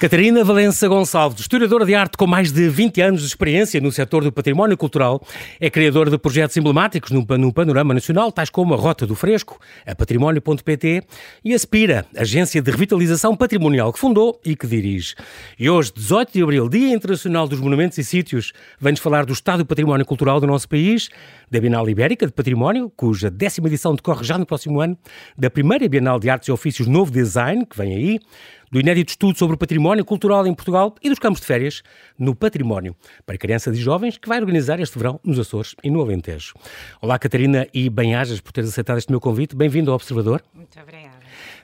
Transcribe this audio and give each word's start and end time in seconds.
Catarina 0.00 0.42
Valença 0.42 0.88
Gonçalves, 0.88 1.40
historiadora 1.40 1.84
de 1.84 1.94
arte 1.94 2.16
com 2.16 2.26
mais 2.26 2.50
de 2.50 2.70
20 2.70 3.02
anos 3.02 3.20
de 3.20 3.26
experiência 3.26 3.78
no 3.82 3.92
setor 3.92 4.24
do 4.24 4.32
património 4.32 4.74
cultural, 4.74 5.22
é 5.60 5.68
criadora 5.68 6.10
de 6.10 6.16
projetos 6.16 6.56
emblemáticos 6.56 7.10
no 7.10 7.52
panorama 7.52 7.92
nacional, 7.92 8.32
tais 8.32 8.48
como 8.48 8.72
a 8.72 8.78
Rota 8.78 9.06
do 9.06 9.14
Fresco, 9.14 9.60
a 9.86 9.94
Património.pt 9.94 11.02
e 11.44 11.52
a 11.52 11.58
Spira, 11.58 12.06
agência 12.16 12.62
de 12.62 12.70
revitalização 12.70 13.36
patrimonial 13.36 13.92
que 13.92 13.98
fundou 13.98 14.40
e 14.42 14.56
que 14.56 14.66
dirige. 14.66 15.14
E 15.58 15.68
hoje, 15.68 15.92
18 15.94 16.32
de 16.32 16.42
abril, 16.42 16.66
Dia 16.70 16.94
Internacional 16.94 17.46
dos 17.46 17.60
Monumentos 17.60 17.98
e 17.98 18.04
Sítios, 18.04 18.54
vem-nos 18.80 19.00
falar 19.02 19.26
do 19.26 19.34
estado 19.34 19.58
do 19.58 19.66
património 19.66 20.06
cultural 20.06 20.40
do 20.40 20.46
nosso 20.46 20.66
país, 20.66 21.10
da 21.50 21.60
Bienal 21.60 21.86
Ibérica 21.86 22.24
de 22.24 22.32
Património, 22.32 22.90
cuja 22.96 23.30
décima 23.30 23.68
edição 23.68 23.94
decorre 23.94 24.24
já 24.24 24.38
no 24.38 24.46
próximo 24.46 24.80
ano, 24.80 24.96
da 25.36 25.50
primeira 25.50 25.86
Bienal 25.86 26.18
de 26.18 26.30
Artes 26.30 26.48
e 26.48 26.52
Ofícios 26.52 26.88
Novo 26.88 27.10
Design, 27.10 27.66
que 27.66 27.76
vem 27.76 27.94
aí, 27.94 28.20
do 28.70 28.78
inédito 28.78 29.10
estudo 29.10 29.36
sobre 29.36 29.56
o 29.56 29.58
património 29.58 30.04
cultural 30.04 30.46
em 30.46 30.54
Portugal 30.54 30.94
e 31.02 31.08
dos 31.08 31.18
campos 31.18 31.40
de 31.40 31.46
férias 31.46 31.82
no 32.18 32.34
património 32.34 32.94
para 33.26 33.36
crianças 33.36 33.76
e 33.76 33.80
jovens 33.80 34.16
que 34.16 34.28
vai 34.28 34.38
organizar 34.38 34.78
este 34.78 34.96
verão 34.96 35.18
nos 35.24 35.38
Açores 35.38 35.74
e 35.82 35.90
no 35.90 36.00
Alentejo. 36.00 36.54
Olá, 37.00 37.18
Catarina, 37.18 37.66
e 37.74 37.90
bem-ajas 37.90 38.40
por 38.40 38.52
teres 38.52 38.70
aceitado 38.70 38.98
este 38.98 39.10
meu 39.10 39.20
convite. 39.20 39.56
Bem-vindo 39.56 39.90
ao 39.90 39.96
Observador. 39.96 40.42
Muito 40.54 40.78
obrigada. 40.80 41.19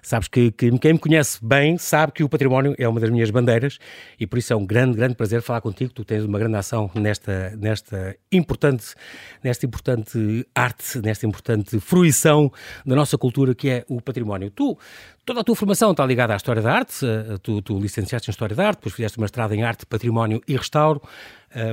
Sabes 0.07 0.29
que, 0.29 0.53
que, 0.53 0.71
quem 0.79 0.93
me 0.93 1.01
conhece 1.01 1.45
bem 1.45 1.77
sabe 1.77 2.13
que 2.13 2.23
o 2.23 2.29
património 2.29 2.77
é 2.79 2.89
uma 2.89 3.01
das 3.01 3.11
minhas 3.11 3.29
bandeiras 3.29 3.77
e 4.21 4.25
por 4.25 4.39
isso 4.39 4.53
é 4.53 4.57
um 4.57 4.65
grande, 4.65 4.97
grande 4.97 5.17
prazer 5.17 5.43
falar 5.43 5.61
contigo. 5.61 5.93
Tu 5.93 6.05
tens 6.05 6.25
uma 6.25 6.39
grande 6.39 6.55
ação 6.55 6.89
nesta, 6.95 7.51
nesta, 7.57 8.17
importante, 8.31 8.95
nesta 9.43 9.67
importante 9.67 10.47
arte, 10.55 11.01
nesta 11.01 11.27
importante 11.27 11.81
fruição 11.81 12.53
da 12.87 12.95
nossa 12.95 13.19
cultura 13.19 13.53
que 13.53 13.69
é 13.69 13.85
o 13.89 14.01
património. 14.01 14.49
Tu, 14.49 14.79
toda 15.25 15.41
a 15.41 15.43
tua 15.43 15.57
formação 15.57 15.91
está 15.91 16.07
ligada 16.07 16.35
à 16.35 16.37
história 16.37 16.63
da 16.63 16.73
arte, 16.73 17.05
eh, 17.05 17.37
tu, 17.43 17.61
tu 17.61 17.77
licenciaste 17.77 18.31
em 18.31 18.33
História 18.33 18.55
da 18.55 18.65
Arte, 18.65 18.77
depois 18.77 18.95
fizeste 18.95 19.19
uma 19.19 19.27
estrada 19.27 19.57
em 19.57 19.65
Arte, 19.65 19.85
Património 19.87 20.41
e 20.47 20.57
Restauro, 20.57 21.03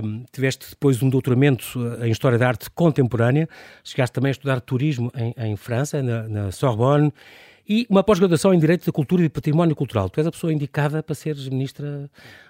um, 0.04 0.26
tiveste 0.32 0.72
depois 0.72 1.04
um 1.04 1.10
doutoramento 1.10 1.64
eh, 2.02 2.08
em 2.08 2.12
História 2.12 2.40
da 2.40 2.48
Arte 2.48 2.68
Contemporânea, 2.72 3.48
chegaste 3.84 4.12
também 4.12 4.30
a 4.30 4.32
estudar 4.32 4.60
Turismo 4.60 5.12
em, 5.16 5.36
em 5.38 5.56
França, 5.56 6.02
na, 6.02 6.28
na 6.28 6.52
Sorbonne, 6.52 7.14
e 7.68 7.86
uma 7.90 8.04
pós-graduação 8.04 8.54
em 8.54 8.60
Direito 8.60 8.86
da 8.86 8.92
Cultura 8.92 9.24
e 9.24 9.30
Património 9.30 9.76
Cultural. 9.76 10.10
Tu 10.10 10.20
és 10.20 10.28
a 10.28 10.32
pessoa 10.32 10.52
indicada 10.52 11.02
para 11.02 11.16
seres 11.16 11.48
ministra, 11.48 12.10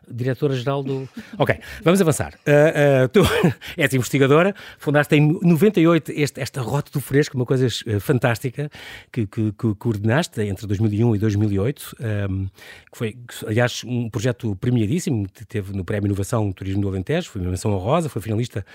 diretora-geral 0.10 0.84
do... 0.84 1.08
Ok, 1.38 1.56
vamos 1.84 2.02
avançar. 2.02 2.34
Uh, 2.48 3.06
uh, 3.06 3.10
tu 3.10 3.22
és 3.78 3.94
investigadora, 3.94 4.56
fundaste 4.78 5.16
em 5.16 5.40
98 5.42 6.12
este, 6.16 6.42
esta 6.42 6.62
Rota 6.62 6.92
do 6.92 7.00
Fresco, 7.00 7.36
uma 7.36 7.46
coisa 7.46 7.68
uh, 7.68 8.00
fantástica 8.00 8.70
que, 9.12 9.28
que, 9.28 9.52
que, 9.52 9.76
coordenaste 9.76 10.42
entre 10.42 10.66
2001 10.68 11.16
e 11.16 11.20
2008, 11.20 11.96
um, 12.30 12.46
que 12.92 12.98
foi, 12.98 13.18
aliás, 13.48 13.84
um 13.86 14.10
projeto 14.10 14.56
premiadíssimo, 14.56 15.28
que 15.30 15.46
teve 15.46 15.74
no 15.74 15.84
Prémio 15.84 16.08
Inovação 16.08 16.52
Turismo 16.52 16.82
do 16.82 16.88
Alentejo, 16.88 17.30
foi 17.30 17.42
uma 17.42 17.52
menção 17.52 17.72
honrosa, 17.72 18.10
foi 18.10 18.22
finalista 18.22 18.66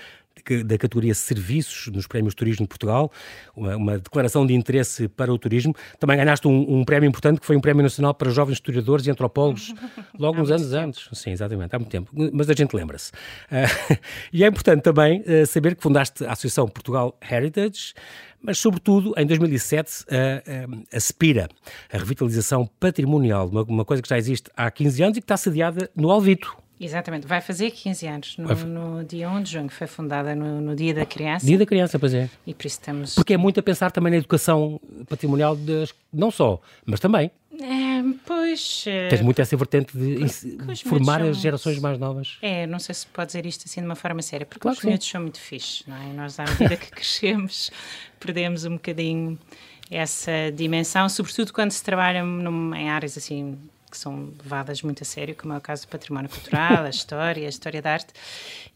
da 0.63 0.77
categoria 0.77 1.13
Serviços 1.13 1.87
nos 1.87 2.07
Prémios 2.07 2.33
Turismo 2.35 2.65
de 2.65 2.69
Portugal, 2.69 3.11
uma, 3.55 3.75
uma, 3.75 3.99
declaração 3.99 4.45
de 4.45 4.53
interesse 4.53 5.07
para 5.07 5.33
o 5.33 5.37
turismo. 5.37 5.75
Também 5.99 6.17
ganhaste 6.17 6.47
um, 6.47 6.79
um, 6.79 6.83
prémio 6.83 7.07
importante 7.07 7.39
que 7.39 7.45
foi 7.45 7.55
um 7.55 7.61
Prémio 7.61 7.83
Nacional 7.83 8.13
para 8.13 8.29
Jovens 8.31 8.55
Historiadores 8.55 9.05
e 9.07 9.11
Antropólogos, 9.11 9.73
logo 10.17 10.41
uns 10.41 10.51
anos 10.51 10.69
tempo. 10.69 10.83
antes. 10.83 11.09
Sim, 11.13 11.31
exatamente, 11.31 11.75
há 11.75 11.79
muito 11.79 11.91
tempo, 11.91 12.11
mas 12.33 12.49
a 12.49 12.53
gente 12.53 12.75
lembra-se. 12.75 13.11
Uh, 13.11 13.97
e 14.31 14.43
é 14.43 14.47
importante 14.47 14.81
também 14.81 15.21
uh, 15.21 15.45
saber 15.45 15.75
que 15.75 15.83
fundaste 15.83 16.25
a 16.25 16.31
Associação 16.31 16.67
Portugal 16.67 17.17
Heritage, 17.29 17.93
mas 18.41 18.57
sobretudo 18.57 19.13
em 19.17 19.25
2007 19.25 20.05
a, 20.09 20.95
a 20.95 20.99
SPIRA, 20.99 21.49
a 21.91 21.97
Revitalização 21.97 22.69
Patrimonial, 22.79 23.47
uma, 23.47 23.63
uma 23.63 23.85
coisa 23.85 24.01
que 24.01 24.09
já 24.09 24.17
existe 24.17 24.49
há 24.55 24.71
15 24.71 25.03
anos 25.03 25.17
e 25.17 25.21
que 25.21 25.25
está 25.25 25.37
sediada 25.37 25.89
no 25.95 26.09
Alvito. 26.09 26.55
Exatamente, 26.79 27.27
vai 27.27 27.41
fazer 27.41 27.71
15 27.71 28.07
anos, 28.07 28.37
no, 28.37 28.47
no 28.55 29.03
dia 29.03 29.29
1 29.29 29.43
de 29.43 29.51
junho, 29.51 29.69
foi 29.69 29.85
fundada 29.85 30.33
no, 30.33 30.61
no, 30.61 30.75
Dia 30.75 30.93
da 30.93 31.05
Criança. 31.05 31.45
Dia 31.45 31.57
da 31.57 31.65
Criança, 31.65 31.99
pois 31.99 32.13
é. 32.13 32.29
E 32.47 32.53
por 32.53 32.65
isso 32.65 32.79
estamos... 32.79 33.15
Porque 33.15 33.33
é 33.33 33.37
muito 33.37 33.59
a 33.59 33.63
pensar 33.63 33.91
também 33.91 34.11
na 34.11 34.17
educação 34.17 34.79
patrimonial, 35.09 35.57
de, 35.57 35.89
não 36.13 36.31
só, 36.31 36.61
mas 36.85 37.01
também. 37.01 37.29
É, 37.61 38.01
pois... 38.25 38.85
Eh, 38.87 39.09
Tens 39.09 39.21
muito 39.21 39.41
essa 39.41 39.57
vertente 39.57 39.97
de 39.97 40.25
formar 40.85 41.21
as 41.21 41.37
gerações 41.37 41.79
mais 41.79 41.99
novas. 41.99 42.37
É, 42.41 42.65
não 42.65 42.79
sei 42.79 42.95
se 42.95 43.05
pode 43.07 43.27
dizer 43.27 43.45
isto 43.45 43.65
assim 43.65 43.81
de 43.81 43.85
uma 43.85 43.95
forma 43.95 44.21
séria, 44.21 44.45
porque 44.45 44.61
claro 44.61 44.77
os 44.77 44.83
miúdos 44.85 45.05
são 45.05 45.21
muito 45.21 45.39
fixes, 45.39 45.83
não 45.85 45.97
é? 45.97 46.13
Nós, 46.13 46.39
à 46.39 46.45
medida 46.45 46.77
que 46.77 46.91
crescemos, 46.91 47.69
perdemos 48.21 48.63
um 48.63 48.75
bocadinho 48.75 49.37
essa 49.91 50.31
dimensão, 50.55 51.09
sobretudo 51.09 51.51
quando 51.51 51.71
se 51.71 51.83
trabalha 51.83 52.23
num, 52.23 52.73
em 52.73 52.89
áreas 52.89 53.17
assim 53.17 53.57
que 53.89 53.97
são 53.97 54.33
levadas 54.41 54.81
muito 54.81 55.03
a 55.03 55.05
sério, 55.05 55.35
como 55.35 55.53
é 55.53 55.57
o 55.57 55.61
caso 55.61 55.85
do 55.85 55.89
património 55.89 56.29
cultural, 56.29 56.85
a 56.85 56.89
história, 56.89 57.45
a 57.45 57.49
história 57.49 57.81
da 57.81 57.93
arte, 57.93 58.13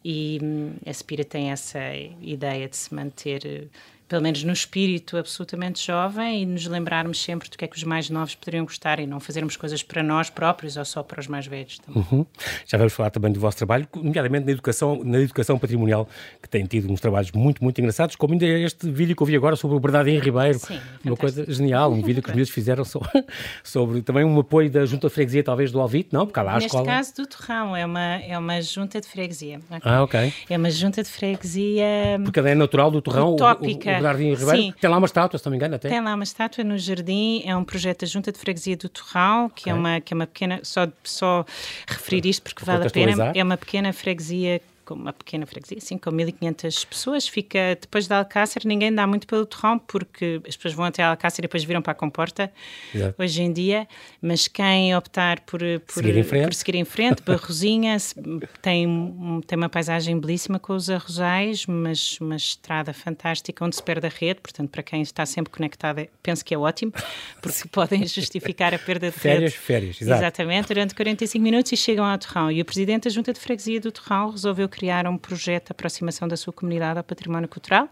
e 0.04 0.40
hum, 0.42 0.76
a 0.86 0.94
Spira 0.94 1.24
tem 1.24 1.52
essa 1.52 1.80
ideia 2.22 2.68
de 2.68 2.76
se 2.76 2.94
manter 2.94 3.70
pelo 4.14 4.22
menos 4.22 4.44
no 4.44 4.54
espírito 4.54 5.18
absolutamente 5.18 5.84
jovem 5.84 6.44
e 6.44 6.46
nos 6.46 6.68
lembrarmos 6.68 7.20
sempre 7.20 7.50
do 7.50 7.58
que 7.58 7.66
é 7.66 7.68
que 7.68 7.76
os 7.76 7.84
mais 7.84 8.12
novos 8.12 8.36
poderiam 8.36 8.64
gostar 8.64 9.00
e 9.00 9.08
não 9.08 9.20
fazermos 9.20 9.58
coisas 9.58 9.82
para 9.82 10.04
nós 10.04 10.30
próprios 10.30 10.78
ou 10.78 10.86
só 10.86 11.02
para 11.02 11.20
os 11.20 11.26
mais 11.26 11.48
velhos 11.48 11.80
também. 11.80 12.06
Uhum. 12.12 12.24
Já 12.64 12.78
vamos 12.78 12.94
falar 12.94 13.10
também 13.10 13.32
do 13.32 13.40
vosso 13.40 13.58
trabalho, 13.58 13.88
nomeadamente 13.96 14.46
na 14.46 14.52
educação, 14.52 15.04
na 15.04 15.20
educação 15.20 15.58
patrimonial, 15.58 16.08
que 16.40 16.48
tem 16.48 16.64
tido 16.68 16.94
uns 16.94 17.02
trabalhos 17.02 17.32
muito, 17.32 17.64
muito 17.64 17.82
engraçados, 17.82 18.16
como 18.16 18.34
ainda 18.34 18.46
este 18.46 18.88
vídeo 18.88 19.16
que 19.16 19.24
eu 19.24 19.26
vi 19.26 19.36
agora 19.36 19.56
sobre 19.56 19.78
o 19.78 19.80
Bernardinho 19.80 20.22
Ribeiro, 20.22 20.60
Sim, 20.60 20.80
uma 21.04 21.18
coisa 21.18 21.52
genial, 21.52 21.92
um 21.92 22.04
vídeo 22.04 22.22
que 22.22 22.30
os 22.30 22.36
meus 22.36 22.52
fizeram 22.52 22.86
sobre, 22.86 23.10
sobre, 23.64 24.04
também 24.04 24.24
um 24.24 24.40
apoio 24.40 24.70
da 24.70 24.86
Junta 24.86 25.08
de 25.08 25.14
Freguesia, 25.16 25.44
talvez 25.44 25.72
do 25.72 25.82
Alvito, 25.82 26.16
não? 26.16 26.28
Porque 26.28 26.40
há 26.40 26.44
lá 26.44 26.52
a 26.52 26.56
Neste 26.56 26.68
escola... 26.68 26.86
caso 26.86 27.16
do 27.16 27.26
Torrão, 27.26 27.76
é 27.76 27.84
uma, 27.84 28.16
é 28.18 28.38
uma 28.38 28.62
junta 28.62 29.02
de 29.02 29.08
freguesia. 29.08 29.60
Okay? 29.72 29.92
Ah, 29.92 30.04
ok. 30.04 30.32
É 30.48 30.56
uma 30.56 30.70
junta 30.70 31.02
de 31.02 31.10
freguesia... 31.10 32.20
Porque 32.24 32.38
ela 32.38 32.52
é 32.52 32.54
natural 32.54 32.92
do 32.92 33.02
Torrão, 33.02 33.34
utópica. 33.34 33.90
o, 33.90 34.00
o 34.00 34.03
Bernardinho 34.04 34.36
Ribeiro. 34.36 34.62
Sim, 34.62 34.74
tem 34.80 34.90
lá 34.90 34.98
uma 34.98 35.06
estátua, 35.06 35.40
se 35.40 35.46
não 35.46 35.52
me 35.52 35.58
engano, 35.58 35.76
até. 35.76 35.90
Tem 35.90 36.02
lá 36.02 36.14
uma 36.14 36.24
estátua 36.24 36.64
no 36.64 36.78
jardim, 36.78 37.42
é 37.46 37.56
um 37.56 37.64
projeto 37.64 38.02
da 38.02 38.08
Junta 38.08 38.32
de 38.32 38.38
Freguesia 38.38 38.78
do 38.78 38.90
Torral, 38.90 39.50
que, 39.50 39.70
é 39.70 39.74
okay. 39.74 39.74
é, 39.74 39.76
uma, 39.76 40.02
que 40.02 40.14
é 40.14 40.16
uma 40.16 40.28
pequena, 40.28 40.60
só, 40.64 40.88
só 41.04 41.46
referir 41.88 42.26
isto 42.26 42.44
porque 42.44 42.64
vale 42.64 42.86
a 42.86 42.90
pena, 42.90 43.32
é 43.34 43.44
uma 43.44 43.58
pequena 43.58 43.92
freguesia 43.94 44.62
uma 44.94 45.14
pequena 45.14 45.46
freguesia, 45.46 45.78
assim, 45.78 45.98
com 45.98 46.12
1500 46.12 46.86
pessoas, 46.86 47.28
fica 47.28 47.78
depois 47.80 48.08
de 48.08 48.14
Alcácer, 48.14 48.64
ninguém 48.66 48.94
dá 48.94 49.06
muito 49.06 49.28
pelo 49.28 49.46
torrão, 49.46 49.80
porque 49.80 50.42
as 50.48 50.56
pessoas 50.56 50.74
vão 50.74 50.86
até 50.86 51.04
Alcácer 51.04 51.40
e 51.40 51.48
depois 51.48 51.64
viram 51.64 51.82
para 51.82 51.92
a 51.92 51.96
comporta, 51.96 52.52
Exato. 52.94 53.22
hoje 53.22 53.42
em 53.42 53.52
dia, 53.52 53.88
mas 54.22 54.48
quem 54.48 54.96
optar 54.96 55.40
por, 55.42 55.60
por, 55.60 55.94
seguir, 55.94 56.18
em 56.18 56.24
frente. 56.24 56.44
por 56.46 56.54
seguir 56.54 56.76
em 56.76 56.86
frente, 56.86 57.22
Barrosinha, 57.24 57.98
tem, 58.62 59.42
tem 59.46 59.58
uma 59.58 59.70
paisagem 59.70 60.20
belíssima 60.20 60.60
com 60.60 60.74
os 60.74 60.90
arrozais, 60.90 61.66
mas 61.66 62.20
uma 62.20 62.36
estrada 62.36 62.94
fantástica 62.94 63.66
onde 63.66 63.76
se 63.76 63.84
perde 63.84 64.08
a 64.08 64.10
rede, 64.10 64.42
portanto, 64.42 64.70
para 64.70 64.84
quem 64.84 65.02
está 65.02 65.26
sempre 65.26 65.52
conectado, 65.52 66.08
penso 66.22 66.44
que 66.44 66.54
é 66.54 66.58
ótimo, 66.58 66.92
porque 67.42 67.68
podem 67.70 68.06
justificar 68.06 68.74
a 68.74 68.80
perda 68.80 69.10
de 69.10 69.18
férias, 69.18 69.54
rede. 69.54 69.66
Férias, 69.66 70.02
exato. 70.02 70.22
Exatamente, 70.22 70.68
durante 70.68 70.96
45 70.96 71.44
minutos 71.44 71.72
e 71.72 71.78
chegam 71.78 72.06
ao 72.06 72.18
torrão. 72.18 72.52
E 72.52 72.62
o 72.62 72.66
presidente 72.66 73.04
da 73.04 73.10
Junta 73.10 73.34
de 73.34 73.40
Freguesia 73.40 73.80
do 73.80 73.92
Torrão 73.92 74.30
resolveu 74.30 74.68
criar 74.68 74.83
um 75.10 75.18
projeto 75.18 75.68
de 75.68 75.72
aproximação 75.72 76.28
da 76.28 76.38
sua 76.38 76.54
comunidade 76.54 76.98
ao 76.98 77.04
património 77.04 77.48
cultural 77.48 77.90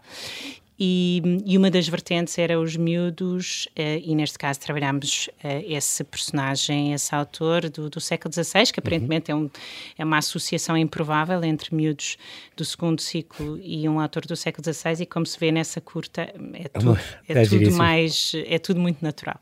e, 0.84 1.22
e, 1.46 1.56
uma 1.56 1.70
das 1.70 1.86
vertentes 1.86 2.36
era 2.38 2.58
os 2.58 2.76
miúdos, 2.76 3.68
uh, 3.78 4.02
e 4.02 4.16
neste 4.16 4.36
caso 4.36 4.58
trabalhamos 4.58 5.28
uh, 5.44 5.64
esse 5.64 6.02
personagem, 6.02 6.92
esse 6.92 7.14
autor 7.14 7.70
do, 7.70 7.88
do 7.88 8.00
século 8.00 8.34
XVI, 8.34 8.72
que 8.72 8.80
aparentemente 8.80 9.30
uhum. 9.30 9.38
é, 9.38 9.42
um, 9.42 9.50
é, 9.98 10.04
uma 10.04 10.18
associação 10.18 10.76
improvável 10.76 11.44
entre 11.44 11.72
miúdos 11.72 12.16
do 12.56 12.64
segundo 12.64 13.00
ciclo 13.00 13.60
e 13.62 13.88
um 13.88 14.00
autor 14.00 14.26
do 14.26 14.34
século 14.34 14.64
XVI, 14.64 15.02
e 15.02 15.06
como 15.06 15.24
se 15.24 15.38
vê 15.38 15.52
nessa 15.52 15.80
curta, 15.80 16.22
é 16.54 16.68
tudo, 16.68 16.98
é, 17.28 17.42
é 17.42 17.46
tudo 17.46 17.72
mais, 17.72 18.32
é 18.46 18.58
tudo 18.58 18.80
muito 18.80 19.04
natural. 19.04 19.38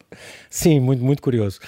Sim, 0.50 0.78
muito, 0.78 1.02
muito 1.02 1.22
curioso. 1.22 1.58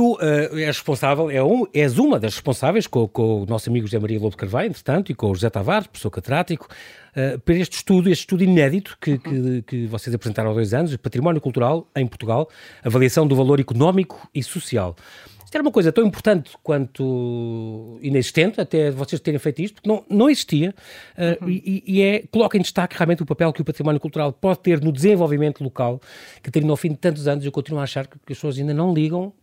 Tu 0.00 0.14
uh, 0.14 0.18
és 0.56 0.66
responsável, 0.68 1.30
é 1.30 1.44
um, 1.44 1.66
és 1.74 1.98
uma 1.98 2.18
das 2.18 2.32
responsáveis 2.32 2.86
com, 2.86 3.06
com 3.06 3.42
o 3.42 3.44
nosso 3.44 3.68
amigo 3.68 3.86
José 3.86 3.98
Maria 3.98 4.18
Lobo 4.18 4.34
Carvalho, 4.34 4.68
entretanto, 4.68 5.12
e 5.12 5.14
com 5.14 5.30
o 5.30 5.34
José 5.34 5.50
Tavares, 5.50 5.88
professor 5.88 6.10
catedrático, 6.10 6.68
uh, 7.14 7.38
para 7.40 7.54
este 7.56 7.76
estudo, 7.76 8.08
este 8.08 8.22
estudo 8.22 8.42
inédito 8.42 8.96
que, 8.98 9.18
que, 9.18 9.60
que, 9.60 9.86
vocês 9.88 10.14
apresentaram 10.14 10.52
há 10.52 10.54
dois 10.54 10.72
anos, 10.72 10.96
Património 10.96 11.38
Cultural 11.38 11.86
em 11.94 12.06
Portugal, 12.06 12.48
avaliação 12.82 13.26
do 13.26 13.36
valor 13.36 13.60
económico 13.60 14.26
e 14.34 14.42
social. 14.42 14.96
Isto 15.44 15.56
era 15.56 15.62
uma 15.62 15.70
coisa 15.70 15.92
tão 15.92 16.06
importante 16.06 16.52
quanto 16.62 17.98
inexistente, 18.00 18.58
até 18.58 18.90
vocês 18.90 19.20
terem 19.20 19.38
feito 19.38 19.60
isto, 19.60 19.74
porque 19.74 19.88
não, 19.90 20.02
não 20.08 20.30
existia, 20.30 20.74
uh, 21.18 21.44
uhum. 21.44 21.50
e, 21.50 21.84
e, 21.86 22.00
é, 22.00 22.24
coloca 22.30 22.56
em 22.56 22.62
destaque 22.62 22.96
realmente 22.96 23.22
o 23.22 23.26
papel 23.26 23.52
que 23.52 23.60
o 23.60 23.64
património 23.66 24.00
cultural 24.00 24.32
pode 24.32 24.60
ter 24.60 24.80
no 24.80 24.92
desenvolvimento 24.92 25.62
local, 25.62 26.00
que 26.42 26.50
tem 26.50 26.62
no 26.62 26.74
fim 26.74 26.88
de 26.88 26.96
tantos 26.96 27.28
anos, 27.28 27.44
eu 27.44 27.52
continuo 27.52 27.80
a 27.80 27.82
achar 27.82 28.06
que, 28.06 28.16
que 28.24 28.32
as 28.32 28.38
pessoas 28.38 28.58
ainda 28.58 28.72
não 28.72 28.94
ligam 28.94 29.34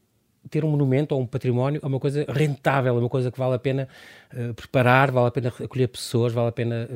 ter 0.50 0.64
um 0.64 0.70
monumento 0.70 1.14
ou 1.14 1.22
um 1.22 1.26
património 1.26 1.80
é 1.84 1.88
uma 1.88 2.00
coisa 2.00 2.26
rentável, 2.30 2.96
é 2.96 3.00
uma 3.00 3.10
coisa 3.10 3.32
que 3.32 3.38
vale 3.38 3.56
a 3.56 3.60
pena 3.60 3.88
uh, 4.34 4.54
preparar, 4.54 5.12
vale 5.12 5.28
a 5.28 5.32
pena 5.32 5.50
acolher 5.50 5.88
pessoas, 5.88 6.34
vale 6.34 6.50
a 6.50 6.52
pena, 6.52 6.90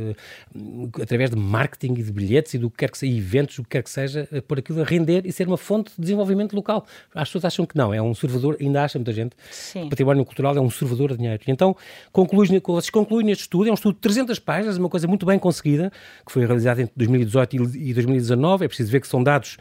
uh, 0.55 1.01
através 1.01 1.29
de 1.29 1.35
marketing 1.35 1.93
e 1.93 2.03
de 2.03 2.11
bilhetes 2.11 2.53
e 2.53 2.57
do 2.57 2.69
que 2.69 2.77
quer 2.77 2.91
que 2.91 2.97
seja, 2.97 3.17
eventos, 3.17 3.59
o 3.59 3.63
que 3.63 3.69
quer 3.69 3.83
que 3.83 3.89
seja, 3.89 4.27
uh, 4.31 4.41
pôr 4.41 4.59
aquilo 4.59 4.81
a 4.81 4.85
render 4.85 5.25
e 5.25 5.31
ser 5.31 5.47
uma 5.47 5.57
fonte 5.57 5.91
de 5.95 6.01
desenvolvimento 6.01 6.55
local. 6.55 6.85
As 7.13 7.27
pessoas 7.29 7.45
acham 7.45 7.65
que 7.65 7.77
não, 7.77 7.93
é 7.93 8.01
um 8.01 8.13
servidor, 8.13 8.57
ainda 8.59 8.83
acha 8.83 8.97
muita 8.97 9.13
gente, 9.13 9.35
Sim. 9.49 9.89
património 9.89 10.25
cultural 10.25 10.55
é 10.55 10.61
um 10.61 10.69
servidor 10.69 11.11
de 11.11 11.17
dinheiro. 11.17 11.41
E 11.45 11.51
então, 11.51 11.75
conclui, 12.11 12.47
vocês 12.47 12.89
concluem 12.89 13.25
neste 13.25 13.43
estudo, 13.43 13.67
é 13.67 13.71
um 13.71 13.75
estudo 13.75 13.95
de 13.95 14.01
300 14.01 14.39
páginas, 14.39 14.77
uma 14.77 14.89
coisa 14.89 15.07
muito 15.07 15.25
bem 15.25 15.39
conseguida, 15.39 15.91
que 16.25 16.31
foi 16.31 16.45
realizado 16.45 16.79
entre 16.79 16.93
2018 16.95 17.55
e 17.75 17.93
2019, 17.93 18.65
é 18.65 18.67
preciso 18.67 18.91
ver 18.91 19.01
que 19.01 19.07
são 19.07 19.23
dados 19.23 19.57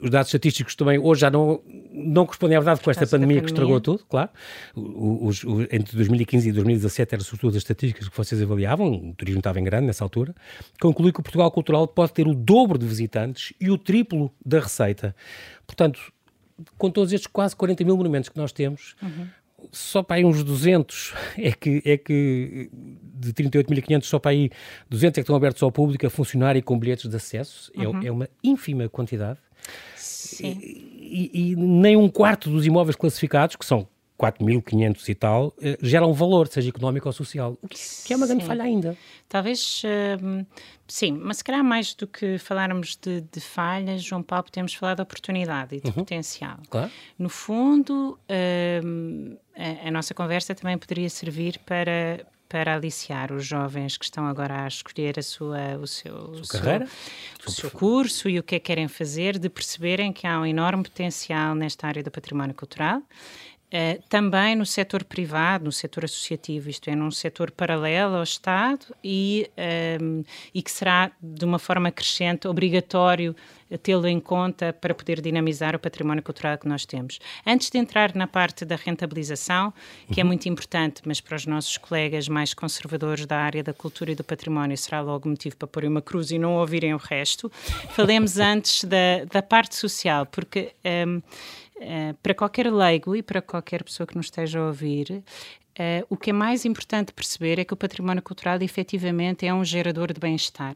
os 0.00 0.10
dados 0.10 0.28
estatísticos 0.28 0.74
também 0.74 0.98
hoje 0.98 1.22
já 1.22 1.30
não, 1.30 1.60
não 1.92 2.26
correspondem 2.26 2.56
à 2.56 2.60
verdade 2.60 2.80
com 2.80 2.90
esta 2.90 3.06
pandemia, 3.06 3.40
pandemia, 3.40 3.40
que 3.40 3.46
estragou 3.46 3.80
tudo, 3.80 4.04
claro. 4.08 4.30
Os, 4.74 5.42
os, 5.44 5.66
entre 5.70 5.96
2015 5.96 6.48
e 6.48 6.52
2017 6.52 7.14
eram 7.14 7.24
sobretudo 7.24 7.50
as 7.50 7.56
estatísticas 7.56 8.08
que 8.08 8.16
vocês 8.16 8.40
avaliavam, 8.40 9.10
o 9.10 9.14
turismo 9.14 9.40
estava 9.40 9.58
em 9.60 9.64
grande 9.64 9.86
nessa 9.86 10.04
altura. 10.04 10.34
Conclui 10.80 11.12
que 11.12 11.20
o 11.20 11.22
Portugal 11.22 11.50
Cultural 11.50 11.88
pode 11.88 12.12
ter 12.12 12.26
o 12.26 12.34
dobro 12.34 12.78
de 12.78 12.86
visitantes 12.86 13.52
e 13.60 13.70
o 13.70 13.78
triplo 13.78 14.32
da 14.44 14.60
receita. 14.60 15.14
Portanto, 15.66 16.12
com 16.78 16.90
todos 16.90 17.12
estes 17.12 17.26
quase 17.26 17.54
40 17.56 17.84
mil 17.84 17.96
monumentos 17.96 18.28
que 18.28 18.36
nós 18.36 18.52
temos, 18.52 18.94
uhum. 19.02 19.26
só 19.70 20.02
para 20.02 20.16
aí 20.16 20.24
uns 20.24 20.42
200 20.42 21.14
é 21.38 21.52
que, 21.52 21.82
é 21.84 21.96
que 21.96 22.70
de 22.72 23.32
38.500, 23.32 24.04
só 24.04 24.18
para 24.18 24.30
aí 24.32 24.50
200 24.88 25.18
é 25.18 25.20
que 25.20 25.24
estão 25.24 25.36
abertos 25.36 25.62
ao 25.62 25.72
público 25.72 26.06
a 26.06 26.10
funcionar 26.10 26.56
e 26.56 26.62
com 26.62 26.78
bilhetes 26.78 27.08
de 27.08 27.16
acesso. 27.16 27.70
É 27.74 27.86
uhum. 27.86 28.02
É, 28.02 28.06
é 28.06 28.12
uma 28.12 28.28
ínfima 28.42 28.88
quantidade. 28.88 29.38
Sim. 29.94 30.58
E, 30.62 31.30
e, 31.32 31.56
nem 31.56 31.96
um 31.96 32.08
quarto 32.08 32.50
dos 32.50 32.66
imóveis 32.66 32.96
classificados, 32.96 33.56
que 33.56 33.64
são 33.64 33.86
4.500 34.18 35.08
e 35.08 35.14
tal, 35.14 35.54
eh, 35.60 35.78
geram 35.82 36.12
valor, 36.12 36.48
seja 36.48 36.70
económico 36.70 37.06
ou 37.08 37.12
social, 37.12 37.56
o 37.62 37.68
que, 37.68 37.78
que 38.04 38.12
é 38.12 38.16
uma 38.16 38.26
grande 38.26 38.42
sim. 38.42 38.48
falha 38.48 38.64
ainda. 38.64 38.96
Talvez, 39.28 39.82
uh, 39.84 40.46
sim, 40.88 41.12
mas 41.12 41.38
se 41.38 41.44
calhar 41.44 41.62
mais 41.62 41.94
do 41.94 42.06
que 42.06 42.38
falarmos 42.38 42.96
de, 42.96 43.20
de 43.20 43.40
falhas, 43.40 44.02
João 44.02 44.22
Paulo, 44.22 44.44
podemos 44.44 44.72
falar 44.72 44.94
de 44.94 45.02
oportunidade 45.02 45.76
e 45.76 45.80
de 45.80 45.88
uhum. 45.88 45.92
potencial. 45.92 46.58
Claro. 46.70 46.90
No 47.18 47.28
fundo, 47.28 48.18
uh, 48.30 49.38
a, 49.54 49.88
a, 49.88 49.90
nossa 49.90 50.14
conversa 50.14 50.54
também 50.54 50.78
poderia 50.78 51.10
servir 51.10 51.58
para, 51.66 52.26
para 52.48 52.74
aliciar 52.74 53.32
os 53.32 53.44
jovens 53.44 53.96
que 53.96 54.04
estão 54.04 54.26
agora 54.26 54.64
a 54.64 54.68
escolher 54.68 55.18
a 55.18 55.22
sua, 55.22 55.76
o 55.78 55.86
seu, 55.86 56.14
o 56.14 56.44
seu, 56.44 56.60
carreira, 56.60 56.88
o 57.46 57.50
seu 57.50 57.70
curso 57.70 58.28
e 58.28 58.38
o 58.38 58.42
que 58.42 58.56
é 58.56 58.58
que 58.58 58.66
querem 58.66 58.88
fazer, 58.88 59.38
de 59.38 59.48
perceberem 59.48 60.12
que 60.12 60.26
há 60.26 60.40
um 60.40 60.46
enorme 60.46 60.82
potencial 60.82 61.54
nesta 61.54 61.86
área 61.86 62.02
do 62.02 62.10
património 62.10 62.54
cultural. 62.54 63.02
Uh, 63.66 64.00
também 64.08 64.54
no 64.54 64.64
setor 64.64 65.02
privado, 65.02 65.64
no 65.64 65.72
setor 65.72 66.04
associativo, 66.04 66.70
isto 66.70 66.88
é, 66.88 66.94
num 66.94 67.10
setor 67.10 67.50
paralelo 67.50 68.16
ao 68.16 68.22
Estado 68.22 68.86
e, 69.02 69.50
um, 69.50 69.60
ehm, 69.60 70.24
e 70.54 70.62
que 70.62 70.70
será, 70.70 71.10
de 71.20 71.44
uma 71.44 71.58
forma 71.58 71.90
crescente, 71.90 72.46
obrigatório 72.46 73.34
tê-lo 73.82 74.06
em 74.06 74.20
conta 74.20 74.72
para 74.72 74.94
poder 74.94 75.20
dinamizar 75.20 75.74
o 75.74 75.78
património 75.78 76.22
cultural 76.22 76.56
que 76.56 76.68
nós 76.68 76.86
temos. 76.86 77.18
Antes 77.44 77.70
de 77.70 77.78
entrar 77.78 78.14
na 78.14 78.26
parte 78.26 78.64
da 78.64 78.76
rentabilização, 78.76 79.72
que 80.12 80.20
é 80.20 80.22
uhum. 80.22 80.28
é 80.28 80.28
muito 80.28 80.48
importante, 80.48 81.02
mas 81.04 81.20
para 81.20 81.36
os 81.36 81.46
nossos 81.46 81.76
colegas 81.76 82.28
mais 82.28 82.54
conservadores 82.54 83.26
da 83.26 83.38
área 83.38 83.64
da 83.64 83.72
cultura 83.72 84.12
e 84.12 84.14
do 84.14 84.22
património 84.22 84.76
será 84.76 85.00
logo 85.00 85.28
motivo 85.28 85.56
para 85.56 85.66
pôr 85.66 85.84
uma 85.84 86.02
cruz 86.02 86.30
e 86.30 86.38
não 86.38 86.54
ouvirem 86.54 86.94
o 86.94 86.98
resto, 86.98 87.50
falemos 87.90 88.38
antes 88.38 88.84
da, 88.84 89.24
da 89.30 89.42
parte 89.42 89.74
social, 89.74 90.26
porque. 90.26 90.72
Um, 90.84 91.22
Uh, 91.76 91.82
eh, 91.82 92.14
para 92.22 92.34
qualquer 92.34 92.72
leigo 92.72 93.14
e 93.14 93.22
para 93.22 93.42
qualquer 93.42 93.84
pessoa 93.84 94.06
que 94.06 94.16
nos 94.16 94.26
esteja 94.26 94.58
a 94.58 94.66
ouvir, 94.66 95.22
uh, 95.78 96.06
o 96.08 96.16
que 96.16 96.30
é 96.30 96.32
mais 96.32 96.64
importante 96.64 97.12
perceber 97.12 97.58
é 97.58 97.64
que 97.64 97.74
o 97.74 97.76
património 97.76 98.22
cultural 98.22 98.60
efetivamente 98.62 99.46
é 99.46 99.52
um 99.52 99.64
gerador 99.64 100.12
de 100.12 100.20
bem-estar. 100.20 100.74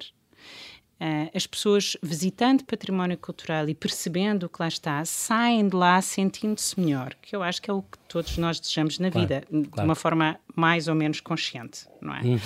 Uh, 1.01 1.31
as 1.35 1.47
pessoas 1.47 1.97
visitando 2.03 2.63
património 2.65 3.17
cultural 3.17 3.67
e 3.71 3.75
percebendo 3.75 4.45
o 4.45 4.49
que 4.51 4.61
lá 4.61 4.69
está, 4.69 5.03
saem 5.07 5.67
de 5.67 5.75
lá 5.75 6.03
sentindo-se 6.03 6.79
melhor, 6.79 7.15
que 7.23 7.35
eu 7.35 7.43
acho 7.43 7.63
que 7.63 7.71
é 7.71 7.73
o 7.73 7.81
que 7.81 7.99
todos 8.07 8.37
nós 8.37 8.61
desejamos 8.61 8.99
na 8.99 9.11
claro, 9.11 9.27
vida, 9.27 9.47
claro. 9.49 9.71
de 9.71 9.81
uma 9.81 9.95
forma 9.95 10.39
mais 10.55 10.89
ou 10.89 10.95
menos 10.95 11.21
consciente, 11.21 11.87
não 12.03 12.15
é? 12.15 12.21
Uhum. 12.21 12.39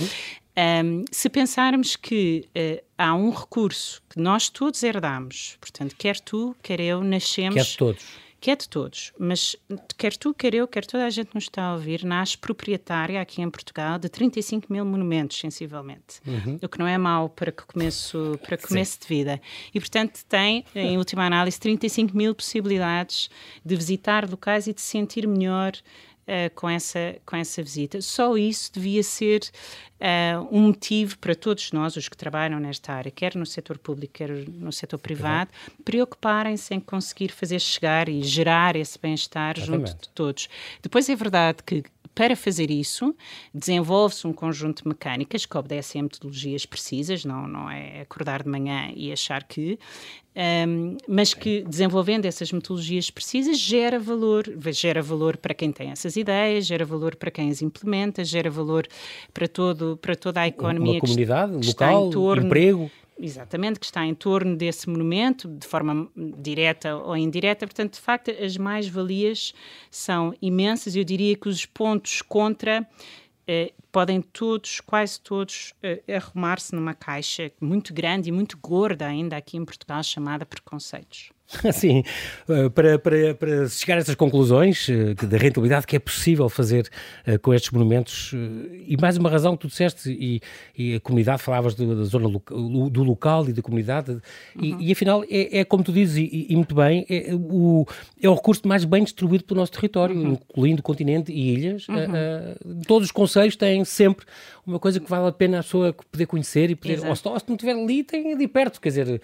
Um, 0.56 1.04
se 1.10 1.28
pensarmos 1.28 1.96
que 1.96 2.48
uh, 2.56 2.84
há 2.96 3.12
um 3.12 3.30
recurso 3.30 4.00
que 4.08 4.20
nós 4.20 4.48
todos 4.48 4.84
herdamos, 4.84 5.56
portanto, 5.60 5.96
quer 5.98 6.20
tu, 6.20 6.54
quer 6.62 6.78
eu, 6.78 7.02
nascemos. 7.02 7.56
Quer 7.56 7.76
todos 7.76 8.23
que 8.44 8.50
é 8.50 8.56
de 8.56 8.68
todos, 8.68 9.10
mas 9.18 9.56
quer 9.96 10.14
tu, 10.14 10.34
quer 10.34 10.54
eu, 10.54 10.68
quer 10.68 10.84
toda 10.84 11.06
a 11.06 11.08
gente 11.08 11.30
nos 11.34 11.44
está 11.44 11.64
a 11.64 11.72
ouvir, 11.72 12.04
nasce 12.04 12.36
proprietária 12.36 13.18
aqui 13.18 13.40
em 13.40 13.48
Portugal 13.48 13.98
de 13.98 14.06
35 14.06 14.70
mil 14.70 14.84
monumentos, 14.84 15.38
sensivelmente. 15.38 16.20
Uhum. 16.26 16.58
O 16.62 16.68
que 16.68 16.78
não 16.78 16.86
é 16.86 16.98
mau 16.98 17.30
para 17.30 17.50
que 17.50 17.64
começo, 17.64 18.38
para 18.46 18.58
começo 18.58 19.00
de 19.00 19.06
vida. 19.06 19.40
E, 19.72 19.80
portanto, 19.80 20.22
tem, 20.28 20.62
em 20.74 20.98
última 20.98 21.24
análise, 21.24 21.58
35 21.58 22.14
mil 22.14 22.34
possibilidades 22.34 23.30
de 23.64 23.74
visitar 23.74 24.28
locais 24.28 24.66
e 24.66 24.74
de 24.74 24.82
sentir 24.82 25.26
melhor 25.26 25.72
Uh, 26.24 26.48
com, 26.54 26.70
essa, 26.70 27.16
com 27.26 27.36
essa 27.36 27.62
visita. 27.62 28.00
Só 28.00 28.34
isso 28.34 28.72
devia 28.72 29.02
ser 29.02 29.42
uh, 30.00 30.48
um 30.50 30.68
motivo 30.68 31.18
para 31.18 31.34
todos 31.34 31.70
nós, 31.70 31.96
os 31.96 32.08
que 32.08 32.16
trabalham 32.16 32.58
nesta 32.58 32.94
área, 32.94 33.10
quer 33.10 33.34
no 33.34 33.44
setor 33.44 33.76
público, 33.76 34.14
quer 34.14 34.30
no 34.30 34.72
setor 34.72 34.98
privado, 34.98 35.50
preocuparem-se 35.84 36.74
em 36.74 36.80
conseguir 36.80 37.30
fazer 37.30 37.60
chegar 37.60 38.08
e 38.08 38.22
gerar 38.22 38.74
esse 38.74 38.98
bem-estar 38.98 39.60
junto 39.60 39.94
de 39.94 40.08
todos. 40.14 40.48
Depois 40.80 41.10
é 41.10 41.14
verdade 41.14 41.62
que 41.62 41.84
para 42.14 42.36
fazer 42.36 42.70
isso, 42.70 43.14
desenvolve-se 43.52 44.26
um 44.26 44.32
conjunto 44.32 44.82
de 44.82 44.88
mecânicas 44.88 45.44
que 45.44 45.58
obedecem 45.58 46.00
a 46.00 46.04
metodologias 46.04 46.64
precisas, 46.64 47.24
não, 47.24 47.48
não 47.48 47.70
é 47.70 48.02
acordar 48.02 48.42
de 48.42 48.48
manhã 48.48 48.92
e 48.94 49.12
achar 49.12 49.42
que, 49.42 49.78
um, 50.68 50.96
mas 51.08 51.34
que 51.34 51.62
desenvolvendo 51.62 52.26
essas 52.26 52.52
metodologias 52.52 53.10
precisas 53.10 53.58
gera 53.58 53.98
valor, 53.98 54.44
gera 54.72 55.02
valor 55.02 55.36
para 55.36 55.54
quem 55.54 55.72
tem 55.72 55.90
essas 55.90 56.16
ideias, 56.16 56.66
gera 56.66 56.84
valor 56.84 57.16
para 57.16 57.30
quem 57.30 57.50
as 57.50 57.62
implementa, 57.62 58.24
gera 58.24 58.50
valor 58.50 58.86
para, 59.32 59.48
todo, 59.48 59.96
para 60.00 60.14
toda 60.14 60.40
a 60.40 60.48
economia 60.48 60.94
Uma 60.94 61.00
comunidade 61.00 61.58
que, 61.58 61.66
local, 61.66 62.10
torno, 62.10 62.46
emprego. 62.46 62.90
Exatamente, 63.18 63.78
que 63.78 63.86
está 63.86 64.04
em 64.04 64.14
torno 64.14 64.56
desse 64.56 64.88
monumento, 64.88 65.46
de 65.48 65.66
forma 65.66 66.10
direta 66.16 66.96
ou 66.96 67.16
indireta. 67.16 67.66
Portanto, 67.66 67.94
de 67.94 68.00
facto, 68.00 68.30
as 68.30 68.56
mais-valias 68.56 69.54
são 69.90 70.34
imensas. 70.42 70.96
Eu 70.96 71.04
diria 71.04 71.36
que 71.36 71.48
os 71.48 71.64
pontos 71.64 72.22
contra 72.22 72.86
eh, 73.46 73.72
podem 73.92 74.20
todos, 74.20 74.80
quase 74.80 75.20
todos, 75.20 75.74
eh, 75.82 76.02
arrumar-se 76.16 76.74
numa 76.74 76.94
caixa 76.94 77.52
muito 77.60 77.94
grande 77.94 78.30
e 78.30 78.32
muito 78.32 78.58
gorda 78.58 79.06
ainda 79.06 79.36
aqui 79.36 79.56
em 79.56 79.64
Portugal, 79.64 80.02
chamada 80.02 80.44
preconceitos. 80.44 81.33
Sim, 81.72 82.02
eh, 82.48 82.68
para, 82.70 82.98
para, 82.98 83.34
para 83.34 83.68
chegar 83.68 83.96
a 83.96 83.98
essas 83.98 84.14
conclusões 84.14 84.88
eh, 84.88 85.14
da 85.14 85.36
rentabilidade 85.36 85.86
que 85.86 85.94
é 85.94 85.98
possível 85.98 86.48
fazer 86.48 86.88
uh, 87.28 87.38
com 87.38 87.52
estes 87.52 87.70
monumentos, 87.70 88.32
e 88.86 88.96
mais 89.00 89.16
uma 89.16 89.28
razão 89.28 89.54
que 89.54 89.62
tu 89.62 89.68
disseste, 89.68 90.10
e, 90.10 90.40
e 90.76 90.96
a 90.96 91.00
comunidade, 91.00 91.42
falavas 91.42 91.74
do, 91.74 91.96
da 91.96 92.04
zona 92.04 92.28
do 92.28 93.02
local 93.02 93.48
e 93.48 93.52
da 93.52 93.60
comunidade, 93.60 94.12
uhum. 94.12 94.20
e, 94.62 94.88
e, 94.88 94.92
afinal 94.92 95.22
é, 95.24 95.58
é, 95.58 95.64
como 95.64 95.84
tu 95.84 95.92
dizes, 95.92 96.16
e, 96.16 96.46
e 96.48 96.56
muito 96.56 96.74
bem, 96.74 97.04
é 97.08 97.34
o, 97.34 97.86
é 98.22 98.28
o 98.28 98.34
recurso 98.34 98.66
mais 98.66 98.84
bem 98.84 99.04
distribuído 99.04 99.44
pelo 99.44 99.60
nosso 99.60 99.72
território, 99.72 100.16
uhum. 100.16 100.32
incluindo 100.32 100.82
continente 100.82 101.30
e 101.30 101.52
ilhas. 101.52 101.86
Uhum. 101.88 101.96
Uh, 101.96 102.84
todos 102.86 103.06
os 103.06 103.12
conselhos 103.12 103.54
têm 103.54 103.84
sempre 103.84 104.24
uma 104.66 104.78
coisa 104.78 104.98
que 105.00 105.08
vale 105.08 105.28
a 105.28 105.32
pena 105.32 105.60
a 105.60 105.62
pessoa 105.62 105.92
poder 105.92 106.26
conhecer 106.26 106.70
e 106.70 106.74
poder, 106.74 107.04
ou 107.06 107.14
se, 107.14 107.26
ou 107.26 107.38
se 107.38 107.44
não 107.48 107.54
estiver 107.54 107.72
ali, 107.72 108.02
tem 108.02 108.32
ali 108.32 108.48
perto, 108.48 108.80
quer 108.80 108.88
dizer, 108.88 109.22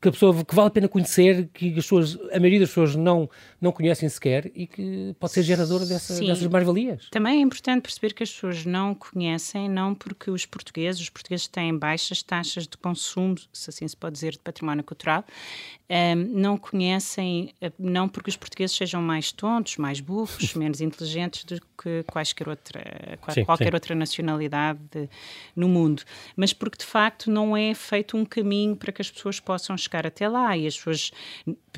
que 0.00 0.08
a 0.08 0.12
pessoa 0.12 0.44
que 0.44 0.54
vale 0.54 0.68
a 0.68 0.70
pena 0.70 0.88
conhecer, 0.88 1.48
que 1.52 1.68
as 1.68 1.74
pessoas, 1.76 2.18
a 2.32 2.38
maioria 2.38 2.60
das 2.60 2.68
pessoas 2.68 2.94
não, 2.94 3.28
não 3.60 3.72
conhecem 3.72 4.08
sequer 4.08 4.50
e 4.54 4.66
que 4.66 5.14
pode 5.18 5.32
ser 5.32 5.42
geradora 5.42 5.86
dessa, 5.86 6.18
dessas 6.20 6.46
mais-valias. 6.46 7.08
Também 7.10 7.38
é 7.38 7.40
importante 7.40 7.82
perceber 7.82 8.12
que 8.12 8.22
as 8.22 8.30
pessoas 8.30 8.64
não 8.64 8.94
conhecem, 8.94 9.68
não 9.68 9.94
porque 9.94 10.30
os 10.30 10.46
portugueses, 10.46 11.00
os 11.00 11.10
portugueses 11.10 11.46
têm 11.46 11.76
baixas 11.76 12.22
taxas 12.22 12.66
de 12.66 12.76
consumo, 12.76 13.36
se 13.52 13.70
assim 13.70 13.88
se 13.88 13.96
pode 13.96 14.14
dizer, 14.14 14.32
de 14.32 14.38
património 14.38 14.84
cultural, 14.84 15.24
um, 15.90 16.16
não 16.40 16.56
conhecem, 16.56 17.52
eh, 17.60 17.70
não 17.78 18.08
porque 18.08 18.30
os 18.30 18.36
portugueses 18.36 18.74
sejam 18.74 19.02
mais 19.02 19.30
tontos, 19.30 19.76
mais 19.76 20.00
burros, 20.00 20.54
menos 20.56 20.80
inteligentes 20.80 21.44
do 21.44 21.60
que 21.76 22.02
qualquer 22.04 22.48
outra, 22.48 23.18
sim, 23.30 23.44
qualquer 23.44 23.68
sim. 23.68 23.74
outra 23.74 23.94
nacionalidade 23.94 24.78
de, 24.90 25.08
no 25.54 25.68
mundo, 25.68 26.02
mas 26.34 26.54
porque 26.54 26.78
de 26.78 26.86
facto 26.86 27.30
não 27.30 27.54
é 27.54 27.74
feito 27.74 28.16
um 28.16 28.24
caminho 28.24 28.74
para 28.74 28.92
que 28.92 29.02
as 29.02 29.10
pessoas 29.10 29.38
possam 29.38 29.76
chegar 29.76 30.06
até 30.06 30.26
lá 30.26 30.56
e 30.56 30.66
as 30.66 30.76
pessoas 30.76 31.10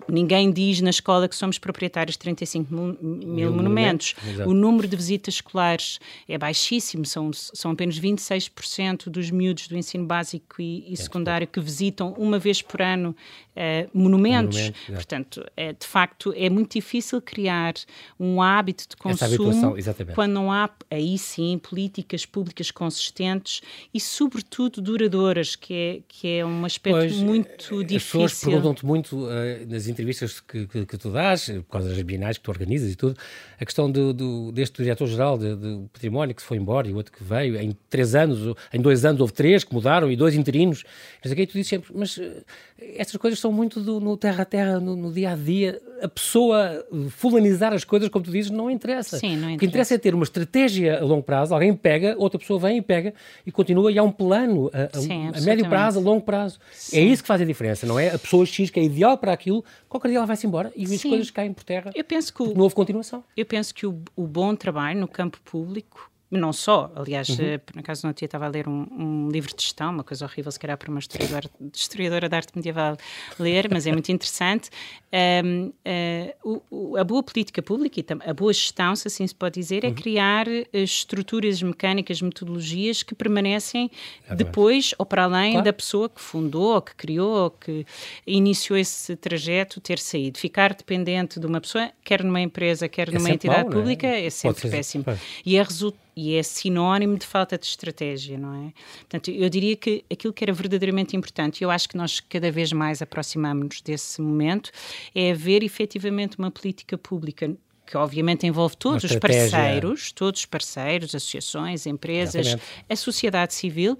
ninguém 0.08 0.52
diz 0.52 0.80
na 0.80 0.90
escola 0.90 1.28
que 1.28 1.34
somos 1.34 1.58
proprietários 1.58 2.14
de 2.14 2.18
35 2.20 2.72
mil, 2.72 2.98
mil 3.00 3.50
monumentos. 3.50 4.14
monumentos. 4.22 4.46
O 4.46 4.54
número 4.54 4.86
de 4.86 4.96
visitas 4.96 5.34
escolares 5.34 5.98
é 6.28 6.38
baixíssimo, 6.38 7.04
são, 7.04 7.32
são 7.32 7.72
apenas 7.72 7.98
26% 7.98 9.08
dos 9.08 9.30
miúdos 9.30 9.66
do 9.66 9.76
ensino 9.76 10.06
básico 10.06 10.60
e, 10.60 10.88
e 10.88 10.92
é 10.92 10.96
secundário 10.96 11.46
que 11.46 11.60
visitam 11.60 12.14
uma 12.18 12.38
vez 12.38 12.62
por 12.62 12.82
ano 12.82 13.16
uh, 13.56 13.95
monumentos. 13.96 14.56
Monumento, 14.56 14.92
Portanto, 14.92 15.44
é, 15.56 15.72
de 15.72 15.86
facto, 15.86 16.32
é 16.36 16.48
muito 16.50 16.72
difícil 16.72 17.20
criar 17.20 17.74
um 18.18 18.42
hábito 18.42 18.86
de 18.88 18.96
consumo 18.96 19.76
quando 20.14 20.32
não 20.32 20.52
há, 20.52 20.68
aí 20.90 21.16
sim, 21.18 21.58
políticas 21.58 22.26
públicas 22.26 22.70
consistentes 22.70 23.60
e, 23.92 24.00
sobretudo, 24.00 24.80
duradouras, 24.80 25.56
que 25.56 25.74
é, 25.74 26.00
que 26.06 26.28
é 26.38 26.46
um 26.46 26.64
aspecto 26.64 26.98
pois, 26.98 27.16
muito 27.16 27.84
difícil. 27.84 28.24
As 28.24 28.32
pessoas 28.32 28.44
perguntam-te 28.44 28.86
muito 28.86 29.16
uh, 29.16 29.30
nas 29.68 29.86
entrevistas 29.88 30.40
que, 30.40 30.66
que, 30.66 30.86
que, 30.86 30.98
tu 30.98 31.10
dás, 31.10 31.46
por 31.46 31.64
causa 31.64 31.88
das 31.88 32.02
bienais 32.02 32.38
que 32.38 32.44
tu 32.44 32.50
organizas 32.50 32.92
e 32.92 32.96
tudo, 32.96 33.16
a 33.58 33.64
questão 33.64 33.90
do, 33.90 34.12
do 34.12 34.52
deste 34.52 34.82
diretor-geral 34.82 35.38
do 35.38 35.88
património 35.92 36.34
que 36.34 36.42
se 36.42 36.48
foi 36.48 36.56
embora 36.56 36.88
e 36.88 36.92
o 36.92 36.96
outro 36.96 37.12
que 37.12 37.22
veio, 37.22 37.56
em 37.58 37.76
três 37.88 38.14
anos, 38.14 38.54
em 38.72 38.80
dois 38.80 39.04
anos 39.04 39.20
houve 39.20 39.32
três 39.32 39.64
que 39.64 39.72
mudaram 39.72 40.10
e 40.10 40.16
dois 40.16 40.34
interinos. 40.34 40.84
Mas 41.22 41.32
aqui 41.32 41.46
tu 41.46 41.52
dizes 41.52 41.68
sempre, 41.68 41.92
mas 41.94 42.16
uh, 42.16 42.44
estas 42.78 43.16
coisas 43.16 43.38
são 43.38 43.50
muito 43.50 43.80
do, 43.86 44.00
no 44.00 44.16
terra 44.16 44.42
a 44.42 44.44
terra, 44.44 44.80
no, 44.80 44.96
no, 44.96 45.12
dia 45.12 45.30
a 45.30 45.36
dia. 45.36 45.80
A 46.02 46.08
pessoa 46.08 46.84
fulanizar 47.10 47.72
as 47.72 47.84
coisas, 47.84 48.08
como 48.08 48.24
tu 48.24 48.30
dizes, 48.30 48.50
não 48.50 48.70
interessa. 48.70 49.18
Sim, 49.18 49.36
não 49.36 49.36
interessa. 49.36 49.54
O 49.54 49.58
que 49.58 49.66
interessa 49.66 49.94
é 49.94 49.98
ter 49.98 50.14
uma 50.14 50.24
estratégia 50.24 51.00
a 51.00 51.04
longo 51.04 51.22
prazo, 51.22 51.54
alguém 51.54 51.74
pega, 51.74 52.14
outra 52.18 52.38
pessoa 52.38 52.58
vem 52.58 52.78
e 52.78 52.82
pega 52.82 53.14
e 53.46 53.52
continua, 53.52 53.90
e 53.90 53.98
há 53.98 54.02
um 54.02 54.12
plano 54.12 54.70
a, 54.74 54.96
a, 54.96 55.00
Sim, 55.00 55.28
a 55.34 55.40
médio 55.40 55.68
prazo, 55.68 56.00
a 56.00 56.02
longo 56.02 56.22
prazo. 56.22 56.58
É 56.60 56.74
Sim. 56.74 56.98
É 56.98 57.00
isso 57.04 57.22
que 57.22 57.28
faz 57.28 57.40
a 57.40 57.44
diferença, 57.44 57.86
não 57.86 57.98
é? 57.98 58.10
A 58.10 58.18
pessoa 58.18 58.44
X 58.44 58.68
que 58.68 58.80
é 58.80 58.82
ideal 58.82 59.16
para 59.16 59.32
aquilo, 59.32 59.64
qualquer 59.88 60.08
dia 60.08 60.18
ela 60.18 60.26
vai-se 60.26 60.46
embora 60.46 60.70
e 60.76 60.84
as 60.84 61.02
coisas 61.02 61.30
caem 61.30 61.52
por 61.52 61.64
terra. 61.64 61.90
Eu 61.94 62.04
penso 62.04 62.34
que 62.34 62.42
o, 62.42 62.52
não 62.52 62.62
houve 62.62 62.74
continuação. 62.74 63.24
Eu 63.36 63.46
penso 63.46 63.74
que 63.74 63.86
o, 63.86 63.98
o 64.14 64.26
bom 64.26 64.54
trabalho 64.54 65.00
no 65.00 65.08
campo 65.08 65.38
público 65.44 66.10
não 66.30 66.52
só, 66.52 66.90
aliás, 66.96 67.28
uhum. 67.28 67.36
Eh, 67.40 67.58
por 67.58 67.78
acaso 67.78 68.12
tinha 68.12 68.26
estava 68.26 68.46
a 68.46 68.48
ler 68.48 68.66
um, 68.66 68.86
um, 68.90 69.28
livro 69.28 69.54
de 69.54 69.62
gestão, 69.62 69.90
uma 69.92 70.02
coisa 70.02 70.24
horrível 70.24 70.50
se 70.50 70.58
calhar 70.58 70.76
para 70.76 70.90
uma 70.90 70.98
historiadora, 70.98 71.48
historiadora 71.72 72.28
de 72.28 72.34
arte 72.34 72.52
medieval 72.56 72.96
ler, 73.38 73.68
mas 73.70 73.86
é 73.86 73.92
muito 73.92 74.10
interessante. 74.10 74.70
Um, 75.16 75.68
uh, 75.68 75.72
eh, 75.84 76.36
o, 76.44 76.96
a 76.98 77.04
boa 77.04 77.22
política 77.22 77.62
pública 77.62 78.00
e 78.00 78.04
a 78.28 78.34
boa 78.34 78.52
gestão, 78.52 78.94
se 78.94 79.08
assim 79.08 79.26
se 79.26 79.34
pode 79.34 79.54
dizer, 79.54 79.82
é 79.82 79.88
uhum. 79.88 79.94
criar 79.94 80.46
uh, 80.46 80.66
estruturas 80.74 81.62
mecânicas, 81.62 82.20
metodologias 82.20 83.02
que 83.02 83.14
permanecem 83.14 83.90
é 84.28 84.34
depois 84.34 84.94
ou 84.98 85.06
para 85.06 85.24
além 85.24 85.52
claro. 85.52 85.64
da 85.64 85.72
pessoa 85.72 86.08
que 86.10 86.20
fundou, 86.20 86.74
ou 86.74 86.82
que 86.82 86.94
criou, 86.94 87.44
ou 87.44 87.50
que 87.50 87.86
iniciou 88.26 88.78
esse 88.78 89.16
trajeto 89.16 89.80
ter 89.80 89.98
saído. 89.98 90.38
Ficar 90.38 90.74
dependente 90.74 91.40
de 91.40 91.46
uma 91.46 91.62
pessoa, 91.62 91.90
quer 92.04 92.22
numa 92.22 92.40
empresa, 92.40 92.86
quer 92.86 93.08
é 93.08 93.12
numa 93.12 93.30
entidade 93.30 93.64
mal, 93.64 93.72
é? 93.72 93.74
pública, 93.74 94.06
é, 94.06 94.26
é 94.26 94.30
sempre 94.30 94.68
péssimo. 94.68 95.04
E 95.46 95.56
é 95.56 95.62
resultado 95.62 96.05
e 96.16 96.34
é 96.34 96.42
sinónimo 96.42 97.18
de 97.18 97.26
falta 97.26 97.58
de 97.58 97.66
estratégia, 97.66 98.38
não 98.38 98.54
é? 98.54 98.72
Portanto, 99.00 99.30
eu 99.30 99.48
diria 99.50 99.76
que 99.76 100.02
aquilo 100.10 100.32
que 100.32 100.42
era 100.42 100.52
verdadeiramente 100.52 101.14
importante, 101.14 101.60
e 101.60 101.64
eu 101.64 101.70
acho 101.70 101.88
que 101.88 101.96
nós 101.96 102.20
cada 102.20 102.50
vez 102.50 102.72
mais 102.72 103.02
aproximamos-nos 103.02 103.82
desse 103.82 104.22
momento, 104.22 104.70
é 105.14 105.32
haver 105.32 105.62
efetivamente 105.62 106.38
uma 106.38 106.50
política 106.50 106.96
pública 106.96 107.54
que 107.86 107.96
obviamente 107.96 108.46
envolve 108.46 108.76
todos 108.76 109.04
os 109.04 109.16
parceiros, 109.16 110.10
todos 110.10 110.40
os 110.40 110.46
parceiros, 110.46 111.14
associações, 111.14 111.86
empresas, 111.86 112.46
Exatamente. 112.48 112.84
a 112.90 112.96
sociedade 112.96 113.54
civil, 113.54 113.96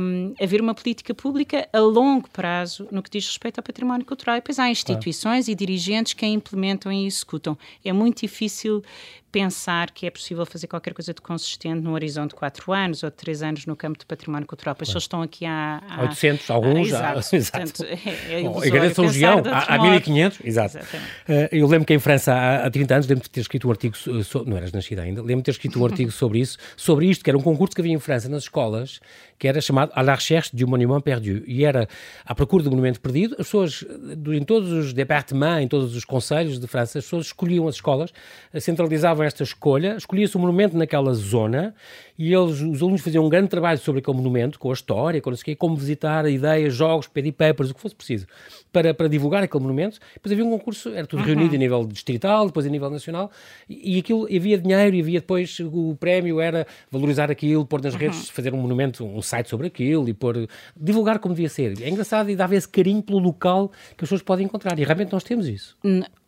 um, 0.00 0.34
haver 0.40 0.60
uma 0.60 0.74
política 0.74 1.12
pública 1.12 1.68
a 1.72 1.80
longo 1.80 2.28
prazo 2.30 2.86
no 2.92 3.02
que 3.02 3.10
diz 3.10 3.26
respeito 3.26 3.58
ao 3.58 3.64
património 3.64 4.06
cultural. 4.06 4.36
E 4.36 4.40
depois 4.40 4.58
há 4.58 4.70
instituições 4.70 5.46
claro. 5.46 5.52
e 5.52 5.54
dirigentes 5.54 6.12
que 6.12 6.24
a 6.24 6.28
implementam 6.28 6.92
e 6.92 7.06
executam. 7.06 7.58
É 7.84 7.92
muito 7.92 8.20
difícil 8.20 8.82
pensar 9.30 9.90
que 9.90 10.06
é 10.06 10.10
possível 10.10 10.44
fazer 10.44 10.66
qualquer 10.66 10.92
coisa 10.92 11.14
de 11.14 11.20
consistente 11.20 11.80
no 11.80 11.92
horizonte 11.92 12.30
de 12.30 12.36
4 12.36 12.72
anos 12.72 13.02
ou 13.02 13.10
de 13.10 13.16
3 13.16 13.42
anos 13.42 13.66
no 13.66 13.76
campo 13.76 13.98
do 13.98 14.06
património 14.06 14.46
cultural, 14.46 14.74
pois 14.74 14.88
claro. 14.88 14.96
eles 14.96 15.04
estão 15.04 15.22
aqui 15.22 15.46
há... 15.46 15.82
há 15.88 16.02
800, 16.02 16.50
alguns, 16.50 16.88
exato. 16.88 17.36
exato. 17.36 17.84
É, 17.84 18.40
é 18.40 18.94
São 18.94 19.06
há, 19.52 19.74
há 19.74 19.78
1500, 19.78 20.40
exato. 20.44 20.78
Uh, 20.78 21.48
eu 21.52 21.66
lembro 21.66 21.86
que 21.86 21.94
em 21.94 21.98
França, 21.98 22.32
há, 22.32 22.66
há 22.66 22.70
30 22.70 22.94
anos, 22.94 23.06
lembro 23.06 23.24
de 23.24 23.30
ter 23.30 23.40
escrito 23.40 23.68
um 23.68 23.70
artigo, 23.70 23.96
so, 23.96 24.44
não 24.44 24.56
eras 24.56 24.72
nascida 24.72 25.02
ainda, 25.02 25.20
lembro 25.20 25.38
de 25.38 25.44
ter 25.44 25.52
escrito 25.52 25.80
um 25.80 25.84
artigo 25.84 26.10
sobre 26.10 26.40
isso, 26.40 26.58
sobre 26.76 27.06
isto, 27.06 27.22
que 27.22 27.30
era 27.30 27.38
um 27.38 27.42
concurso 27.42 27.74
que 27.74 27.80
havia 27.80 27.92
em 27.92 27.98
França 27.98 28.28
nas 28.28 28.44
escolas, 28.44 29.00
que 29.40 29.48
era 29.48 29.58
chamado 29.60 29.90
À 29.94 30.02
la 30.02 30.14
recherche 30.14 30.54
du 30.54 30.68
monument 30.68 31.00
perdu. 31.00 31.42
E 31.46 31.64
era 31.64 31.88
à 32.26 32.34
procura 32.34 32.62
do 32.62 32.70
monumento 32.70 33.00
perdido. 33.00 33.34
As 33.38 33.46
pessoas, 33.46 33.84
em 34.28 34.44
todos 34.44 34.70
os 34.70 34.92
departements, 34.92 35.64
em 35.64 35.66
todos 35.66 35.96
os 35.96 36.04
conselhos 36.04 36.60
de 36.60 36.66
França, 36.66 36.98
as 36.98 37.04
pessoas 37.04 37.26
escolhiam 37.26 37.66
as 37.66 37.76
escolas, 37.76 38.12
centralizavam 38.60 39.19
esta 39.22 39.42
escolha, 39.42 39.96
escolhia-se 39.96 40.36
um 40.36 40.40
monumento 40.40 40.76
naquela 40.76 41.12
zona 41.14 41.74
e 42.20 42.34
eles, 42.34 42.60
os 42.60 42.82
alunos 42.82 43.00
faziam 43.00 43.24
um 43.24 43.30
grande 43.30 43.48
trabalho 43.48 43.78
sobre 43.78 44.00
aquele 44.00 44.14
monumento, 44.14 44.58
com 44.58 44.68
a 44.68 44.74
história, 44.74 45.22
com 45.22 45.30
não 45.30 45.36
sei 45.38 45.44
quê, 45.46 45.56
como 45.56 45.74
visitar, 45.74 46.28
ideias, 46.28 46.74
jogos, 46.74 47.06
pedir 47.06 47.32
papers, 47.32 47.70
o 47.70 47.74
que 47.74 47.80
fosse 47.80 47.94
preciso, 47.94 48.26
para, 48.70 48.92
para 48.92 49.08
divulgar 49.08 49.42
aquele 49.42 49.62
monumento. 49.62 49.98
Depois 50.12 50.30
havia 50.30 50.44
um 50.44 50.50
concurso, 50.50 50.90
era 50.90 51.06
tudo 51.06 51.20
uhum. 51.20 51.26
reunido 51.26 51.54
a 51.54 51.58
nível 51.58 51.86
distrital, 51.86 52.44
depois 52.46 52.66
a 52.66 52.68
nível 52.68 52.90
nacional, 52.90 53.30
e, 53.66 53.96
e 53.96 53.98
aquilo, 54.00 54.24
havia 54.24 54.58
dinheiro, 54.58 54.96
e 54.96 55.00
havia 55.00 55.20
depois, 55.20 55.58
o 55.60 55.96
prémio 55.98 56.40
era 56.40 56.66
valorizar 56.90 57.30
aquilo, 57.30 57.64
pôr 57.64 57.80
nas 57.80 57.94
uhum. 57.94 58.00
redes, 58.00 58.28
fazer 58.28 58.52
um 58.52 58.58
monumento, 58.58 59.02
um 59.02 59.22
site 59.22 59.48
sobre 59.48 59.68
aquilo, 59.68 60.06
e 60.06 60.12
pôr, 60.12 60.46
divulgar 60.76 61.20
como 61.20 61.34
devia 61.34 61.48
ser. 61.48 61.80
É 61.80 61.88
engraçado 61.88 62.28
e 62.28 62.36
dava 62.36 62.54
esse 62.54 62.68
carinho 62.68 63.02
pelo 63.02 63.18
local 63.18 63.68
que 63.68 64.04
as 64.04 64.10
pessoas 64.10 64.20
podem 64.20 64.44
encontrar, 64.44 64.78
e 64.78 64.84
realmente 64.84 65.10
nós 65.10 65.24
temos 65.24 65.48
isso. 65.48 65.74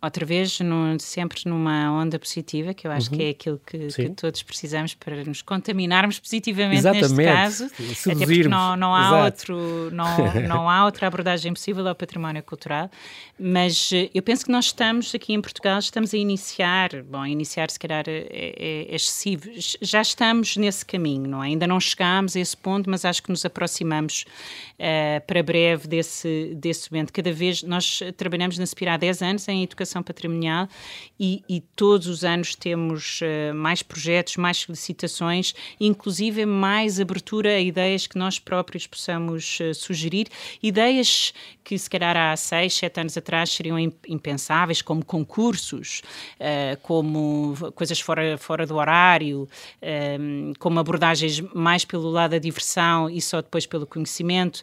Outra 0.03 0.25
vez, 0.25 0.59
no, 0.61 0.99
sempre 0.99 1.43
numa 1.47 1.93
onda 1.93 2.19
positiva, 2.19 2.75
que 2.75 2.87
eu 2.87 2.91
acho 2.91 3.11
uhum. 3.11 3.19
que 3.19 3.23
é 3.23 3.31
aquilo 3.31 3.61
que, 3.65 3.87
que 3.89 4.09
todos 4.11 4.43
precisamos 4.43 4.95
para 4.95 5.25
nos 5.25 5.43
contaminar 5.43 5.93
discriminarmos 5.93 6.19
positivamente 6.19 6.79
Exatamente. 6.79 7.13
neste 7.15 7.33
caso, 7.33 7.69
Seduzirmos. 7.69 8.07
até 8.07 8.27
porque 8.27 8.49
não, 8.49 8.77
não 8.77 8.95
há 8.95 9.25
outro, 9.25 9.91
não, 9.93 10.17
não 10.49 10.71
há 10.71 10.85
outra 10.85 11.07
abordagem 11.07 11.53
possível 11.53 11.87
ao 11.87 11.95
património 11.95 12.43
cultural, 12.43 12.91
mas 13.39 13.91
eh, 13.93 14.11
eu 14.15 14.23
penso 14.23 14.45
que 14.45 14.53
nós 14.53 14.67
estamos 14.67 15.15
aqui 15.15 15.33
em 15.33 15.41
Portugal, 15.41 15.79
estamos 15.79 16.15
a 16.15 16.17
iniciar, 16.17 17.03
bom, 17.03 17.27
iniciar 17.27 17.71
se 17.71 17.79
calhar 17.79 18.05
é, 18.07 18.27
é, 18.31 18.87
é 18.89 18.95
excessivo, 18.95 19.51
já 19.81 20.01
estamos 20.01 20.57
nesse 20.57 20.85
caminho, 20.85 21.29
não 21.29 21.43
é? 21.43 21.49
Ainda 21.49 21.67
não 21.67 21.79
chegámos 21.81 22.37
a 22.37 22.41
esse 22.41 22.57
ponto, 22.57 22.89
mas 22.89 23.05
acho 23.05 23.23
que 23.23 23.31
nos 23.31 23.45
aproximamos 23.45 24.25
uh, 24.79 25.27
para 25.27 25.43
breve 25.43 25.87
desse, 25.89 26.55
desse 26.57 26.91
momento. 26.91 27.13
Cada 27.13 27.33
vez, 27.33 27.63
nós 27.63 28.01
trabalhamos 28.17 28.59
na 28.59 28.67
Spira 28.67 28.95
há 28.95 28.97
10 28.97 29.23
anos 29.23 29.49
em 29.49 29.63
educação 29.63 29.92
patrimonial 30.01 30.69
e, 31.19 31.43
e 31.49 31.61
todos 31.61 32.07
os 32.07 32.23
anos 32.23 32.55
temos 32.55 33.21
uh, 33.21 33.53
mais 33.53 33.83
projetos, 33.83 34.37
mais 34.37 34.59
solicitações 34.59 35.53
inclusive 35.81 36.47
mais 36.47 37.01
abertura 37.01 37.51
a 37.51 37.61
ideias 37.61 38.07
que 38.07 38.17
nós 38.17 38.39
próprios 38.39 38.87
possamos 38.87 39.59
uh, 39.59 39.75
sugerir, 39.75 40.29
ideias 40.63 41.35
que 41.65 41.77
se 41.77 41.91
calhar 41.91 42.17
há 42.17 42.37
seis, 42.37 42.75
sete 42.75 43.01
anos 43.01 43.17
atrás 43.17 43.51
seriam 43.51 43.79
impensáveis, 44.07 44.83
como 44.83 45.05
concursos, 45.05 46.03
uh, 46.39 46.81
como 46.83 47.57
coisas 47.75 47.99
fora, 48.01 48.39
fora 48.39 48.67
do 48.67 48.77
horário, 48.77 49.49
como 50.59 50.79
abordagens 50.79 51.41
mais 51.55 51.85
pelo 51.85 52.11
lado 52.11 52.33
da 52.33 52.39
diversão 52.39 53.09
e 53.09 53.21
só 53.21 53.41
depois 53.41 53.67
pelo 53.67 53.87
conhecimento 53.87 54.63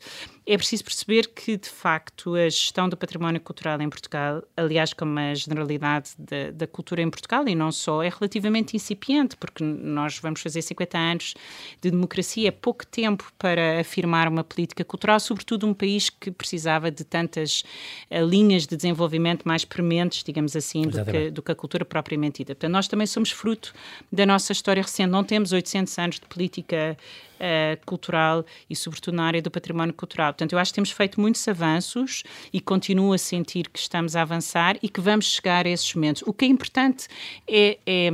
é 0.51 0.57
preciso 0.57 0.83
perceber 0.83 1.27
que, 1.27 1.57
de 1.57 1.69
facto, 1.69 2.33
a 2.33 2.49
gestão 2.49 2.89
do 2.89 2.97
património 2.97 3.39
cultural 3.39 3.79
em 3.79 3.87
Portugal, 3.87 4.41
aliás, 4.57 4.93
como 4.93 5.19
a 5.19 5.35
generalidade 5.35 6.09
da, 6.17 6.49
da, 6.51 6.65
cultura 6.65 7.03
em 7.03 7.09
Portugal, 7.09 7.47
e 7.47 7.53
não 7.53 7.71
só, 7.71 8.01
é 8.01 8.09
relativamente 8.09 8.75
incipiente, 8.75 9.37
porque 9.37 9.63
nós 9.63 10.17
vamos 10.17 10.41
fazer 10.41 10.63
50 10.63 10.97
anos 10.97 11.33
de 11.79 11.91
democracia, 11.91 12.47
é 12.47 12.51
pouco 12.51 12.83
tempo 12.83 13.31
para 13.37 13.79
afirmar 13.81 14.27
uma 14.27 14.43
política 14.43 14.83
cultural, 14.83 15.19
sobretudo 15.19 15.67
um 15.67 15.73
país 15.73 16.09
que 16.09 16.31
precisava 16.31 16.89
de 16.89 17.03
tantas 17.03 17.63
uh, 18.09 18.25
linhas 18.25 18.65
de 18.65 18.75
desenvolvimento 18.75 19.47
mais 19.47 19.63
prementes, 19.63 20.23
digamos 20.23 20.55
assim, 20.55 20.81
do 20.81 21.05
que, 21.05 21.29
do 21.29 21.41
que, 21.43 21.51
a 21.51 21.55
cultura 21.55 21.85
propriamente 21.85 22.39
dita. 22.39 22.55
Portanto, 22.55 22.71
nós 22.71 22.87
também 22.87 23.05
somos 23.05 23.29
fruto 23.29 23.71
da 24.11 24.25
nossa 24.25 24.51
história 24.51 24.81
recente, 24.81 25.11
não 25.11 25.23
temos 25.23 25.51
800 25.51 25.99
anos 25.99 26.15
de 26.19 26.25
política 26.25 26.97
uh, 27.39 27.85
cultural 27.85 28.45
e, 28.69 28.75
sobretudo, 28.75 29.15
na 29.15 29.23
área 29.23 29.41
do 29.41 29.49
património 29.49 29.93
cultural. 29.93 30.33
Portanto, 30.33 30.53
eu 30.53 30.59
acho 30.59 30.71
que 30.71 30.75
temos 30.75 30.91
feito 30.91 31.19
muitos 31.19 31.47
avanços 31.47 32.23
e 32.51 32.59
continuo 32.59 33.13
a 33.13 33.17
sentir 33.17 33.69
que 33.69 33.79
estamos 33.79 34.15
a 34.15 34.21
avançar 34.21 34.77
e 34.81 34.89
que 34.89 35.01
vamos 35.01 35.25
chegar 35.25 35.65
a 35.65 35.69
esses 35.69 35.93
momentos. 35.93 36.21
O 36.25 36.33
que 36.33 36.45
é 36.45 36.47
importante 36.47 37.07
é, 37.47 37.77
é 37.85 38.09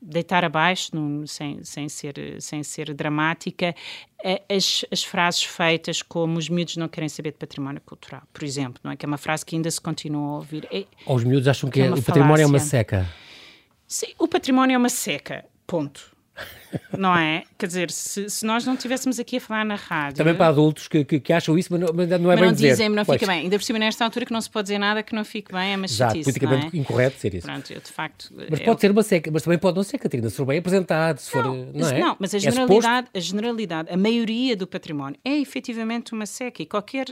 deitar 0.00 0.44
abaixo, 0.44 0.90
num, 0.94 1.26
sem, 1.26 1.62
sem, 1.62 1.88
ser, 1.88 2.14
sem 2.40 2.62
ser 2.62 2.94
dramática, 2.94 3.74
as, 4.48 4.84
as, 4.90 5.02
frases 5.04 5.42
feitas 5.44 6.02
como 6.02 6.38
os 6.38 6.48
miúdos 6.48 6.76
não 6.76 6.88
querem 6.88 7.08
saber 7.08 7.32
de 7.32 7.38
património 7.38 7.80
cultural, 7.80 8.22
por 8.32 8.44
exemplo, 8.44 8.80
não 8.84 8.92
é? 8.92 8.96
Que 8.96 9.04
é 9.04 9.08
uma 9.08 9.18
frase 9.18 9.44
que 9.44 9.56
ainda 9.56 9.70
se 9.70 9.80
continua 9.80 10.28
a 10.28 10.36
ouvir. 10.36 10.68
É, 10.70 10.84
os 11.06 11.24
miúdos 11.24 11.48
acham 11.48 11.70
que, 11.70 11.80
que 11.80 11.86
é 11.86 11.90
o 11.90 12.02
património 12.02 12.44
é 12.44 12.46
uma 12.46 12.58
seca. 12.58 13.08
Sim, 13.86 14.08
o 14.18 14.28
património 14.28 14.74
é 14.74 14.78
uma 14.78 14.88
seca, 14.88 15.44
ponto. 15.66 16.16
Não 16.96 17.16
é? 17.16 17.42
Quer 17.58 17.66
dizer, 17.66 17.90
se, 17.90 18.28
se, 18.30 18.44
nós 18.44 18.64
não 18.64 18.74
estivéssemos 18.74 19.18
aqui 19.18 19.36
a 19.36 19.40
falar 19.40 19.64
na 19.64 19.74
rádio. 19.74 20.16
Também 20.16 20.34
para 20.34 20.46
adultos 20.48 20.88
que, 20.88 21.04
que, 21.04 21.20
que 21.20 21.32
acham 21.32 21.58
isso, 21.58 21.68
mas 21.72 21.80
não, 21.80 21.88
mas 21.94 22.08
não 22.08 22.16
é 22.16 22.18
mas 22.20 22.40
bem 22.40 22.46
não 22.48 22.52
dizer. 22.52 22.70
dizem, 22.70 22.88
não 22.88 23.04
fica 23.04 23.26
bem. 23.26 23.40
Ainda 23.42 23.58
por 23.58 23.64
cima, 23.64 23.78
nesta 23.78 24.04
altura 24.04 24.26
que 24.26 24.32
não 24.32 24.40
se 24.40 24.50
pode 24.50 24.66
dizer 24.66 24.78
nada 24.78 25.02
que 25.02 25.14
não 25.14 25.24
fique 25.24 25.52
bem, 25.52 25.72
é 25.72 25.76
uma 25.76 25.86
Exato, 25.86 26.12
chatice, 26.12 26.24
politicamente 26.24 26.76
é? 26.76 26.80
incorreto 26.80 27.18
ser 27.18 27.34
isso. 27.34 27.46
Pronto, 27.46 27.72
eu 27.72 27.80
de 27.80 27.90
facto. 27.90 28.32
Mas 28.50 28.60
pode 28.60 28.80
ser 28.80 28.90
uma 28.90 29.02
seca, 29.02 29.30
mas 29.30 29.42
também 29.42 29.58
pode 29.58 29.76
não 29.76 29.82
ser, 29.82 29.98
Catarina, 29.98 30.30
se 30.30 30.36
for 30.36 30.46
bem 30.46 30.58
apresentado, 30.58 31.18
se 31.18 31.30
for. 31.30 31.44
Não, 31.44 31.88
é? 31.88 31.98
Não, 31.98 32.16
mas 32.18 32.34
a 32.34 32.36
É 32.36 32.40
generalidade, 32.40 33.08
a 33.14 33.20
generalidade, 33.20 33.92
a 33.92 33.96
maioria 33.96 34.56
do 34.56 34.66
património 34.66 35.18
é 35.24 35.36
efetivamente 35.38 36.12
uma 36.12 36.26
seca 36.26 36.62
e 36.62 36.66
qualquer, 36.66 37.06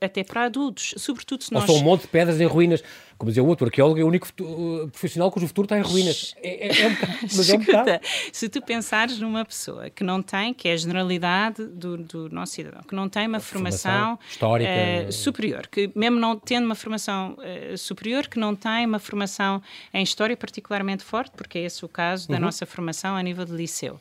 até 0.00 0.22
para 0.22 0.44
adultos, 0.44 0.94
sobretudo 0.96 1.42
se 1.44 1.54
Ou 1.54 1.60
nós. 1.60 1.70
são 1.70 1.76
um 1.76 1.82
monte 1.82 2.02
de 2.02 2.08
pedras 2.08 2.40
em 2.40 2.46
ruínas. 2.46 2.82
Como 3.18 3.30
dizia 3.30 3.42
o 3.42 3.46
outro, 3.48 3.66
arqueólogo 3.66 3.98
é 3.98 4.04
o 4.04 4.06
único 4.06 4.26
futu- 4.28 4.44
uh, 4.44 4.88
profissional 4.90 5.28
cujo 5.32 5.46
futuro 5.48 5.64
está 5.66 5.76
em 5.76 5.82
ruínas. 5.82 6.36
É, 6.40 6.68
é, 6.68 6.82
é 6.82 6.86
um 6.86 6.90
bocado, 6.94 7.12
mas 7.22 7.50
é 7.50 7.54
um 7.54 7.58
bocado. 7.64 7.90
Se 8.32 8.48
tu 8.48 8.62
pensares 8.62 9.18
numa 9.18 9.44
pessoa 9.44 9.90
que 9.90 10.04
não 10.04 10.22
tem, 10.22 10.54
que 10.54 10.68
é 10.68 10.72
a 10.72 10.76
generalidade 10.76 11.66
do, 11.66 11.96
do 11.98 12.28
nosso 12.30 12.52
cidadão, 12.52 12.80
que 12.82 12.94
não 12.94 13.08
tem 13.08 13.26
uma 13.26 13.40
formação, 13.40 13.90
formação 14.16 14.18
histórica. 14.30 14.70
eh, 14.70 15.10
superior, 15.10 15.66
que 15.66 15.90
mesmo 15.96 16.20
não 16.20 16.36
tendo 16.38 16.64
uma 16.66 16.76
formação 16.76 17.36
eh, 17.42 17.76
superior, 17.76 18.28
que 18.28 18.38
não 18.38 18.54
tem 18.54 18.86
uma 18.86 19.00
formação 19.00 19.60
em 19.92 20.02
história 20.02 20.36
particularmente 20.36 21.02
forte, 21.02 21.32
porque 21.36 21.58
é 21.58 21.62
esse 21.64 21.84
o 21.84 21.88
caso 21.88 22.28
Uhum. 22.28 22.34
da 22.36 22.40
nossa 22.40 22.64
formação 22.66 23.16
a 23.16 23.22
nível 23.22 23.44
de 23.44 23.52
liceu, 23.52 23.98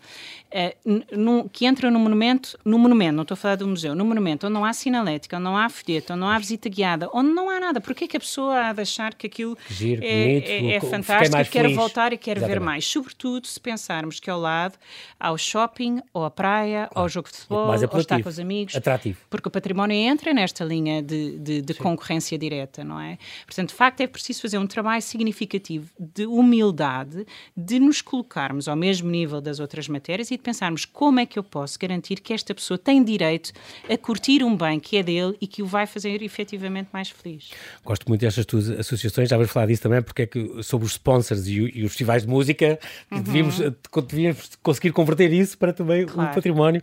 eh, 0.51 0.75
n- 0.86 1.03
num- 1.12 1.47
que 1.47 1.65
entra 1.65 1.89
no 1.89 2.00
monumento, 2.00 2.57
no 2.63 2.77
monumento, 2.77 3.15
não 3.15 3.24
estou 3.24 3.33
a 3.33 3.38
falar 3.38 3.55
do 3.55 3.67
museu, 3.67 3.95
no 3.95 4.05
monumento 4.05 4.45
onde 4.45 4.53
não 4.53 4.63
há 4.63 4.74
sinalética, 4.74 5.38
onde 5.38 5.43
não 5.43 5.57
há 5.57 5.67
folheto, 5.69 6.13
onde 6.13 6.19
não 6.19 6.29
há 6.29 6.38
visita 6.38 6.69
guiada, 6.69 7.09
onde 7.13 7.29
não 7.31 7.50
há 7.50 7.59
nada, 7.59 7.81
porque 7.81 8.03
é 8.03 8.07
que 8.07 8.15
a 8.17 8.19
pessoa 8.19 8.59
há 8.67 8.74
de 8.74 8.81
achar 8.81 9.06
que 9.15 9.27
aquilo 9.27 9.57
Giro, 9.69 10.03
é, 10.03 10.23
bonito, 10.25 10.47
é- 10.49 10.73
é 10.75 10.79
fantástico 10.81 11.31
mais 11.33 11.47
e 11.47 11.51
quer 11.51 11.61
feliz. 11.63 11.75
voltar 11.77 12.13
e 12.13 12.17
quer 12.17 12.35
ver 12.39 12.45
Exatamente. 12.45 12.65
mais? 12.65 12.85
Sobretudo 12.85 13.47
se 13.47 13.59
pensarmos 13.59 14.19
que 14.19 14.29
ao 14.29 14.39
lado 14.39 14.75
há 15.19 15.31
o 15.31 15.37
shopping, 15.37 16.01
ou 16.13 16.25
a 16.25 16.31
praia, 16.31 16.89
ou 16.95 17.03
o 17.05 17.09
jogo 17.09 17.29
de 17.29 17.35
futebol, 17.37 17.67
ou 17.67 17.99
estar 17.99 18.21
com 18.21 18.29
os 18.29 18.39
amigos. 18.39 18.75
Atrativo. 18.75 19.19
Porque 19.29 19.47
o 19.47 19.51
património 19.51 19.95
entra 19.95 20.33
nesta 20.33 20.63
linha 20.63 21.01
de, 21.01 21.37
de- 21.39 21.61
de 21.61 21.73
concorrência 21.73 22.37
direta, 22.37 22.83
não 22.83 22.99
é? 22.99 23.17
Portanto, 23.45 23.69
de 23.69 23.75
facto, 23.75 24.01
é 24.01 24.07
preciso 24.07 24.41
fazer 24.41 24.57
um 24.57 24.67
trabalho 24.67 25.01
significativo 25.01 25.89
de 25.99 26.25
humildade, 26.25 27.25
de 27.55 27.79
nos 27.79 28.01
colocarmos 28.01 28.67
ao 28.67 28.75
mesmo 28.75 29.09
nível 29.09 29.39
das 29.41 29.59
outras 29.59 29.87
matérias 29.87 30.31
e 30.31 30.37
de 30.37 30.43
pensarmos 30.43 30.85
como 30.85 31.19
é 31.19 31.25
que 31.25 31.37
eu 31.37 31.43
posso 31.43 31.77
garantir 31.79 32.19
que 32.19 32.33
esta 32.33 32.53
pessoa 32.53 32.77
tem 32.77 33.03
direito 33.03 33.51
a 33.89 33.97
curtir 33.97 34.43
um 34.43 34.55
bem 34.55 34.79
que 34.79 34.97
é 34.97 35.03
dele 35.03 35.35
e 35.41 35.47
que 35.47 35.61
o 35.61 35.65
vai 35.65 35.85
fazer 35.85 36.21
efetivamente 36.21 36.89
mais 36.91 37.09
feliz. 37.09 37.49
Gosto 37.83 38.07
muito 38.07 38.21
destas 38.21 38.45
tuas 38.45 38.69
associações, 38.69 38.97
já 39.01 39.38
vais 39.38 39.50
falar 39.50 39.66
disso 39.68 39.82
também, 39.82 40.01
porque 40.01 40.24
é 40.24 40.25
que 40.27 40.63
sobre 40.63 40.86
os 40.86 40.94
sponsors 40.94 41.48
e, 41.48 41.54
e 41.75 41.84
os 41.84 41.92
festivais 41.92 42.24
de 42.24 42.27
música, 42.30 42.80
que 43.10 43.20
devíamos, 43.22 43.60
eh, 43.60 43.72
devíamos 44.08 44.51
conseguir 44.62 44.92
converter 44.92 45.32
isso 45.32 45.58
para 45.58 45.72
também 45.74 46.06
Claro. 46.06 46.32
o 46.32 46.34
património. 46.34 46.82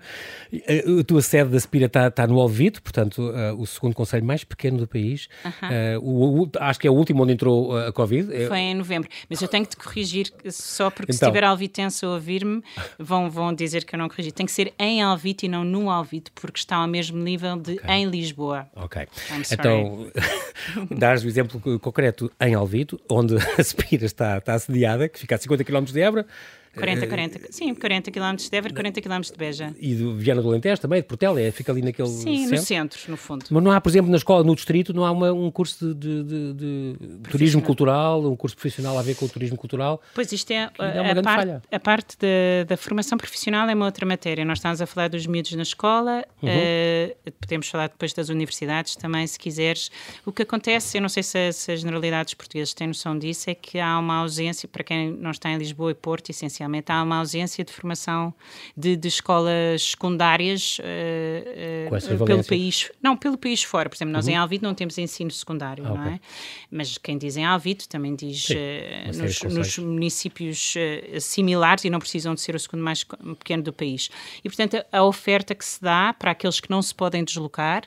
E, 0.52 0.62
eh, 0.66 0.84
A 1.00 1.04
tua 1.04 1.20
sede 1.22 1.50
da 1.50 1.58
Spira 1.60 1.86
está 1.86 2.08
está 2.08 2.26
no 2.26 2.40
Alvito, 2.40 2.82
portanto, 2.82 3.32
eh, 3.34 3.52
o 3.52 3.66
segundo 3.66 3.94
conselho 3.94 4.24
mais 4.24 4.44
pequeno 4.44 4.78
do 4.78 4.86
país. 4.86 5.28
Eh, 5.70 5.98
o- 6.00 6.42
o- 6.44 6.50
acho 6.60 6.78
que 6.80 6.86
é 6.86 6.90
o 6.90 6.94
último 6.94 7.22
onde 7.22 7.32
entrou 7.32 7.76
a 7.76 7.92
Covid. 7.92 8.34
É- 8.34 8.46
Foi 8.46 8.58
em 8.58 8.74
novembro. 8.74 9.08
Mas 9.28 9.40
eu 9.42 9.48
tenho 9.48 9.64
que 9.64 9.70
te 9.70 9.76
corrigir 9.76 10.32
só 10.50 10.90
porque 10.90 11.12
se 11.12 11.18
Então. 11.18 11.28
tiver 11.30 11.44
alvitense 11.44 12.04
a 12.04 12.08
ouvir-me, 12.10 12.62
vão, 12.98 13.30
vão 13.30 13.52
dizer 13.54 13.84
que 13.84 13.94
eu 13.94 13.98
não 13.98 14.08
corrigi. 14.08 14.32
Tem 14.32 14.46
que 14.46 14.52
ser 14.52 14.72
em 14.78 15.02
Alvite 15.02 15.46
e 15.46 15.48
não 15.48 15.64
no 15.64 15.90
Alvite, 15.90 16.30
porque 16.34 16.58
está 16.58 16.76
ao 16.76 16.86
mesmo 16.88 17.18
nível 17.22 17.56
de 17.56 17.80
em 17.88 18.06
Lisboa. 18.06 18.66
Ok. 18.76 19.06
Então, 19.52 20.06
dares 20.90 21.22
o 21.24 21.28
exemplo 21.28 21.60
co- 21.60 21.78
concreto 22.04 22.30
em 22.40 22.54
Alvito, 22.54 23.00
onde 23.08 23.36
a 23.58 23.62
Spira 23.62 24.04
está, 24.04 24.38
está 24.38 24.54
assediada, 24.54 25.08
que 25.08 25.18
fica 25.18 25.34
a 25.34 25.38
50 25.38 25.64
km 25.64 25.84
de 25.84 26.00
Évora, 26.00 26.26
40, 26.74 27.06
40, 27.06 27.40
sim, 27.50 27.74
40 27.74 28.10
km 28.10 28.34
de 28.36 28.56
Évora, 28.56 28.74
40 28.74 29.00
km 29.00 29.20
de 29.20 29.32
Beja. 29.36 29.74
e 29.80 29.94
de 29.94 30.12
Viana 30.14 30.42
do 30.42 30.48
Alentejo 30.48 30.80
também, 30.80 31.00
de 31.00 31.06
Portela, 31.06 31.40
é, 31.40 31.50
fica 31.50 31.70
ali 31.72 31.82
naquele 31.82 32.08
Sim, 32.08 32.38
centro. 32.38 32.56
no 32.56 32.62
centro, 32.62 33.00
no 33.08 33.16
fundo. 33.16 33.44
Mas 33.50 33.62
não 33.62 33.70
há, 33.70 33.80
por 33.80 33.88
exemplo, 33.88 34.10
na 34.10 34.16
escola, 34.16 34.42
no 34.44 34.54
distrito, 34.54 34.92
não 34.92 35.04
há 35.04 35.10
uma- 35.10 35.32
um 35.32 35.50
curso 35.50 35.94
de, 35.94 36.22
de- 36.24 36.52
de- 36.54 36.96
de 36.98 37.28
turismo 37.30 37.62
cultural, 37.62 38.24
um 38.24 38.36
curso 38.36 38.56
profissional 38.56 38.98
a 38.98 39.02
ver 39.02 39.14
com 39.16 39.24
o 39.24 39.28
turismo 39.28 39.56
cultural. 39.56 40.00
Pois 40.14 40.30
isto 40.32 40.50
é, 40.50 40.70
é 40.78 41.00
uma 41.00 41.10
a, 41.12 41.22
parte, 41.22 41.24
falha. 41.36 41.62
a 41.70 41.80
parte 41.80 42.16
da, 42.18 42.64
da 42.66 42.76
formação 42.76 43.16
profissional 43.16 43.68
é 43.68 43.74
uma 43.74 43.86
outra 43.86 44.04
matéria. 44.04 44.44
Nós 44.44 44.58
estamos 44.58 44.80
a 44.80 44.86
falar 44.86 45.08
dos 45.08 45.26
miúdos 45.26 45.52
na 45.52 45.62
escola, 45.62 46.24
Uhum. 46.42 46.48
eh, 46.50 47.16
podemos 47.40 47.68
falar 47.68 47.88
depois 47.88 48.12
das 48.12 48.28
universidades 48.28 48.96
também, 48.96 49.26
se 49.26 49.38
quiseres. 49.38 49.90
O 50.26 50.32
que 50.32 50.42
acontece, 50.42 50.98
eu 50.98 51.02
não 51.02 51.08
sei 51.08 51.22
se, 51.22 51.38
as- 51.38 51.56
se 51.56 51.72
as 51.72 51.80
generalidades 51.80 52.34
portuguesas 52.34 52.74
têm 52.74 52.88
noção 52.88 53.18
disso, 53.18 53.48
é 53.50 53.54
que 53.54 53.78
há 53.78 53.98
uma 53.98 54.16
ausência, 54.16 54.68
para 54.68 54.82
quem 54.84 55.10
não 55.12 55.30
está 55.30 55.50
em 55.50 55.56
Lisboa 55.58 55.90
e 55.90 55.94
Porto, 55.94 56.30
essencialmente, 56.30 56.63
há 56.88 57.02
uma 57.02 57.18
ausência 57.18 57.64
de 57.64 57.72
formação 57.72 58.32
de, 58.76 58.96
de 58.96 59.08
escolas 59.08 59.82
secundárias 59.90 60.78
Com 61.88 61.96
essa 61.96 62.16
pelo 62.24 62.44
país. 62.44 62.90
Não, 63.02 63.16
pelo 63.16 63.36
país 63.38 63.62
fora. 63.62 63.88
Por 63.88 63.96
exemplo, 63.96 64.12
nós 64.12 64.26
Uhum. 64.26 64.32
em 64.32 64.36
Alvito 64.36 64.64
não 64.64 64.74
temos 64.74 64.96
ensino 64.98 65.30
secundário, 65.30 65.84
Ah, 65.86 65.88
não 65.88 66.00
ok. 66.00 66.12
é? 66.14 66.20
Mas 66.70 66.98
quem 66.98 67.16
diz 67.18 67.36
em 67.36 67.44
Alvito 67.44 67.88
também 67.88 68.14
diz 68.14 68.44
Sim, 68.46 68.54
eh, 68.56 69.10
nos, 69.14 69.42
nos 69.42 69.78
municípios 69.78 70.74
similares 71.20 71.84
e 71.84 71.90
não 71.90 71.98
precisam 71.98 72.34
de 72.34 72.40
ser 72.40 72.54
o 72.54 72.58
segundo 72.58 72.82
mais 72.82 73.04
pequeno 73.04 73.62
do 73.62 73.72
país. 73.72 74.10
E, 74.42 74.48
portanto, 74.48 74.76
a, 74.92 74.98
a 74.98 75.04
oferta 75.04 75.54
que 75.54 75.64
se 75.64 75.80
dá 75.80 76.14
para 76.18 76.30
aqueles 76.30 76.60
que 76.60 76.70
não 76.70 76.80
se 76.82 76.94
podem 76.94 77.24
deslocar 77.24 77.82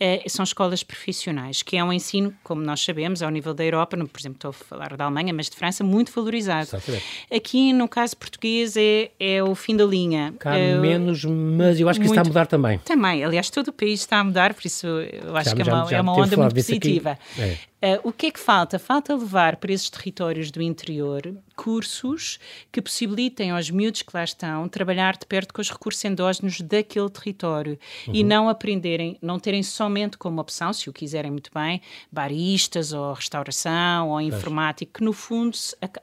eh, 0.00 0.22
são 0.28 0.42
escolas 0.44 0.82
profissionais, 0.82 1.62
que 1.62 1.76
é 1.76 1.82
um 1.84 1.92
ensino, 1.92 2.32
como 2.44 2.62
nós 2.62 2.80
sabemos, 2.84 3.22
ao 3.22 3.30
nível 3.30 3.52
da 3.54 3.64
Europa, 3.64 3.96
no- 3.96 4.06
por 4.08 4.20
exemplo, 4.20 4.36
estou 4.36 4.50
a 4.50 4.52
falar 4.52 4.96
da 4.96 5.04
Alemanha, 5.04 5.32
mas 5.34 5.48
de 5.50 5.56
França, 5.56 5.82
muito 5.82 6.12
valorizado. 6.12 6.62
Exatamente. 6.68 7.04
Aqui, 7.34 7.72
no 7.72 7.88
caso 7.88 8.16
português, 8.16 8.76
é, 8.76 9.10
é 9.18 9.42
o 9.42 9.54
fim 9.54 9.76
da 9.76 9.84
linha. 9.84 10.34
Cá 10.38 10.56
Eh, 10.58 10.76
menos, 10.78 11.24
mas 11.24 11.80
eu 11.80 11.88
acho 11.88 11.98
que 11.98 12.06
isso 12.06 12.12
está 12.14 12.20
a 12.20 12.24
muito. 12.24 12.32
mudar 12.34 12.46
também. 12.46 12.78
também, 12.78 13.24
aliás, 13.24 13.50
todo 13.50 13.68
o 13.68 13.72
país 13.72 14.00
está 14.00 14.18
a 14.20 14.24
mudar, 14.24 14.54
por 14.54 14.64
isso 14.66 14.86
eu 14.86 15.36
acho 15.36 15.50
Já- 15.50 15.56
que 15.56 15.62
é 15.62 15.64
uma, 15.72 15.86
já 15.90 15.96
é 15.96 16.00
uma 16.00 16.12
onda 16.12 16.36
muito 16.36 16.54
positiva. 16.54 17.18
É. 17.38 17.56
Uh, 17.80 18.08
o 18.08 18.12
que 18.12 18.26
é 18.26 18.30
que 18.32 18.40
falta? 18.40 18.76
Falta 18.76 19.14
levar 19.14 19.56
para 19.56 19.72
esses 19.72 19.88
territórios 19.88 20.50
do 20.50 20.60
interior 20.60 21.32
cursos 21.54 22.38
que 22.72 22.80
possibilitem 22.80 23.50
aos 23.50 23.70
miúdos 23.70 24.02
que 24.02 24.10
lá 24.14 24.22
estão 24.24 24.68
trabalhar 24.68 25.16
de 25.16 25.26
perto 25.26 25.52
com 25.52 25.60
os 25.60 25.70
recursos 25.70 26.04
endógenos 26.04 26.60
daquele 26.60 27.08
território 27.10 27.78
e 28.12 28.22
Uhum. 28.22 28.28
não 28.28 28.48
aprenderem, 28.48 29.16
não 29.20 29.38
terem 29.38 29.62
somente 29.62 30.16
como 30.16 30.40
opção, 30.40 30.72
se 30.72 30.88
o 30.88 30.92
quiserem 30.92 31.30
muito 31.30 31.50
bem, 31.54 31.80
baristas 32.10 32.92
ou 32.92 33.12
restauração 33.12 34.10
ou 34.10 34.20
informática, 34.20 34.98
que 34.98 35.04
no 35.04 35.12
fundo 35.12 35.56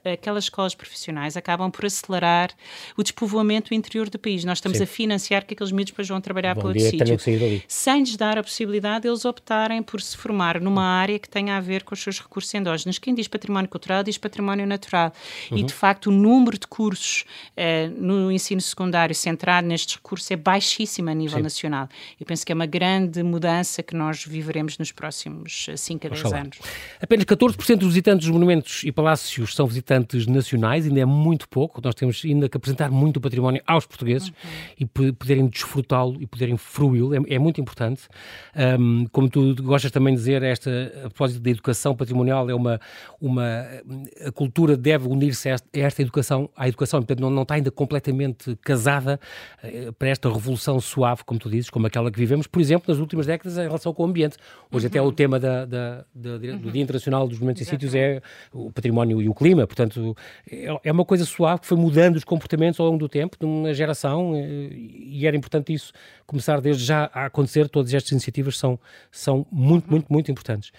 aquelas 0.04 0.44
escolas 0.44 0.74
profissionais 0.74 1.36
acabam 1.36 1.70
por 1.70 1.84
acelerar 1.86 2.50
o 2.96 3.02
despovoamento 3.02 3.70
do 3.70 3.74
interior 3.74 4.08
do 4.08 4.18
país. 4.18 4.44
Nós 4.44 4.58
estamos 4.58 4.78
Sim. 4.78 4.84
a 4.84 4.86
financiar 4.86 5.44
que 5.44 5.54
aqueles 5.54 5.72
miúdos 5.72 5.92
depois 5.92 6.08
vão 6.08 6.20
trabalhar 6.20 6.54
Bom 6.54 6.60
para 6.62 6.68
outro 6.68 6.82
sítio 6.82 7.62
sem 7.68 8.00
lhes 8.00 8.16
dar 8.16 8.38
a 8.38 8.42
possibilidade 8.42 9.02
de 9.02 9.08
eles 9.08 9.24
optarem 9.24 9.82
por 9.82 10.00
se 10.00 10.16
formar 10.16 10.60
numa 10.60 10.84
área 10.84 11.18
que 11.18 11.28
tenha 11.28 11.56
a 11.56 11.65
ver 11.66 11.82
com 11.84 11.94
os 11.94 12.00
seus 12.02 12.20
recursos 12.20 12.52
endógenos. 12.54 12.98
Quem 12.98 13.14
diz 13.14 13.28
património 13.28 13.68
cultural 13.68 14.02
diz 14.02 14.16
património 14.18 14.66
natural. 14.66 15.12
E, 15.50 15.54
Uhum. 15.60 15.66
de 15.66 15.74
facto, 15.74 16.06
o 16.06 16.10
número 16.12 16.58
de 16.58 16.66
cursos 16.66 17.24
eh, 17.56 17.88
no 17.88 18.30
ensino 18.32 18.60
secundário 18.60 19.14
centrado 19.14 19.66
nestes 19.66 19.96
recursos 19.96 20.30
é 20.30 20.36
baixíssimo 20.36 21.10
a 21.10 21.14
nível 21.14 21.38
Sim. 21.38 21.42
nacional. 21.42 21.88
Eu 22.20 22.24
penso 22.26 22.44
que 22.46 22.52
é 22.52 22.54
uma 22.54 22.66
grande 22.66 23.22
mudança 23.22 23.82
que 23.82 23.94
nós 23.94 24.24
viveremos 24.24 24.78
nos 24.78 24.92
próximos 24.92 25.66
5 25.76 26.06
a 26.06 26.10
10 26.10 26.20
Oxalá. 26.24 26.42
anos. 26.42 26.58
Apenas 27.00 27.24
14% 27.24 27.76
dos 27.78 27.88
visitantes 27.88 28.26
dos 28.26 28.32
monumentos 28.32 28.82
e 28.84 28.92
palácios 28.92 29.54
são 29.54 29.66
visitantes 29.66 30.26
nacionais, 30.26 30.86
ainda 30.86 31.00
é 31.00 31.04
muito 31.04 31.48
pouco. 31.48 31.80
Nós 31.82 31.94
temos 31.94 32.22
ainda 32.24 32.48
que 32.48 32.56
apresentar 32.56 32.90
muito 32.90 33.16
o 33.16 33.20
património 33.20 33.62
aos 33.66 33.86
portugueses 33.86 34.32
e 34.78 34.84
p- 34.86 35.12
poderem 35.12 35.46
desfrutá-lo 35.46 36.16
e 36.20 36.26
poderem 36.26 36.56
fruí-lo. 36.56 37.14
É, 37.14 37.34
é 37.34 37.38
muito 37.38 37.60
importante. 37.60 38.02
Ahm, 38.54 39.06
como 39.12 39.28
tu 39.28 39.54
gostas 39.62 39.90
também 39.90 40.14
de 40.14 40.20
dizer, 40.20 40.42
esta, 40.42 40.70
a 40.98 41.08
propósito 41.10 41.40
da 41.40 41.50
educação 41.56 41.94
patrimonial, 41.96 42.48
é 42.48 42.54
uma, 42.54 42.80
uma 43.20 43.66
a 44.24 44.30
cultura 44.32 44.76
deve 44.76 45.08
unir-se 45.08 45.48
a 45.48 45.56
esta, 45.72 46.02
educação, 46.02 46.48
à 46.56 46.68
educação, 46.68 47.00
portanto 47.00 47.20
não, 47.20 47.30
não 47.30 47.42
está 47.42 47.54
ainda 47.54 47.70
completamente 47.70 48.54
casada 48.62 49.18
eh, 49.62 49.90
para 49.98 50.08
esta 50.08 50.28
revolução 50.32 50.78
suave, 50.80 51.24
como 51.24 51.40
tu 51.40 51.50
dizes, 51.50 51.70
como 51.70 51.86
aquela 51.86 52.10
que 52.10 52.18
vivemos, 52.18 52.46
por 52.46 52.60
exemplo, 52.60 52.84
nas 52.88 52.98
últimas 53.00 53.26
décadas 53.26 53.58
em 53.58 53.62
relação 53.62 53.92
com 53.92 54.02
o 54.04 54.06
ambiente. 54.06 54.36
Hoje 54.70 54.86
até 54.86 55.00
o 55.02 55.10
tema 55.10 55.40
da, 55.40 55.64
da- 55.64 56.04
da- 56.14 56.36
do 56.38 56.70
Dia 56.70 56.82
Internacional 56.82 57.26
dos 57.26 57.38
Monumentos 57.38 57.62
e 57.62 57.64
Sítios 57.64 57.94
é 57.94 58.20
o 58.52 58.70
património 58.70 59.20
e 59.22 59.28
o 59.28 59.34
clima, 59.34 59.66
portanto 59.66 60.16
é, 60.50 60.66
é 60.84 60.92
uma 60.92 61.04
coisa 61.04 61.24
suave 61.24 61.60
que 61.62 61.66
foi 61.66 61.76
mudando 61.78 62.16
os 62.16 62.24
comportamentos 62.24 62.78
ao 62.78 62.86
longo 62.86 62.98
do 62.98 63.08
tempo, 63.08 63.36
de 63.38 63.46
uma 63.46 63.72
geração, 63.74 64.34
eh, 64.36 64.68
e 64.72 65.26
era 65.26 65.36
importante 65.36 65.72
isso 65.72 65.92
começar 66.26 66.60
desde 66.60 66.84
já 66.84 67.10
a 67.14 67.26
acontecer, 67.26 67.68
todas 67.68 67.94
estas 67.94 68.12
iniciativas 68.12 68.58
são, 68.58 68.78
são 69.10 69.46
muito, 69.50 69.88
muito, 69.90 70.12
muito 70.12 70.30
importantes. 70.30 70.72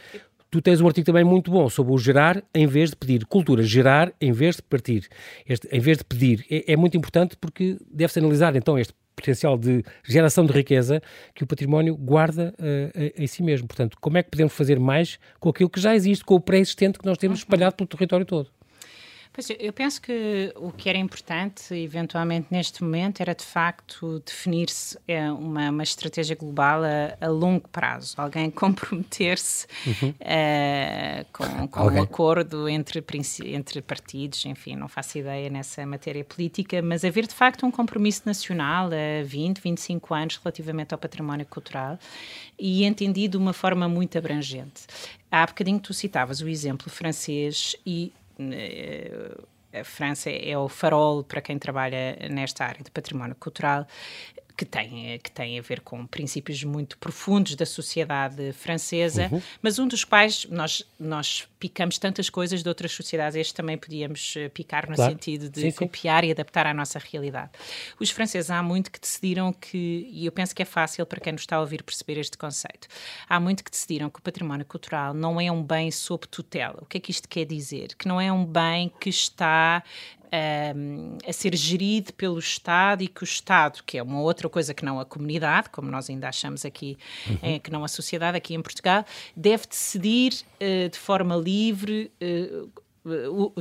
Tu 0.50 0.62
tens 0.62 0.80
um 0.80 0.88
artigo 0.88 1.06
também 1.06 1.24
muito 1.24 1.52
bom 1.52 1.70
sobre 1.70 1.94
o 1.94 1.98
gerar 1.98 2.42
em 2.54 2.66
vez 2.66 2.92
de 2.92 2.96
pedir. 2.96 3.26
Cultura, 3.26 3.64
gerar 3.64 4.14
em 4.20 4.32
vez 4.32 4.56
de 4.56 4.62
partir. 4.62 5.08
Este, 5.48 5.68
em 5.72 5.80
vez 5.80 5.98
de 5.98 6.04
pedir. 6.04 6.46
É, 6.50 6.74
é 6.74 6.78
muito 6.78 6.96
importante 6.96 7.36
porque 7.36 7.78
deve-se 7.92 8.20
analisar 8.20 8.56
então 8.56 8.80
este 8.80 8.94
potencial 9.18 9.58
de 9.58 9.84
geração 10.04 10.46
de 10.46 10.54
riqueza 10.54 11.02
que 11.34 11.44
o 11.44 11.48
património 11.48 11.98
guarda 11.98 12.54
eh, 12.60 13.14
em 13.18 13.26
si 13.26 13.42
mesmo. 13.42 13.68
Portanto, 13.68 13.98
como 14.00 14.18
é 14.18 14.24
que 14.24 14.30
podemos 14.30 14.54
fazer 14.54 14.80
mais 14.80 15.20
com 15.40 15.50
aquilo 15.50 15.70
que 15.70 15.82
já 15.82 15.96
existe, 15.96 16.24
com 16.24 16.36
o 16.36 16.40
pré-existente 16.40 17.00
que 17.00 17.06
nós 17.06 17.18
temos 17.18 17.40
espalhado 17.40 17.76
pelo 17.76 17.88
território 17.88 18.26
todo? 18.26 18.57
Pois, 19.38 19.52
eu 19.60 19.72
penso 19.72 20.02
que 20.02 20.52
o 20.56 20.72
que 20.72 20.90
era 20.90 20.98
importante, 20.98 21.72
eventualmente, 21.76 22.48
neste 22.50 22.84
momento, 22.84 23.22
era 23.22 23.36
de 23.36 23.44
facto 23.44 24.20
definir-se 24.26 24.98
é, 25.08 25.32
uma, 25.32 25.70
uma 25.70 25.84
estratégia 25.84 26.36
global 26.36 26.82
a, 26.84 27.16
a 27.24 27.30
longo 27.30 27.68
prazo. 27.70 28.16
Alguém 28.18 28.50
comprometer-se 28.50 29.68
uhum. 29.86 30.10
uh, 30.10 31.26
com, 31.32 31.68
com 31.68 31.84
um 31.84 32.02
acordo 32.02 32.68
entre, 32.68 33.04
entre 33.46 33.80
partidos, 33.80 34.44
enfim, 34.44 34.76
não 34.76 34.88
faço 34.88 35.20
ideia 35.20 35.52
nessa 35.52 35.86
matéria 35.86 36.26
política, 36.26 36.82
mas 36.82 37.06
haver 37.06 37.28
de 37.28 37.36
facto 37.36 37.64
um 37.64 37.70
compromisso 37.70 38.24
nacional 38.26 38.88
a 38.88 39.24
20, 39.24 39.60
25 39.60 40.16
anos 40.16 40.38
relativamente 40.38 40.96
ao 40.96 40.98
património 40.98 41.46
cultural 41.46 42.00
e 42.58 42.84
entendido 42.86 43.38
de 43.38 43.44
uma 43.44 43.54
forma 43.54 43.88
muito 43.88 44.18
abrangente. 44.18 44.88
Há 45.30 45.46
bocadinho 45.46 45.80
tu 45.80 45.94
citavas 45.94 46.42
o 46.42 46.50
exemplo 46.50 46.90
francês 46.90 47.76
e 47.86 48.12
eh, 48.12 48.27
a 49.74 49.84
França 49.84 50.30
é 50.30 50.58
o 50.58 50.68
farol 50.68 51.24
para 51.24 51.42
quem 51.42 51.58
trabalha 51.58 52.18
nesta 52.30 52.66
área 52.66 52.84
de 52.84 52.92
património 52.92 53.36
cultural 53.36 53.86
que 54.58 54.66
tem, 54.66 55.20
que 55.20 55.32
tem 55.32 55.60
a 55.60 55.62
ver 55.62 55.82
com 55.82 56.06
princípios 56.08 56.64
muito 56.64 56.98
profundos 56.98 57.54
da 57.54 57.66
sociedade 57.66 58.52
francesa, 58.54 59.30
uhum. 59.32 59.40
mas 59.62 59.78
um 59.78 59.88
dos 59.88 60.04
quais 60.04 60.48
nós, 60.50 60.84
nós 61.00 61.48
picamos 61.60 62.00
tantas 62.00 62.28
coisas 62.28 62.64
de 62.64 62.68
outras 62.68 62.92
sociedades, 62.92 63.36
este 63.36 63.54
também 63.54 63.78
podíamos 63.78 64.34
eh, 64.36 64.50
picar 64.50 64.90
no 64.90 64.96
claro. 64.96 65.12
sentido 65.12 65.48
de 65.48 65.62
sim, 65.62 65.72
copiar 65.72 66.24
sim. 66.24 66.30
e 66.30 66.32
adaptar 66.32 66.66
à 66.66 66.74
nossa 66.74 66.98
realidade. 66.98 67.52
Os 68.00 68.10
franceses 68.10 68.50
há 68.50 68.64
muito 68.64 68.92
que 68.92 69.00
decidiram 69.00 69.54
que, 69.54 70.10
e 70.12 70.26
eu 70.26 70.32
penso 70.32 70.56
que 70.56 70.64
é 70.64 70.66
fácil 70.66 71.06
para 71.06 71.20
quem 71.20 71.34
nos 71.34 71.44
está 71.44 71.58
a 71.58 71.60
ouvir 71.60 71.84
perceber 71.84 72.20
este 72.20 72.36
conceito, 72.36 72.88
há 73.30 73.40
muito 73.40 73.64
que 73.64 73.70
decidiram 73.70 74.10
que 74.10 74.20
o 74.20 74.24
património 74.24 74.66
cultural 74.66 75.14
não 75.14 75.40
é 75.40 75.52
um 75.52 75.62
bem 75.62 75.92
sob 75.92 76.28
tutela. 76.28 76.80
O 76.82 76.86
que 76.88 76.98
é 76.98 77.00
que 77.00 77.12
isto 77.12 77.30
quer 77.30 77.46
dizer? 77.46 77.90
Que 77.96 78.08
não 78.08 78.20
é 78.20 78.32
um 78.32 78.44
bem 78.44 78.92
que 79.00 79.10
está 79.10 79.84
um, 80.76 81.18
a 81.28 81.34
ser 81.34 81.56
gerido 81.56 82.14
pelo 82.14 82.40
Estado 82.40 83.04
e 83.04 83.08
que 83.08 83.24
o 83.24 83.26
Estado, 83.26 83.82
que 83.86 83.98
é 83.98 84.04
uma 84.04 84.22
outra 84.22 84.50
coisa 84.50 84.74
que 84.74 84.84
não 84.84 85.00
a 85.00 85.06
comunidade, 85.06 85.70
como 85.70 85.90
nós 85.90 86.10
ainda 86.10 86.30
achamos 86.30 86.66
aqui, 86.66 86.98
uhum. 87.28 87.38
é, 87.42 87.60
que 87.60 87.72
não 87.72 87.84
a 87.84 87.88
sociedade 87.88 88.38
aqui 88.38 88.54
em 88.54 88.62
Portugal, 88.62 89.06
deve 89.36 89.68
decidir 89.68 90.34
uh, 90.62 90.90
de 90.90 90.98
forma 90.98 91.36
livre. 91.36 92.12
Uh, 92.22 92.70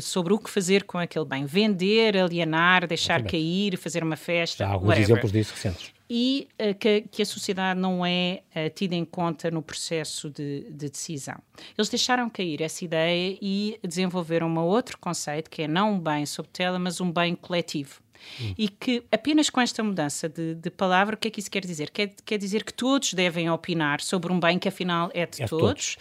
sobre 0.00 0.34
o 0.34 0.40
que 0.40 0.50
fazer 0.50 0.82
com 0.82 0.98
aquele 0.98 1.24
bem. 1.24 1.46
Vender, 1.46 2.16
alienar, 2.16 2.84
deixar 2.84 3.20
Exatamente. 3.20 3.30
cair, 3.30 3.78
fazer 3.78 4.02
uma 4.02 4.16
festa. 4.16 4.64
Já 4.64 4.68
há 4.68 4.72
alguns 4.72 4.88
whatever. 4.88 5.10
exemplos 5.10 5.30
disso 5.30 5.52
recentes 5.54 5.95
e 6.08 6.48
uh, 6.60 6.74
que, 6.74 7.02
que, 7.02 7.22
a 7.22 7.26
sociedade 7.26 7.78
não 7.80 8.04
é 8.04 8.42
uh, 8.54 8.70
tida 8.70 8.94
em 8.94 9.04
conta 9.04 9.50
no 9.50 9.62
processo 9.62 10.30
de, 10.30 10.64
de, 10.70 10.88
decisão. 10.88 11.36
Eles 11.76 11.88
deixaram 11.88 12.30
cair 12.30 12.62
essa 12.62 12.84
ideia 12.84 13.36
e 13.40 13.78
desenvolveram 13.82 14.48
um 14.48 14.58
outro 14.58 14.98
conceito 14.98 15.50
que 15.50 15.62
é 15.62 15.68
não 15.68 15.94
um 15.94 16.00
bem 16.00 16.24
sob 16.24 16.48
tela, 16.48 16.78
mas 16.78 17.00
um 17.00 17.10
bem 17.10 17.34
coletivo. 17.34 18.00
Hum. 18.40 18.54
E 18.56 18.68
que 18.68 19.02
apenas 19.10 19.50
com 19.50 19.60
esta 19.60 19.82
mudança 19.82 20.28
de, 20.28 20.54
de, 20.54 20.70
palavra, 20.70 21.14
o 21.14 21.18
que 21.18 21.28
é 21.28 21.30
que 21.30 21.40
isso 21.40 21.50
quer 21.50 21.64
dizer? 21.64 21.90
Quer, 21.90 22.14
quer 22.24 22.38
dizer 22.38 22.64
que 22.64 22.72
todos 22.72 23.14
devem 23.14 23.50
opinar 23.50 24.00
sobre 24.00 24.32
um 24.32 24.40
bem 24.40 24.58
que 24.58 24.68
afinal 24.68 25.10
é 25.14 25.26
de 25.26 25.42
é 25.42 25.46
todos, 25.46 25.66
todos. 25.66 25.96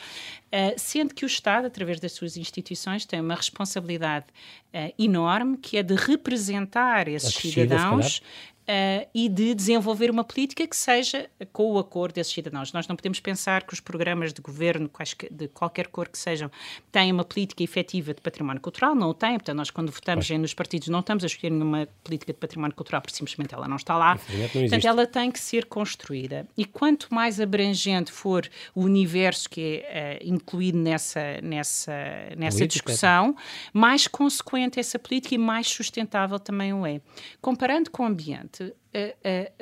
Uh, 0.48 0.74
sendo 0.78 1.14
que 1.14 1.26
o 1.26 1.28
Estado, 1.28 1.68
através 1.68 2.00
das 2.00 2.14
suas 2.14 2.38
instituições, 2.38 3.06
tem 3.06 3.20
uma 3.20 3.36
responsabilidade 3.36 4.26
uh, 4.74 4.94
enorme 4.98 5.58
que 5.58 5.78
é 5.78 5.84
de 5.84 5.96
representar 5.96 7.08
esses 7.08 7.34
cidadãos 7.34 8.22
Uh, 8.68 9.08
e 9.14 9.30
de 9.30 9.54
desenvolver 9.54 10.10
uma 10.10 10.24
política 10.24 10.66
que 10.66 10.76
seja 10.76 11.30
com 11.54 11.74
o 11.74 11.78
acordo 11.78 12.16
desses 12.16 12.34
cidadãos. 12.34 12.74
Nós 12.74 12.88
não 12.88 12.96
podemos 12.96 13.20
pensar 13.20 13.62
que 13.62 13.74
os 13.74 13.80
programas 13.80 14.34
de 14.34 14.42
governo, 14.42 14.90
de 15.30 15.48
qualquer 15.50 15.88
cor 15.88 16.10
que 16.10 16.18
sejam, 16.18 16.50
têm 16.92 17.12
uma 17.12 17.24
política 17.24 17.64
efetiva 17.64 18.14
de 18.14 18.22
património 18.22 18.60
cultural, 18.60 18.96
não 18.96 19.10
o 19.10 19.14
têm. 19.14 19.34
Portanto, 19.34 19.56
nós 19.56 19.70
quando 19.70 19.92
votamos 19.92 20.28
nos 20.30 20.54
partidos 20.54 20.88
não 20.88 21.02
estamos 21.02 21.24
a 21.24 21.28
escolher 21.28 21.52
nenhuma 21.52 21.88
política 22.04 22.34
de 22.34 22.40
património 22.40 22.76
cultural, 22.76 23.02
porque 23.02 23.16
simplesmente 23.16 23.54
ela 23.54 23.68
não 23.68 23.76
está 23.76 23.96
lá. 23.98 24.18
Portanto, 24.52 24.86
ela 24.86 25.06
tem 25.06 25.30
que 25.30 25.40
ser 25.40 25.66
construída. 25.66 26.48
E 26.58 26.66
quanto 26.66 27.14
mais 27.14 27.40
abrangente 27.40 28.12
for 28.12 28.50
o 28.74 28.82
universo 28.82 29.50
que 29.50 29.84
é 29.86 30.20
uh, 30.24 30.28
incluído 30.28 30.78
nessa, 30.78 31.40
nessa, 31.42 31.94
nessa 32.36 32.66
discussão, 32.66 33.36
mais 33.74 34.08
consequente 34.08 34.80
essa 34.80 34.98
política 34.98 35.36
e 35.36 35.38
mais 35.38 35.68
sustentável 35.68 36.40
também 36.40 36.74
o 36.74 36.86
é. 36.86 37.02
Comparando 37.42 37.92
com 37.92 38.04
o 38.04 38.06
ambiente, 38.06 38.55
uh, 38.62 38.66
uh, 38.66 38.70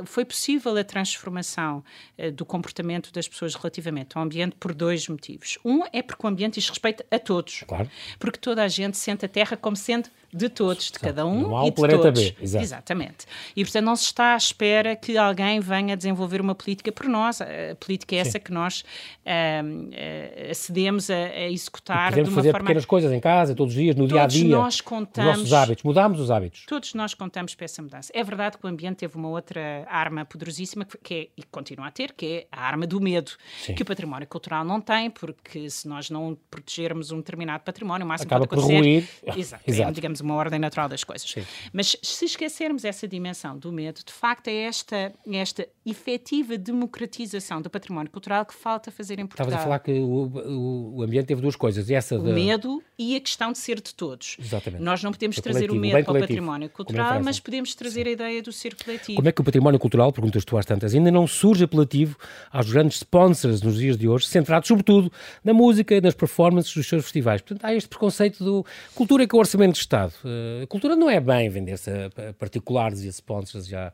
foi 0.05 0.25
possível 0.25 0.75
a 0.77 0.83
transformação 0.83 1.83
uh, 2.17 2.31
do 2.31 2.45
comportamento 2.45 3.11
das 3.11 3.27
pessoas 3.27 3.55
relativamente 3.55 4.17
ao 4.17 4.23
ambiente 4.23 4.55
por 4.59 4.73
dois 4.73 5.07
motivos. 5.07 5.57
Um 5.63 5.81
é 5.91 6.01
porque 6.01 6.25
o 6.25 6.29
ambiente 6.29 6.55
diz 6.55 6.69
respeito 6.69 7.03
a 7.09 7.19
todos. 7.19 7.63
Claro. 7.67 7.89
Porque 8.19 8.37
toda 8.37 8.63
a 8.63 8.67
gente 8.67 8.97
sente 8.97 9.25
a 9.25 9.29
Terra 9.29 9.57
como 9.57 9.75
sendo 9.75 10.09
de 10.33 10.49
todos, 10.49 10.89
de 10.89 10.97
cada 10.97 11.27
um 11.27 11.41
não 11.41 11.57
há 11.57 11.67
e 11.67 11.69
de 11.69 11.75
planeta 11.75 12.01
todos. 12.01 12.31
B. 12.31 12.35
Exato. 12.41 12.63
Exatamente. 12.63 13.25
E, 13.55 13.63
portanto, 13.63 13.85
não 13.85 13.95
se 13.95 14.05
está 14.05 14.33
à 14.33 14.37
espera 14.37 14.95
que 14.95 15.15
alguém 15.15 15.59
venha 15.59 15.95
desenvolver 15.95 16.41
uma 16.41 16.55
política 16.55 16.91
por 16.91 17.07
nós. 17.07 17.39
A 17.39 17.75
política 17.79 18.15
é 18.15 18.19
essa 18.19 18.31
Sim. 18.31 18.39
que 18.39 18.51
nós 18.51 18.81
uh, 18.81 20.49
acedemos 20.49 21.11
a, 21.11 21.15
a 21.15 21.51
executar 21.51 22.13
de 22.13 22.21
uma 22.21 22.31
fazer 22.31 22.51
forma... 22.51 22.65
pequenas 22.65 22.85
coisas 22.85 23.11
em 23.11 23.19
casa, 23.19 23.53
todos 23.53 23.75
os 23.75 23.79
dias, 23.79 23.95
no 23.95 24.07
dia-a-dia. 24.07 24.41
Todos 24.41 24.57
nós 24.57 24.81
contamos... 24.81 25.33
Os 25.33 25.37
nossos 25.37 25.53
hábitos. 25.53 25.83
Mudámos 25.83 26.19
os 26.19 26.31
hábitos. 26.31 26.65
Todos 26.65 26.95
nós 26.95 27.13
contamos 27.13 27.53
para 27.53 27.65
essa 27.65 27.81
mudança. 27.83 28.11
É 28.15 28.23
verdade 28.23 28.57
que 28.57 28.65
o 28.65 28.69
ambiente 28.69 28.97
teve 28.97 29.15
uma 29.15 29.22
outra 29.29 29.85
arma 29.87 30.25
poderosíssima 30.25 30.85
que 31.03 31.13
é, 31.13 31.27
e 31.37 31.43
continua 31.43 31.87
a 31.87 31.91
ter, 31.91 32.13
que 32.13 32.25
é 32.25 32.47
a 32.51 32.61
arma 32.61 32.85
do 32.85 32.99
medo, 32.99 33.31
Sim. 33.61 33.75
que 33.75 33.81
o 33.81 33.85
património 33.85 34.27
cultural 34.27 34.63
não 34.63 34.79
tem, 34.79 35.09
porque 35.09 35.69
se 35.69 35.87
nós 35.87 36.09
não 36.09 36.37
protegermos 36.49 37.11
um 37.11 37.17
determinado 37.17 37.63
património, 37.63 38.05
o 38.05 38.07
máximo 38.07 38.27
Acaba 38.27 38.47
pode 38.47 38.61
acontecer... 38.61 39.07
Por 39.21 39.29
ruir. 39.33 39.39
Exato. 39.39 39.63
Exato. 39.67 39.89
É, 39.89 39.91
digamos, 39.93 40.21
uma 40.21 40.35
ordem 40.35 40.59
natural 40.59 40.87
das 40.87 41.03
coisas. 41.03 41.29
Sim. 41.29 41.45
Mas 41.71 41.95
se 42.01 42.25
esquecermos 42.25 42.85
essa 42.85 43.07
dimensão 43.07 43.57
do 43.57 43.71
medo, 43.71 44.01
de 44.05 44.13
facto 44.13 44.47
é 44.47 44.63
esta, 44.63 45.13
esta 45.31 45.67
efetiva 45.85 46.57
democratização 46.57 47.61
do 47.61 47.69
património 47.69 48.11
cultural 48.11 48.45
que 48.45 48.53
falta 48.53 48.91
fazer 48.91 49.19
em 49.19 49.25
Portugal. 49.25 49.47
Estavas 49.47 49.61
a 49.61 49.63
falar 49.63 49.79
que 49.79 49.91
o, 49.91 50.25
o, 50.25 50.97
o 50.97 51.03
ambiente 51.03 51.27
teve 51.27 51.41
duas 51.41 51.55
coisas. 51.55 51.89
Essa 51.89 52.17
o 52.17 52.23
medo 52.33 52.81
e 52.97 53.15
a 53.15 53.19
questão 53.19 53.51
de 53.51 53.57
ser 53.57 53.81
de 53.81 53.93
todos. 53.93 54.37
Exatamente. 54.39 54.81
Nós 54.83 55.03
não 55.03 55.11
podemos 55.11 55.35
trazer 55.37 55.71
o 55.71 55.75
medo 55.75 56.03
para 56.03 56.17
o 56.17 56.19
património 56.19 56.69
cultural, 56.69 57.21
mas 57.23 57.39
podemos 57.39 57.75
trazer 57.75 58.03
Sim. 58.03 58.09
a 58.09 58.13
ideia 58.13 58.41
do 58.41 58.51
ser 58.51 58.75
coletivo. 58.75 59.12
Como 59.15 59.27
é 59.27 59.31
que 59.31 59.41
o 59.41 59.43
património 59.43 59.79
cultural, 59.79 60.11
perguntas 60.11 60.43
tu 60.45 60.57
às 60.57 60.65
tantas, 60.65 60.93
ainda 60.93 61.11
não 61.11 61.27
surge 61.27 61.63
apelativo 61.63 62.17
aos 62.51 62.71
grandes 62.71 62.97
sponsors 62.97 63.61
nos 63.61 63.77
dias 63.77 63.97
de 63.97 64.07
hoje, 64.07 64.27
centrados 64.27 64.67
sobretudo 64.67 65.11
na 65.43 65.53
música 65.53 65.95
e 65.95 66.01
nas 66.01 66.13
performances 66.13 66.73
dos 66.73 66.87
seus 66.87 67.03
festivais? 67.03 67.41
Portanto, 67.41 67.65
há 67.65 67.73
este 67.73 67.89
preconceito 67.89 68.43
do 68.43 68.65
cultura 68.95 69.27
que 69.27 69.35
é 69.35 69.37
o 69.37 69.39
orçamento 69.39 69.73
de 69.73 69.79
Estado. 69.79 70.13
Uh, 70.23 70.67
cultura 70.67 70.95
não 70.95 71.09
é 71.09 71.19
bem 71.19 71.49
vender-se 71.49 71.89
a, 71.89 72.33
particulares 72.37 73.03
e 73.03 73.07
a 73.07 73.09
sponsors 73.09 73.67
já. 73.67 73.91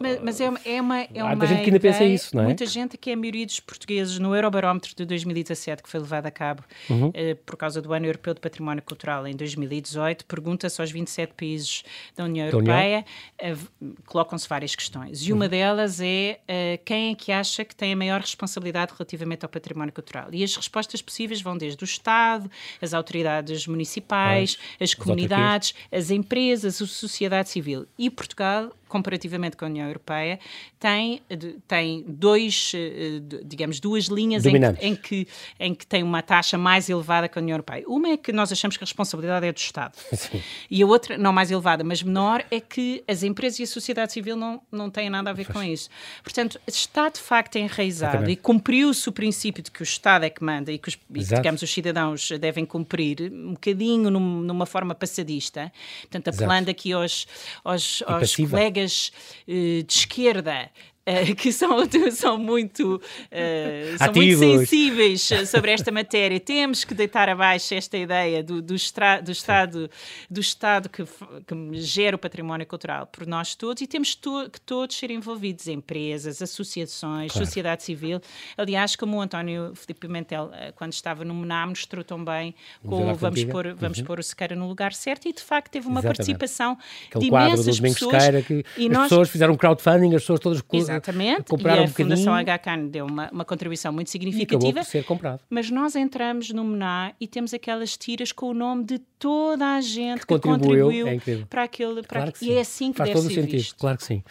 Mas, 0.00 0.20
mas 0.22 0.40
é, 0.40 0.48
uma, 0.48 0.60
é 0.64 0.80
uma. 0.80 1.00
É 1.00 1.20
há 1.20 1.26
muita 1.28 1.46
gente 1.46 1.62
que 1.62 1.70
ainda 1.70 1.80
pensa 1.80 2.04
isso, 2.04 2.36
não 2.36 2.42
é? 2.42 2.46
Muita 2.46 2.66
gente 2.66 2.98
que 2.98 3.10
é 3.10 3.12
a 3.14 3.16
maioria 3.16 3.46
dos 3.46 3.60
portugueses 3.60 4.18
no 4.18 4.34
Eurobarómetro 4.34 4.94
de 4.94 5.04
2017, 5.04 5.82
que 5.82 5.88
foi 5.88 6.00
levado 6.00 6.26
a 6.26 6.30
cabo 6.30 6.64
uhum. 6.90 7.08
uh, 7.08 7.12
por 7.46 7.56
causa 7.56 7.80
do 7.80 7.92
Ano 7.92 8.06
Europeu 8.06 8.34
de 8.34 8.40
Património 8.40 8.82
Cultural 8.82 9.26
em 9.26 9.36
2018, 9.36 10.24
pergunta-se 10.24 10.80
aos 10.80 10.90
27 10.90 11.32
países 11.34 11.82
da 12.16 12.24
União 12.24 12.46
Europeia, 12.46 13.04
uh, 13.42 13.94
colocam-se 14.38 14.48
várias 14.48 14.74
questões. 14.74 15.26
E 15.26 15.32
uma 15.32 15.44
uhum. 15.44 15.50
delas 15.50 16.00
é 16.00 16.38
uh, 16.42 16.84
quem 16.84 17.12
é 17.12 17.14
que 17.14 17.32
acha 17.32 17.64
que 17.64 17.74
tem 17.74 17.92
a 17.92 17.96
maior 17.96 18.20
responsabilidade 18.20 18.92
relativamente 18.96 19.44
ao 19.44 19.48
património 19.48 19.92
cultural? 19.92 20.28
E 20.32 20.44
as 20.44 20.54
respostas 20.54 21.02
possíveis 21.02 21.42
vão 21.42 21.58
desde 21.58 21.82
o 21.82 21.84
Estado, 21.84 22.50
as 22.80 22.94
autoridades 22.94 23.66
municipais, 23.66 24.56
as 24.80 24.94
comunidades, 24.94 25.74
as 25.90 26.10
empresas, 26.10 26.80
a 26.80 26.86
sociedade 26.86 27.48
civil. 27.48 27.86
E 27.98 28.08
Portugal 28.08 28.70
comparativamente 28.88 29.56
com 29.56 29.64
a 29.64 29.68
União 29.68 29.86
Europeia, 29.86 30.38
tem, 30.78 31.20
tem 31.66 32.04
dois, 32.06 32.72
eh, 32.74 33.20
digamos, 33.44 33.80
duas 33.80 34.06
linhas 34.06 34.44
em 34.46 34.52
que, 34.52 34.86
em 34.86 34.96
que, 34.96 35.28
em, 35.58 35.74
que, 35.74 35.86
tem 35.86 36.02
uma 36.02 36.22
taxa 36.22 36.56
mais 36.56 36.88
elevada 36.88 37.28
que 37.28 37.38
a 37.38 37.42
União 37.42 37.54
Europeia. 37.54 37.84
Uma 37.86 38.08
é 38.10 38.16
que 38.16 38.32
nós 38.32 38.52
achamos 38.52 38.76
que 38.76 38.84
a 38.84 38.86
responsabilidade 38.86 39.46
é 39.46 39.52
do 39.52 39.58
Estado. 39.58 39.94
Sim. 40.12 40.42
E 40.70 40.82
a 40.82 40.86
outra, 40.86 41.18
não 41.18 41.32
mais 41.32 41.50
elevada, 41.50 41.82
mas 41.84 42.02
menor, 42.02 42.44
é 42.50 42.60
que 42.60 43.02
as 43.06 43.22
empresas 43.22 43.60
e 43.60 43.62
a 43.64 43.66
sociedade 43.66 44.12
civil 44.12 44.36
não, 44.36 44.60
não 44.70 44.90
têm 44.90 45.10
nada 45.10 45.30
a 45.30 45.32
ver 45.32 45.46
com 45.52 45.62
isso. 45.62 45.88
Portanto, 46.22 46.60
está 46.66 47.08
de 47.08 47.20
facto 47.20 47.56
enraizado 47.56 48.12
Exatamente. 48.12 48.32
e 48.32 48.36
cumpriu-se 48.36 49.08
o 49.08 49.12
princípio 49.12 49.62
de 49.62 49.70
que 49.70 49.82
o 49.82 49.84
Estado 49.84 50.24
é 50.24 50.30
que 50.30 50.42
manda 50.42 50.72
e 50.72 50.78
que, 50.78 50.88
os, 50.88 50.98
e, 51.14 51.24
digamos, 51.24 51.62
os 51.62 51.70
cidadãos 51.70 52.30
devem 52.40 52.64
cumprir, 52.64 53.30
um 53.32 53.52
bocadinho 53.52 54.10
num, 54.10 54.40
numa 54.40 54.66
forma 54.66 54.94
passadista. 54.94 55.72
Portanto, 56.02 56.28
apelando 56.28 56.70
Exato. 56.70 56.70
aqui 56.70 56.92
aos, 56.92 57.26
aos, 57.64 58.02
aos 58.06 58.36
colegas 58.36 58.77
colegas 58.78 59.12
uh, 59.46 59.82
de 59.82 59.86
esquerda 59.88 60.70
uh, 61.08 61.34
que 61.34 61.52
são, 61.52 61.78
são, 62.12 62.38
muito, 62.38 62.96
uh, 62.96 63.98
são 63.98 64.12
muito 64.12 64.38
sensíveis 64.38 65.28
sobre 65.46 65.72
esta 65.72 65.90
matéria. 65.90 66.38
Temos 66.38 66.84
que 66.84 66.94
deitar 66.94 67.28
abaixo 67.28 67.74
esta 67.74 67.96
ideia 67.96 68.42
do, 68.42 68.60
do, 68.60 68.74
estra, 68.74 69.20
do 69.20 69.32
Estado, 69.32 69.90
do 70.30 70.40
estado 70.40 70.88
que, 70.88 71.04
que, 71.04 71.80
gera 71.80 72.16
o 72.16 72.18
património 72.18 72.66
cultural 72.66 73.06
por 73.06 73.26
nós 73.26 73.54
todos 73.54 73.82
e 73.82 73.86
temos 73.86 74.14
to, 74.14 74.48
que 74.50 74.60
todos 74.60 74.96
ser 74.96 75.10
envolvidos, 75.10 75.66
empresas, 75.68 76.40
associações, 76.42 77.32
claro. 77.32 77.46
sociedade 77.46 77.82
civil. 77.82 78.20
Aliás, 78.56 78.96
como 78.96 79.16
o 79.16 79.20
António 79.20 79.72
Filipe 79.74 80.06
Pimentel, 80.06 80.50
quando 80.76 80.92
estava 80.92 81.24
no 81.24 81.34
MNAM, 81.34 81.68
nos 81.68 81.86
tratou 81.86 82.18
bem 82.18 82.54
com 82.84 83.08
Vamos 83.14 83.44
pôr, 83.44 83.74
vamos 83.74 83.98
uhum. 83.98 84.04
pôr 84.04 84.18
o 84.20 84.22
Sequeira 84.22 84.54
no 84.54 84.68
lugar 84.68 84.92
certo 84.92 85.28
e, 85.28 85.32
de 85.32 85.42
facto, 85.42 85.70
teve 85.70 85.86
uma 85.86 86.00
Exatamente. 86.00 86.16
participação 86.16 86.78
Aquele 87.08 87.24
de 87.24 87.30
quadro 87.30 87.62
do 87.62 87.82
pessoas. 87.82 88.22
Sequeira 88.22 88.42
que 88.42 88.64
e 88.76 88.86
as 88.86 88.92
nós... 88.92 89.08
pessoas 89.08 89.28
fizeram 89.28 89.54
crowdfunding, 89.56 90.14
as 90.14 90.22
pessoas 90.22 90.40
todas 90.40 90.60
Exatamente. 90.98 91.44
compraram 91.44 91.82
e 91.82 91.84
a 91.84 91.88
um 91.88 91.92
Fundação 91.92 92.34
HK 92.34 92.88
deu 92.90 93.06
uma, 93.06 93.30
uma 93.30 93.44
contribuição 93.44 93.92
muito 93.92 94.10
significativa. 94.10 94.82
Ser 94.84 95.04
comprado. 95.04 95.40
Mas 95.48 95.70
nós 95.70 95.96
entramos 95.96 96.50
no 96.50 96.64
MNA 96.64 97.14
e 97.20 97.26
temos 97.26 97.54
aquelas 97.54 97.96
tiras 97.96 98.32
com 98.32 98.50
o 98.50 98.54
nome 98.54 98.84
de 98.84 98.98
toda 99.18 99.74
a 99.74 99.80
gente 99.80 100.20
que, 100.20 100.26
que 100.26 100.38
contribuiu, 100.38 100.86
contribuiu 100.86 101.08
é 101.08 101.44
para 101.46 101.64
aquele... 101.64 102.02
Para 102.02 102.20
claro 102.20 102.32
e 102.40 102.52
é 102.52 102.60
assim 102.60 102.92
que 102.92 102.98
Faz 102.98 103.10
deve 103.10 103.20
todo 103.20 103.28
ser 103.28 103.40
sentido, 103.40 103.58
visto. 103.58 103.76
claro 103.76 103.98
que 103.98 104.04
sim. 104.04 104.22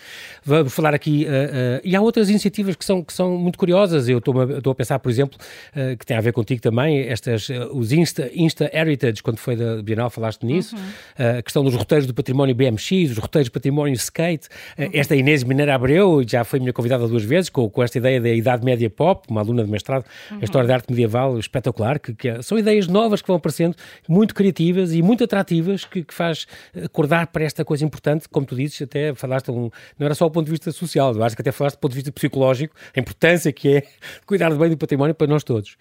Vamos 0.44 0.74
falar 0.74 0.94
aqui... 0.94 1.26
Uh, 1.26 1.30
uh, 1.30 1.82
e 1.84 1.96
há 1.96 2.02
outras 2.02 2.30
iniciativas 2.30 2.76
que 2.76 2.86
são, 2.86 3.04
que 3.04 3.12
são 3.14 3.38
muito 3.38 3.58
curiosas. 3.58 4.08
Eu 4.08 4.20
estou 4.20 4.40
a, 4.40 4.58
estou 4.58 4.72
a 4.72 4.76
pensar, 4.76 5.00
por 5.00 5.10
exemplo, 5.10 5.38
uh, 5.72 5.98
que 5.98 6.06
tem 6.06 6.16
a 6.16 6.22
ver 6.22 6.32
contigo 6.32 6.62
também, 6.62 7.02
estas, 7.02 7.50
os 7.72 7.92
Insta, 7.92 8.32
Insta 8.34 8.70
Heritage, 8.74 9.22
quando 9.22 9.38
foi 9.38 9.56
da 9.56 9.82
Bienal, 9.82 10.10
falaste 10.10 10.46
nisso. 10.46 10.76
Uhum. 10.76 11.38
a 11.38 11.42
questão 11.42 11.64
dos 11.64 11.76
roteiros 11.76 12.08
do 12.08 12.14
património 12.14 12.56
BMX, 12.56 13.12
os 13.12 13.18
roteiros 13.18 13.50
do 13.50 13.52
património 13.52 13.94
skate. 13.96 14.48
Uhum. 14.78 14.90
esta 14.94 15.16
Inês 15.16 15.44
Mineira 15.44 15.76
Abreu 15.76 16.24
já 16.26 16.44
foi 16.44 16.57
minha 16.60 16.74
convidada 16.74 17.08
duas 17.08 17.24
vezes, 17.24 17.50
com, 17.50 17.70
com 17.70 17.84
esta 17.84 17.98
ideia 17.98 18.20
da 18.20 18.30
Idade 18.30 18.64
Média 18.64 18.90
Pop, 18.90 19.26
uma 19.30 19.42
aluna 19.42 19.64
de 19.64 19.70
mestrado, 19.70 20.06
uhum. 20.32 20.40
a 20.42 20.44
história 20.44 20.68
da 20.68 20.76
arte 20.76 20.90
medieval 20.90 21.38
espetacular, 21.40 22.00
que, 22.00 22.14
que, 22.14 22.42
são 22.44 22.58
ideias 22.58 22.88
novas 22.88 23.22
que 23.22 23.28
vão 23.28 23.38
aparecendo, 23.38 23.76
muito 24.08 24.34
criativas 24.34 24.94
e 24.94 25.02
muito 25.02 25.24
atrativas, 25.24 25.86
que, 25.86 26.04
que 26.04 26.14
faz 26.14 26.48
acordar 26.84 27.28
para 27.28 27.44
esta 27.44 27.64
coisa 27.64 27.86
importante, 27.86 28.28
como 28.30 28.46
tu 28.46 28.56
dizes, 28.56 28.82
até 28.82 29.14
falaste, 29.14 29.52
um, 29.52 29.70
não 29.98 30.06
era 30.06 30.16
só 30.16 30.26
o 30.26 30.32
ponto 30.32 30.46
de 30.46 30.52
vista 30.52 30.72
social, 30.72 31.14
eu 31.14 31.24
acho 31.24 31.36
que 31.36 31.42
até 31.42 31.52
falaste 31.52 31.78
do 31.78 31.80
ponto 31.80 31.92
de 31.92 31.98
vista 31.98 32.12
psicológico, 32.12 32.76
a 32.96 33.00
importância 33.00 33.52
que 33.52 33.78
é 33.78 33.84
cuidar 34.26 34.54
bem 34.56 34.70
do 34.70 34.78
património 34.78 35.16
para 35.16 35.28
nós 35.28 35.44
todos. 35.44 35.78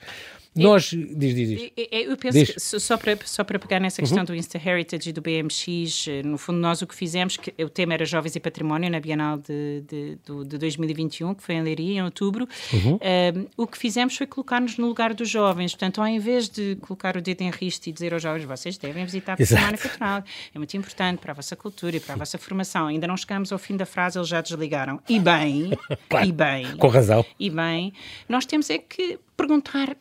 Nós, 0.63 0.85
diz, 0.85 1.35
diz, 1.35 1.49
diz. 1.49 1.71
Eu 1.91 2.17
penso 2.17 2.39
diz. 2.39 2.51
que, 2.55 2.61
só 2.81 2.97
para, 2.97 3.19
só 3.25 3.45
para 3.45 3.59
pegar 3.59 3.81
nessa 3.81 4.01
questão 4.01 4.21
uhum. 4.21 4.25
do 4.25 4.35
Insta 4.35 4.59
Heritage 4.59 5.11
e 5.11 5.13
do 5.13 5.21
BMX, 5.21 6.09
eh, 6.09 6.23
no 6.23 6.39
fundo, 6.39 6.59
nós 6.59 6.81
o 6.83 6.87
que 6.87 6.95
fizemos, 6.95 7.37
que 7.37 7.53
o 7.63 7.69
tema 7.69 7.95
era 7.95 8.05
Jovens 8.05 8.37
e 8.37 8.41
Património 8.41 8.91
na 8.91 8.99
Bienal 8.99 9.39
de, 9.39 9.83
de, 9.83 10.19
de, 10.25 10.45
de 10.49 10.59
2021, 10.59 11.35
que 11.35 11.43
foi 11.43 11.57
em 11.57 11.63
Leiria, 11.63 12.01
em 12.01 12.03
outubro. 12.03 12.49
Uhum. 12.73 12.95
Um, 12.95 12.99
eh, 13.01 13.33
o 13.57 13.67
que 13.67 13.77
fizemos 13.77 14.17
foi 14.17 14.27
colocar-nos 14.27 14.79
no 14.79 14.87
lugar 14.87 15.13
dos 15.13 15.29
jovens. 15.29 15.73
Portanto, 15.73 16.01
ao 16.01 16.09
invés 16.09 16.49
de 16.49 16.77
colocar 16.77 17.17
o 17.17 17.23
dedo 17.23 17.43
em 17.43 17.51
risco 17.51 17.89
e 17.89 17.93
dizer 17.93 18.15
aos 18.15 18.23
jovens, 18.23 18.45
vocês 18.45 18.79
devem 18.79 19.05
visitar 19.05 19.35
a 19.35 19.37
Património 19.37 19.79
Cultural, 19.79 20.25
é 20.55 20.59
muito 20.59 20.77
importante 20.77 21.19
para 21.19 21.33
a 21.33 21.35
vossa 21.35 21.55
cultura 21.55 21.97
e 21.97 22.01
para 22.01 22.15
a 22.15 22.19
vossa 22.19 22.39
formação. 22.39 22.87
Ainda 22.87 23.07
não 23.07 23.17
chegamos 23.17 23.53
ao 23.53 23.59
fim 23.59 23.77
da 23.77 23.87
frase, 23.87 24.19
eles 24.19 24.29
já 24.29 24.41
desligaram. 24.41 25.01
E 25.09 25.19
bem, 25.19 25.71
claro, 26.09 26.27
e 26.27 26.33
bem. 26.33 26.77
Com 26.77 26.89
razão. 26.89 27.25
E 27.39 27.51
bem, 27.51 27.93
nós 28.29 28.47
temos 28.47 28.71
é 28.71 28.79
que 28.79 29.19
perguntar 29.37 29.97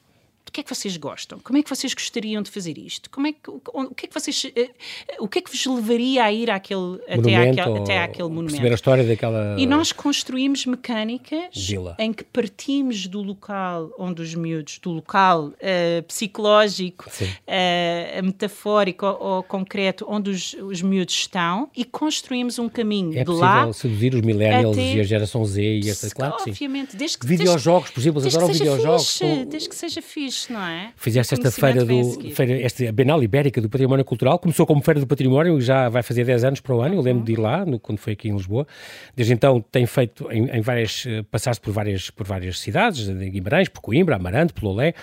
que 0.51 0.61
é 0.61 0.63
que 0.63 0.73
vocês 0.73 0.95
gostam? 0.97 1.39
Como 1.39 1.57
é 1.57 1.63
que 1.63 1.69
vocês 1.69 1.93
gostariam 1.93 2.41
de 2.41 2.49
fazer 2.49 2.77
isto? 2.77 3.09
Como 3.09 3.27
é 3.27 3.33
que, 3.33 3.49
o, 3.49 3.61
o 3.73 3.95
que 3.95 4.05
é 4.05 4.07
que 4.07 4.13
vocês, 4.13 4.43
uh, 4.43 5.23
o 5.23 5.27
que 5.27 5.39
é 5.39 5.41
que 5.41 5.51
vos 5.51 5.65
levaria 5.65 6.23
a 6.23 6.31
ir 6.31 6.49
àquele, 6.49 6.99
até, 7.07 7.35
àquele, 7.35 7.79
até 7.79 8.03
àquele 8.03 8.29
monumento? 8.29 8.51
Perceber 8.51 8.71
a 8.71 8.75
história 8.75 9.03
daquela... 9.03 9.55
E 9.57 9.65
nós 9.65 9.91
construímos 9.91 10.65
mecânicas 10.65 11.49
Vila. 11.53 11.95
em 11.99 12.13
que 12.13 12.23
partimos 12.23 13.07
do 13.07 13.21
local 13.21 13.91
onde 13.97 14.21
os 14.21 14.35
miúdos, 14.35 14.79
do 14.79 14.91
local 14.91 15.47
uh, 15.47 16.03
psicológico, 16.07 17.09
uh, 17.09 18.23
metafórico 18.23 19.05
ou, 19.05 19.21
ou, 19.21 19.43
concreto, 19.43 20.05
onde 20.07 20.29
os, 20.29 20.53
os 20.53 20.81
miúdos 20.81 21.15
estão 21.15 21.69
e 21.75 21.83
construímos 21.83 22.59
um 22.59 22.69
caminho 22.69 23.17
é 23.17 23.23
de 23.23 23.31
lá... 23.31 23.63
É 23.63 23.65
possível 23.65 23.73
seduzir 23.73 24.15
os 24.15 24.21
millennials 24.21 24.77
e 24.77 24.99
a 24.99 25.03
geração 25.03 25.43
Z 25.45 25.61
e 25.61 25.89
essa, 25.89 26.09
claro 26.13 26.37
que 26.37 26.43
sim. 26.43 26.49
Obviamente. 26.51 26.95
Desde 26.95 27.17
que, 27.17 27.25
videojogos, 27.25 27.89
por 27.89 27.99
exemplo, 27.99 28.25
adoram 28.25 28.47
videojogos. 28.47 29.17
Fixe, 29.17 29.45
Desde 29.45 29.69
que 29.69 29.75
seja 29.75 30.01
fixe 30.01 30.34
não 30.49 30.61
é? 30.61 30.91
Fizeste 30.95 31.33
esta 31.33 31.51
feira 31.51 31.83
do 31.85 32.31
feira, 32.31 32.61
esta 32.61 32.91
Bienal 32.91 33.21
Ibérica 33.23 33.61
do 33.61 33.69
Património 33.69 34.03
Cultural, 34.03 34.37
começou 34.37 34.65
como 34.65 34.81
Feira 34.81 34.99
do 34.99 35.07
Património 35.07 35.57
e 35.57 35.61
já 35.61 35.89
vai 35.89 36.03
fazer 36.03 36.25
10 36.25 36.43
anos 36.43 36.59
para 36.59 36.75
o 36.75 36.81
ano, 36.81 36.95
eu 36.95 37.01
lembro 37.01 37.19
uhum. 37.19 37.25
de 37.25 37.31
ir 37.33 37.39
lá, 37.39 37.65
no, 37.65 37.79
quando 37.79 37.97
foi 37.97 38.13
aqui 38.13 38.29
em 38.29 38.33
Lisboa. 38.33 38.67
Desde 39.15 39.33
então 39.33 39.61
tem 39.61 39.85
feito 39.85 40.31
em, 40.31 40.49
em 40.49 40.61
várias, 40.61 41.05
eh, 41.07 41.23
passaste 41.23 41.61
por 41.61 41.71
várias, 41.71 42.09
por 42.09 42.25
várias 42.25 42.59
cidades, 42.59 43.07
em 43.07 43.31
Guimarães, 43.31 43.69
por 43.69 43.81
Coimbra, 43.81 44.15
Amarante, 44.15 44.53
por 44.53 44.63
Lolé, 44.63 44.93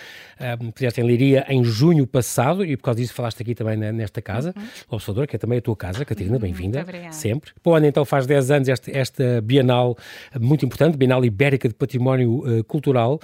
um, 0.60 0.72
fizeste 0.74 1.00
em 1.00 1.06
Liria 1.06 1.44
em 1.48 1.64
junho 1.64 2.06
passado 2.06 2.64
e 2.64 2.76
por 2.76 2.84
causa 2.84 3.00
disso 3.00 3.14
falaste 3.14 3.40
aqui 3.42 3.54
também 3.54 3.76
nesta 3.76 4.20
casa, 4.20 4.54
uhum. 4.56 4.62
Observador, 4.90 5.26
que 5.26 5.36
é 5.36 5.38
também 5.38 5.58
a 5.58 5.62
tua 5.62 5.76
casa, 5.76 6.04
Catarina, 6.04 6.34
uhum, 6.34 6.40
bem-vinda, 6.40 6.84
sempre. 7.10 7.52
Para 7.62 7.72
o 7.72 7.74
ano 7.74 7.86
então 7.86 8.04
faz 8.04 8.26
10 8.26 8.50
anos 8.50 8.68
esta, 8.68 8.90
esta 8.90 9.40
Bienal 9.40 9.96
muito 10.40 10.64
importante, 10.64 10.96
Bienal 10.96 11.24
Ibérica 11.24 11.68
de 11.68 11.74
Património 11.74 12.58
uh, 12.58 12.64
Cultural, 12.64 13.20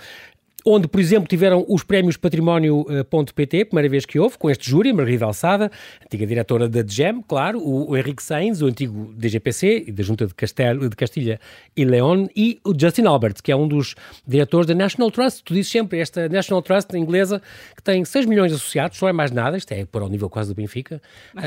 onde, 0.69 0.89
por 0.89 1.01
exemplo, 1.01 1.29
tiveram 1.29 1.65
os 1.69 1.83
prémios 1.83 2.17
Património.pt, 2.17 3.65
primeira 3.67 3.89
vez 3.89 4.05
que 4.05 4.19
houve, 4.19 4.37
com 4.39 4.51
este 4.51 4.71
júri, 4.71 4.93
Margarida 4.93 5.25
Alçada, 5.25 5.71
antiga 6.05 6.27
diretora 6.27 6.69
da 6.69 6.83
DGEM, 6.83 7.23
claro, 7.27 7.59
o, 7.59 7.91
o 7.91 7.97
Henrique 7.97 8.23
Sainz, 8.23 8.63
o 8.63 8.67
antigo 8.67 9.13
DGPC 9.17 9.85
e 9.87 9.93
da 9.93 10.03
Junta 10.03 10.27
de, 10.27 10.35
Castel, 10.35 10.89
de 10.89 10.97
Castilha 10.97 11.41
e 11.77 11.85
León, 11.85 12.27
e 12.35 12.61
o 12.65 12.73
Justin 12.79 13.05
Albert, 13.05 13.37
que 13.43 13.53
é 13.53 13.57
um 13.57 13.67
dos 13.67 13.95
diretores 14.27 14.67
da 14.67 14.75
National 14.75 15.11
Trust. 15.11 15.43
Tu 15.45 15.55
dizes 15.55 15.71
sempre, 15.71 15.99
esta 16.01 16.29
National 16.29 16.63
Trust 16.63 16.97
inglesa, 16.97 17.41
que 17.77 17.83
tem 17.83 18.05
6 18.05 18.27
milhões 18.27 18.51
de 18.51 18.57
associados, 18.57 19.01
não 19.01 19.09
é 19.09 19.13
mais 19.13 19.31
nada, 19.31 19.57
isto 19.57 19.73
é 19.73 19.85
para 19.85 20.05
o 20.05 20.09
nível 20.09 20.29
quase 20.29 20.51
do 20.51 20.55
Benfica. 20.55 21.01
uh... 21.35 21.41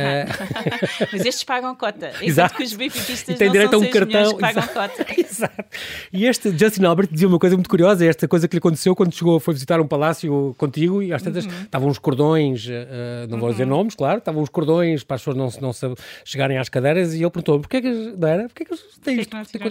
Mas 1.11 1.25
estes 1.25 1.43
pagam 1.43 1.75
cota, 1.75 2.11
exato 2.21 2.55
que 2.55 2.63
os 2.63 2.73
benfiquistas 2.73 3.35
e 3.35 3.37
tem 3.37 3.51
direito 3.51 3.75
a 3.75 3.77
um 3.77 3.89
cartão. 3.89 4.37
pagam 4.37 4.67
cota. 4.67 5.05
exato. 5.17 5.63
E 6.11 6.25
este 6.25 6.55
Justin 6.57 6.85
Albert 6.85 7.09
dizia 7.11 7.27
uma 7.27 7.39
coisa 7.39 7.55
muito 7.55 7.69
curiosa, 7.69 8.05
esta 8.05 8.27
coisa 8.27 8.47
que 8.47 8.55
lhe 8.55 8.59
aconteceu 8.59 8.95
quando 8.95 9.10
chegou, 9.11 9.39
foi 9.39 9.53
visitar 9.53 9.79
um 9.79 9.87
palácio 9.87 10.55
contigo 10.57 11.01
e 11.01 11.13
às 11.13 11.21
tantas 11.21 11.45
uhum. 11.45 11.61
estavam 11.63 11.89
uns 11.89 11.99
cordões, 11.99 12.65
uh, 12.65 13.27
não 13.29 13.39
vou 13.39 13.51
dizer 13.51 13.63
uhum. 13.63 13.69
nomes, 13.69 13.95
claro, 13.95 14.19
estavam 14.19 14.41
uns 14.41 14.49
cordões 14.49 15.03
para 15.03 15.15
as 15.15 15.21
pessoas 15.21 15.37
não, 15.37 15.49
não 15.61 15.73
se, 15.73 15.85
chegarem 16.25 16.57
às 16.57 16.69
cadeiras 16.69 17.13
e 17.13 17.21
ele 17.21 17.29
perguntou 17.29 17.59
porquê 17.59 17.81
que, 17.81 17.91
não 18.17 18.27
era? 18.27 18.47
Porquê 18.47 18.65
que 18.65 18.75
têm 19.01 19.19
isto? 19.19 19.35
Porquê 19.35 19.59
que 19.59 19.67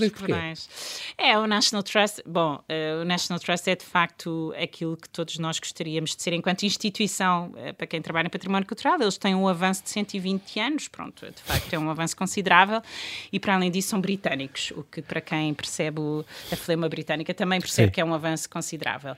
É, 1.18 1.38
o 1.38 1.46
National 1.46 1.82
Trust, 1.82 2.22
bom, 2.26 2.54
uh, 2.54 3.02
o 3.02 3.04
National 3.04 3.40
Trust 3.40 3.68
é 3.68 3.76
de 3.76 3.84
facto 3.84 4.54
aquilo 4.60 4.96
que 4.96 5.08
todos 5.08 5.38
nós 5.38 5.58
gostaríamos 5.58 6.14
de 6.16 6.22
ser 6.22 6.32
enquanto 6.32 6.62
instituição, 6.64 7.52
uh, 7.56 7.74
para 7.74 7.86
quem 7.86 8.00
trabalha 8.00 8.26
em 8.26 8.30
património 8.30 8.66
cultural, 8.66 9.00
eles 9.00 9.18
têm 9.18 9.34
um 9.34 9.48
avanço 9.48 9.82
de 9.82 9.90
120 9.90 10.60
anos, 10.60 10.88
pronto, 10.88 11.26
de 11.26 11.42
facto 11.42 11.72
é 11.72 11.78
um 11.78 11.90
avanço 11.90 12.16
considerável 12.16 12.82
e 13.32 13.38
para 13.38 13.54
além 13.54 13.70
disso 13.70 13.88
são 13.88 14.00
britânicos, 14.00 14.72
o 14.76 14.82
que 14.82 15.02
para 15.02 15.20
quem 15.20 15.52
percebe 15.54 16.00
a 16.52 16.56
flema 16.56 16.88
britânica 16.88 17.34
também 17.34 17.60
percebe 17.60 17.88
Sim. 17.88 17.92
que 17.92 18.00
é 18.00 18.04
um 18.04 18.14
avanço 18.14 18.48
considerável. 18.48 19.16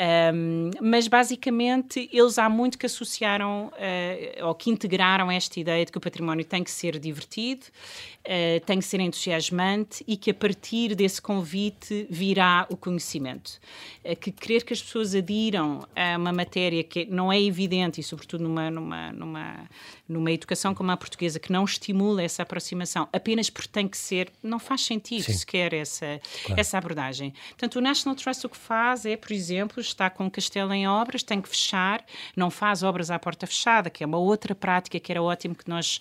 Um, 0.00 0.70
mas 0.80 1.06
basicamente 1.06 2.08
eles 2.12 2.38
há 2.38 2.48
muito 2.48 2.78
que 2.78 2.86
associaram 2.86 3.66
uh, 3.68 4.46
ou 4.46 4.54
que 4.54 4.70
integraram 4.70 5.30
esta 5.30 5.60
ideia 5.60 5.84
de 5.84 5.92
que 5.92 5.98
o 5.98 6.00
património 6.00 6.44
tem 6.44 6.64
que 6.64 6.70
ser 6.70 6.98
divertido, 6.98 7.66
uh, 8.20 8.64
tem 8.64 8.78
que 8.78 8.84
ser 8.84 9.00
entusiasmante 9.00 10.02
e 10.08 10.16
que 10.16 10.30
a 10.30 10.34
partir 10.34 10.94
desse 10.94 11.20
convite 11.20 12.06
virá 12.10 12.66
o 12.70 12.76
conhecimento. 12.76 13.60
Uh, 14.04 14.16
que 14.16 14.32
querer 14.32 14.64
que 14.64 14.72
as 14.72 14.82
pessoas 14.82 15.14
adiram 15.14 15.86
a 15.94 16.16
uma 16.16 16.32
matéria 16.32 16.82
que 16.82 17.04
não 17.04 17.30
é 17.30 17.40
evidente 17.40 18.00
e 18.00 18.02
sobretudo 18.02 18.42
numa, 18.42 18.70
numa, 18.70 19.12
numa, 19.12 19.70
numa 20.08 20.32
educação 20.32 20.74
como 20.74 20.90
a 20.90 20.96
portuguesa 20.96 21.38
que 21.38 21.52
não 21.52 21.64
estimula 21.64 22.22
essa 22.22 22.42
aproximação 22.42 23.08
apenas 23.12 23.50
porque 23.50 23.68
tem 23.68 23.86
que 23.86 23.98
ser, 23.98 24.32
não 24.42 24.58
faz 24.58 24.80
sentido 24.80 25.24
Sim. 25.24 25.34
sequer 25.34 25.74
essa, 25.74 26.20
claro. 26.46 26.60
essa 26.60 26.78
abordagem. 26.78 27.34
Portanto, 27.50 27.76
o 27.76 27.80
National 27.80 28.16
Trust 28.16 28.46
o 28.46 28.48
que 28.48 28.56
faz 28.56 29.04
é, 29.04 29.16
por 29.16 29.32
exemplo, 29.32 29.81
está 29.86 30.08
com 30.10 30.26
o 30.26 30.30
castelo 30.30 30.72
em 30.72 30.86
obras, 30.88 31.22
tem 31.22 31.40
que 31.40 31.48
fechar, 31.48 32.04
não 32.36 32.50
faz 32.50 32.82
obras 32.82 33.10
à 33.10 33.18
porta 33.18 33.46
fechada, 33.46 33.90
que 33.90 34.02
é 34.02 34.06
uma 34.06 34.18
outra 34.18 34.54
prática 34.54 34.98
que 34.98 35.12
era 35.12 35.22
ótimo 35.22 35.54
que 35.54 35.68
nós 35.68 36.00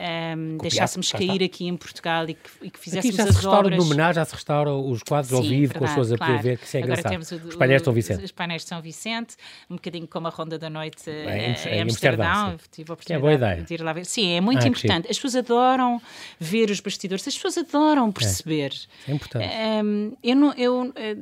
um, 0.00 0.56
deixássemos 0.58 1.12
cair 1.12 1.42
aqui 1.42 1.66
em 1.66 1.76
Portugal 1.76 2.28
e 2.28 2.34
que, 2.34 2.50
e 2.62 2.70
que 2.70 2.78
fizéssemos 2.78 3.18
aqui 3.20 3.28
já 3.28 3.32
se 3.32 3.38
as 3.38 3.44
obras. 3.44 3.76
no 3.76 3.84
homenagem, 3.84 4.14
já 4.14 4.24
se 4.24 4.34
restaura 4.34 4.72
os 4.72 5.02
quadros 5.02 5.30
Sim, 5.30 5.36
ao 5.36 5.42
vivo, 5.42 5.72
verdade, 5.72 5.78
com 5.78 5.84
as 5.84 5.90
pessoas 5.90 6.18
claro. 6.18 6.32
a 6.32 6.36
poder 6.36 6.48
ver, 6.50 6.58
que 6.58 6.64
isso 6.64 6.76
é 6.76 6.80
Agora 6.80 6.92
engraçado. 6.92 7.12
Temos 7.12 7.32
o, 7.32 7.48
os 7.48 7.56
painéis 7.56 7.82
de 7.82 7.84
São 7.84 7.94
Vicente. 7.94 8.24
Os 8.24 8.32
painéis 8.32 8.62
de 8.62 8.68
São 8.68 8.82
Vicente, 8.82 9.36
um 9.68 9.74
bocadinho 9.76 10.08
como 10.08 10.26
a 10.26 10.30
Ronda 10.30 10.58
da 10.58 10.70
Noite 10.70 11.04
Bem, 11.04 11.16
em, 11.16 11.28
eh, 11.28 11.76
em 11.76 11.82
Amsterdão. 11.82 12.56
Tive 12.72 12.90
a 12.90 12.94
oportunidade 12.94 13.12
é 13.12 13.18
boa 13.18 13.32
ideia. 13.34 13.62
de 13.62 13.74
ir 13.74 13.82
lá 13.82 13.92
ver. 13.92 14.06
Sim, 14.06 14.32
é 14.32 14.40
muito 14.40 14.64
ah, 14.64 14.68
importante. 14.68 15.10
As 15.10 15.16
pessoas 15.18 15.36
adoram 15.36 16.00
ver 16.38 16.70
os 16.70 16.80
bastidores, 16.80 17.26
as 17.26 17.34
pessoas 17.34 17.58
adoram 17.58 18.10
perceber. 18.10 18.72
É, 19.06 19.10
é 19.10 19.14
importante. 19.14 19.46
Um, 19.84 20.12
eu, 20.22 20.36
não, 20.36 20.52
eu, 20.54 20.92
eh, 20.96 21.16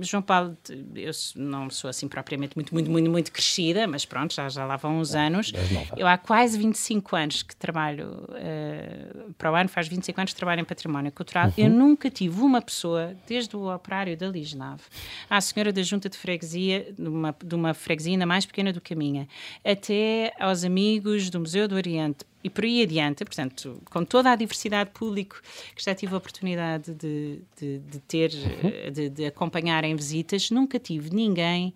João 0.00 0.22
Paulo, 0.22 0.56
eu 0.94 1.10
não 1.34 1.70
sou 1.70 1.90
assim 1.90 2.06
propriamente 2.06 2.56
muito, 2.56 2.72
muito, 2.72 2.90
muito, 2.90 3.10
muito 3.10 3.32
crescida, 3.32 3.86
mas 3.86 4.04
pronto, 4.04 4.32
já, 4.34 4.48
já 4.48 4.64
lá 4.64 4.76
vão 4.76 4.98
uns 4.98 5.14
anos. 5.14 5.52
Eu 5.96 6.06
há 6.06 6.16
quase 6.16 6.58
25 6.58 7.16
anos 7.16 7.42
que 7.42 7.56
trabalho 7.56 8.11
uh, 8.12 9.32
para 9.34 9.52
o 9.52 9.54
ano, 9.54 9.68
faz 9.68 9.88
25 9.88 10.20
anos 10.20 10.32
que 10.32 10.36
trabalho 10.36 10.60
em 10.60 10.64
património 10.64 11.12
cultural. 11.12 11.46
Uhum. 11.46 11.52
Eu 11.56 11.70
nunca 11.70 12.10
tive 12.10 12.40
uma 12.40 12.60
pessoa, 12.60 13.16
desde 13.26 13.56
o 13.56 13.72
operário 13.72 14.16
da 14.16 14.28
Lisnave, 14.28 14.82
à 15.28 15.40
senhora 15.40 15.72
da 15.72 15.82
junta 15.82 16.08
de 16.08 16.16
freguesia, 16.16 16.92
de 16.96 17.08
uma, 17.08 17.34
de 17.44 17.54
uma 17.54 17.74
freguesia 17.74 18.12
ainda 18.12 18.26
mais 18.26 18.46
pequena 18.46 18.72
do 18.72 18.80
que 18.80 18.94
a 18.94 18.96
minha, 18.96 19.28
até 19.64 20.32
aos 20.38 20.64
amigos 20.64 21.30
do 21.30 21.40
Museu 21.40 21.66
do 21.68 21.74
Oriente, 21.74 22.24
e 22.44 22.50
por 22.50 22.64
aí 22.64 22.82
adiante, 22.82 23.24
portanto, 23.24 23.80
com 23.90 24.04
toda 24.04 24.30
a 24.30 24.36
diversidade 24.36 24.90
de 24.90 24.98
público 24.98 25.40
que 25.74 25.84
já 25.84 25.94
tive 25.94 26.14
a 26.14 26.18
oportunidade 26.18 26.92
de, 26.94 27.40
de, 27.58 27.78
de 27.78 27.98
ter, 28.00 28.32
uhum. 28.32 28.92
de, 28.92 29.08
de, 29.08 29.26
acompanhar 29.26 29.84
em 29.84 29.94
visitas, 29.94 30.50
nunca 30.50 30.78
tive 30.78 31.10
ninguém 31.10 31.72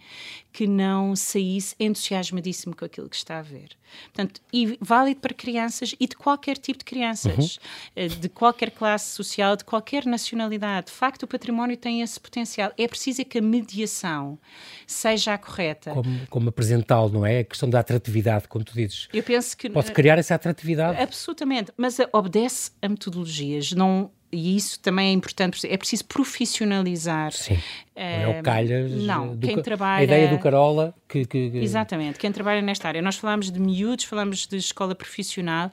que 0.53 0.67
não 0.67 1.15
saísse 1.15 1.77
entusiasmadíssimo 1.79 2.75
com 2.75 2.85
aquilo 2.85 3.09
que 3.09 3.17
está 3.17 3.39
a 3.39 3.43
ver. 3.43 3.77
Portanto, 4.07 4.41
e 4.53 4.79
válido 4.81 5.21
para 5.21 5.35
crianças 5.35 5.95
e 6.01 6.07
de 6.07 6.17
qualquer 6.17 6.57
tipo 6.57 6.79
de 6.79 6.85
crianças, 6.85 7.57
uhum. 7.57 7.63
Eh, 7.95 8.09
de 8.09 8.29
qualquer 8.29 8.71
classe 8.71 9.15
social, 9.15 9.57
de 9.57 9.65
qualquer 9.65 10.05
nacionalidade. 10.07 10.87
De 10.87 10.93
facto, 10.93 11.23
o 11.23 11.27
património 11.27 11.77
tem 11.77 12.03
esse 12.03 12.19
potencial. 12.19 12.73
É 12.77 12.89
preciso 12.89 13.25
que 13.25 13.39
a 13.39 13.43
mediação 13.43 14.39
seja 14.87 15.35
a 15.35 15.39
correta. 15.39 15.93
Como, 15.93 16.27
como 16.29 16.49
apresentá-lo, 16.49 17.11
não 17.11 17.27
é? 17.27 17.41
A 17.41 17.45
questão 17.45 17.69
da 17.69 17.81
atratividade, 17.81 18.49
como 18.49 18.65
tu 18.65 18.73
dizes. 18.75 19.09
Eu 19.13 19.23
penso 19.23 19.57
que... 19.57 19.71
Pode 19.71 19.93
criar 19.93 20.19
essa 20.19 20.35
atratividade. 20.35 20.56
Absolutamente, 21.01 21.73
mas 21.77 21.99
obedece 22.13 22.71
a 22.81 22.89
metodologias, 22.89 23.73
não 23.73 24.11
e 24.33 24.57
isso 24.57 24.81
também 24.81 25.11
é 25.11 25.13
importante, 25.13 25.67
é 25.67 25.77
preciso 25.77 26.05
profissionalizar. 26.05 27.33
Sim. 27.33 27.59
É 27.99 28.29
o 28.29 28.43
Calhas. 28.43 28.93
Não, 28.93 29.35
quem 29.39 29.63
trabalha. 29.63 30.01
A 30.01 30.05
ideia 30.05 30.29
do 30.29 30.39
Carola. 30.39 30.95
Que, 31.09 31.25
que, 31.25 31.51
que... 31.51 31.59
Exatamente, 31.59 32.19
quem 32.19 32.31
trabalha 32.31 32.61
nesta 32.61 32.89
área. 32.89 33.01
Nós 33.01 33.17
falamos 33.17 33.51
de 33.51 33.59
miúdos, 33.59 34.05
falamos 34.05 34.47
de 34.47 34.57
escola 34.57 34.95
profissional. 34.95 35.71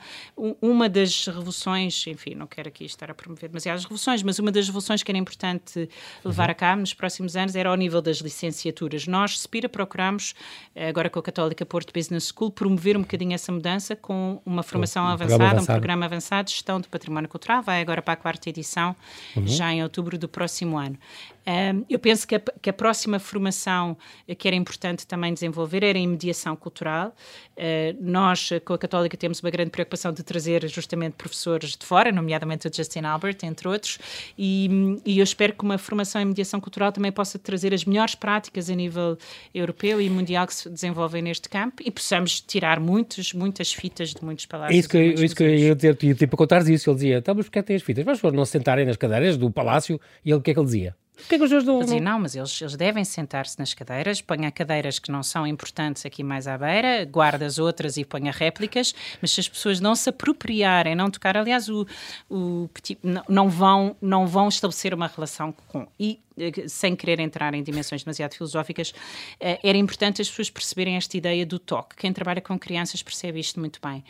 Uma 0.61 0.87
das 0.87 1.25
revoluções, 1.25 2.05
enfim, 2.07 2.33
não 2.33 2.47
quero 2.47 2.69
aqui 2.69 2.85
estar 2.85 3.11
a 3.11 3.13
promover 3.13 3.49
demasiadas 3.49 3.83
revoluções, 3.83 4.23
mas 4.23 4.39
uma 4.39 4.51
das 4.51 4.67
revoluções 4.67 5.03
que 5.03 5.11
era 5.11 5.17
importante 5.17 5.89
levar 6.23 6.45
uhum. 6.45 6.51
a 6.51 6.53
cabo 6.53 6.79
nos 6.81 6.93
próximos 6.93 7.35
anos 7.35 7.55
era 7.55 7.69
ao 7.69 7.75
nível 7.75 8.01
das 8.01 8.17
licenciaturas. 8.17 9.05
Nós, 9.05 9.37
Spira, 9.39 9.67
procuramos, 9.67 10.33
agora 10.75 11.09
com 11.09 11.19
a 11.19 11.23
Católica 11.23 11.65
Porto 11.65 11.91
Business 11.91 12.31
School, 12.33 12.51
promover 12.51 12.95
um 12.95 13.01
bocadinho 13.01 13.33
essa 13.33 13.51
mudança 13.51 13.97
com 13.97 14.41
uma 14.45 14.63
formação 14.63 15.03
um 15.03 15.07
avançada, 15.07 15.27
programa 15.27 15.51
avançado. 15.51 15.71
um 15.71 15.75
programa 15.75 16.05
avançado 16.05 16.45
de 16.45 16.53
gestão 16.53 16.79
do 16.79 16.87
património 16.87 17.27
cultural. 17.27 17.61
Vai 17.61 17.81
agora 17.81 18.01
para 18.01 18.13
a 18.13 18.17
quarta 18.17 18.49
edição, 18.49 18.95
uhum. 19.35 19.45
já 19.45 19.73
em 19.73 19.83
outubro 19.83 20.17
do 20.17 20.29
próximo 20.29 20.77
ano. 20.77 20.97
Um, 21.45 21.83
eu 21.89 21.99
penso 21.99 22.25
que 22.25 22.35
a, 22.35 22.39
que 22.39 22.69
a, 22.69 22.73
próxima 22.73 23.19
formação 23.19 23.97
que 24.37 24.47
era 24.47 24.55
importante 24.55 25.05
também 25.05 25.33
desenvolver 25.33 25.83
era 25.83 25.97
em 25.97 26.07
mediação 26.07 26.55
cultural. 26.55 27.13
Uh, 27.57 27.95
nós, 27.99 28.49
com 28.63 28.73
a 28.73 28.77
Católica, 28.77 29.17
temos 29.17 29.41
uma 29.41 29.49
grande 29.49 29.69
preocupação 29.69 30.13
de 30.13 30.23
trazer 30.23 30.67
justamente 30.69 31.13
professores 31.13 31.75
de 31.75 31.85
fora, 31.85 32.11
nomeadamente 32.11 32.67
o 32.67 32.71
Justin 32.73 33.01
Albert, 33.01 33.37
entre 33.43 33.67
outros, 33.67 33.99
e, 34.37 34.99
e, 35.05 35.19
eu 35.19 35.23
espero 35.23 35.53
que 35.53 35.63
uma 35.63 35.77
formação 35.77 36.21
em 36.21 36.25
mediação 36.25 36.59
cultural 36.59 36.91
também 36.91 37.11
possa 37.11 37.37
trazer 37.37 37.73
as 37.73 37.83
melhores 37.83 38.15
práticas 38.15 38.69
a 38.69 38.75
nível 38.75 39.17
europeu 39.53 39.99
e 39.99 40.09
mundial 40.09 40.47
que 40.47 40.53
se 40.53 40.69
desenvolvem 40.69 41.21
neste 41.21 41.49
campo 41.49 41.83
e 41.85 41.91
possamos 41.91 42.39
tirar 42.39 42.79
muitos, 42.79 43.33
muitas 43.33 43.73
fitas 43.73 44.13
de 44.13 44.23
muitos 44.23 44.45
palácios. 44.45 44.75
É 44.75 44.79
isso 44.79 44.89
que, 44.89 44.97
eu, 44.97 45.25
isso 45.25 45.35
que 45.35 45.43
eu 45.43 45.53
ia 45.53 45.75
dizer, 45.75 45.95
tipo, 46.15 46.37
contares 46.37 46.67
isso, 46.67 46.89
ele 46.89 46.95
dizia, 46.95 47.17
então, 47.17 47.35
mas 47.35 47.45
porquê 47.45 47.59
é 47.59 47.61
tem 47.61 47.75
as 47.75 47.81
fitas? 47.81 48.05
Mas 48.05 48.19
foram 48.19 48.37
não 48.37 48.45
se 48.45 48.51
sentarem 48.51 48.85
nas 48.85 48.97
cadeiras 48.97 49.37
do 49.37 49.51
palácio 49.51 49.99
e 50.23 50.31
ele, 50.31 50.39
o 50.39 50.41
que 50.41 50.51
é 50.51 50.53
que 50.53 50.59
ele 50.59 50.65
dizia? 50.65 50.95
Porquê 51.15 51.37
que 51.37 51.43
os 51.43 51.49
dois 51.49 51.63
não... 51.63 51.79
Dizia, 51.79 52.01
não, 52.01 52.19
mas 52.19 52.35
eles, 52.35 52.61
eles 52.61 52.75
devem 52.75 53.05
sentar-se 53.05 53.57
nas 53.59 53.73
cadeiras, 53.73 54.19
ponha 54.21 54.51
cadeiras 54.51 54.99
que 54.99 55.11
não 55.11 55.21
são 55.21 55.45
importantes 55.45 56.05
aqui 56.05 56.23
mais 56.23 56.47
à 56.47 56.57
beira, 56.57 57.05
guarda 57.05 57.45
as 57.45 57.59
outras 57.59 57.97
e 57.97 58.03
ponha 58.03 58.31
réplicas, 58.31 58.93
mas 59.21 59.31
se 59.31 59.39
as 59.39 59.47
pessoas 59.47 59.79
não 59.79 59.95
se 59.95 60.09
apropriarem, 60.09 60.95
não 60.95 61.09
tocar, 61.09 61.37
aliás, 61.37 61.69
o, 61.69 61.87
o 62.29 62.69
não, 63.03 63.23
não, 63.29 63.49
vão, 63.49 63.95
não 64.01 64.27
vão 64.27 64.47
estabelecer 64.47 64.93
uma 64.93 65.07
relação 65.07 65.53
com... 65.67 65.87
E 65.99 66.19
eh, 66.37 66.67
sem 66.67 66.95
querer 66.95 67.19
entrar 67.19 67.53
em 67.53 67.61
dimensões 67.61 68.03
demasiado 68.03 68.33
filosóficas, 68.33 68.93
eh, 69.39 69.59
era 69.63 69.77
importante 69.77 70.21
as 70.21 70.29
pessoas 70.29 70.49
perceberem 70.49 70.95
esta 70.95 71.15
ideia 71.15 71.45
do 71.45 71.59
toque. 71.59 71.95
Quem 71.95 72.11
trabalha 72.11 72.41
com 72.41 72.57
crianças 72.57 73.03
percebe 73.03 73.39
isto 73.39 73.59
muito 73.59 73.79
bem. 73.81 74.03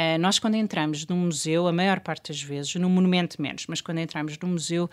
Uh, 0.00 0.18
nós, 0.18 0.38
quando 0.38 0.54
entramos 0.54 1.06
num 1.06 1.16
museu, 1.16 1.66
a 1.66 1.72
maior 1.72 2.00
parte 2.00 2.32
das 2.32 2.40
vezes, 2.40 2.74
num 2.76 2.88
monumento 2.88 3.40
menos, 3.40 3.66
mas 3.68 3.82
quando 3.82 3.98
entramos 3.98 4.38
num 4.38 4.48
museu, 4.48 4.88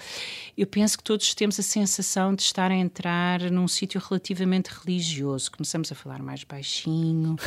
eu 0.57 0.67
penso 0.67 0.97
que 0.97 1.03
todos 1.03 1.33
temos 1.33 1.57
a 1.57 1.63
sensação 1.63 2.35
de 2.35 2.41
estar 2.41 2.71
a 2.71 2.75
entrar 2.75 3.39
num 3.49 3.67
sítio 3.67 4.01
relativamente 4.05 4.67
religioso. 4.67 5.49
Começamos 5.51 5.89
a 5.91 5.95
falar 5.95 6.21
mais 6.21 6.43
baixinho, 6.43 7.37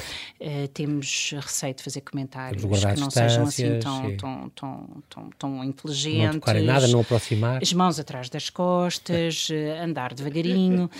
uh, 0.40 0.68
temos 0.72 1.34
receio 1.38 1.74
de 1.74 1.82
fazer 1.82 2.00
comentários 2.00 2.62
que 2.62 3.00
não 3.00 3.10
sejam 3.10 3.44
assim 3.44 3.78
tão, 3.78 4.16
tão, 4.16 4.48
tão, 4.50 5.02
tão, 5.10 5.30
tão 5.38 5.64
inteligentes. 5.64 6.24
Não 6.24 6.40
tocarem 6.40 6.64
nada, 6.64 6.88
não 6.88 7.00
aproximar. 7.00 7.60
As 7.62 7.72
mãos 7.74 7.98
atrás 7.98 8.30
das 8.30 8.48
costas, 8.48 9.48
andar 9.84 10.14
devagarinho. 10.14 10.90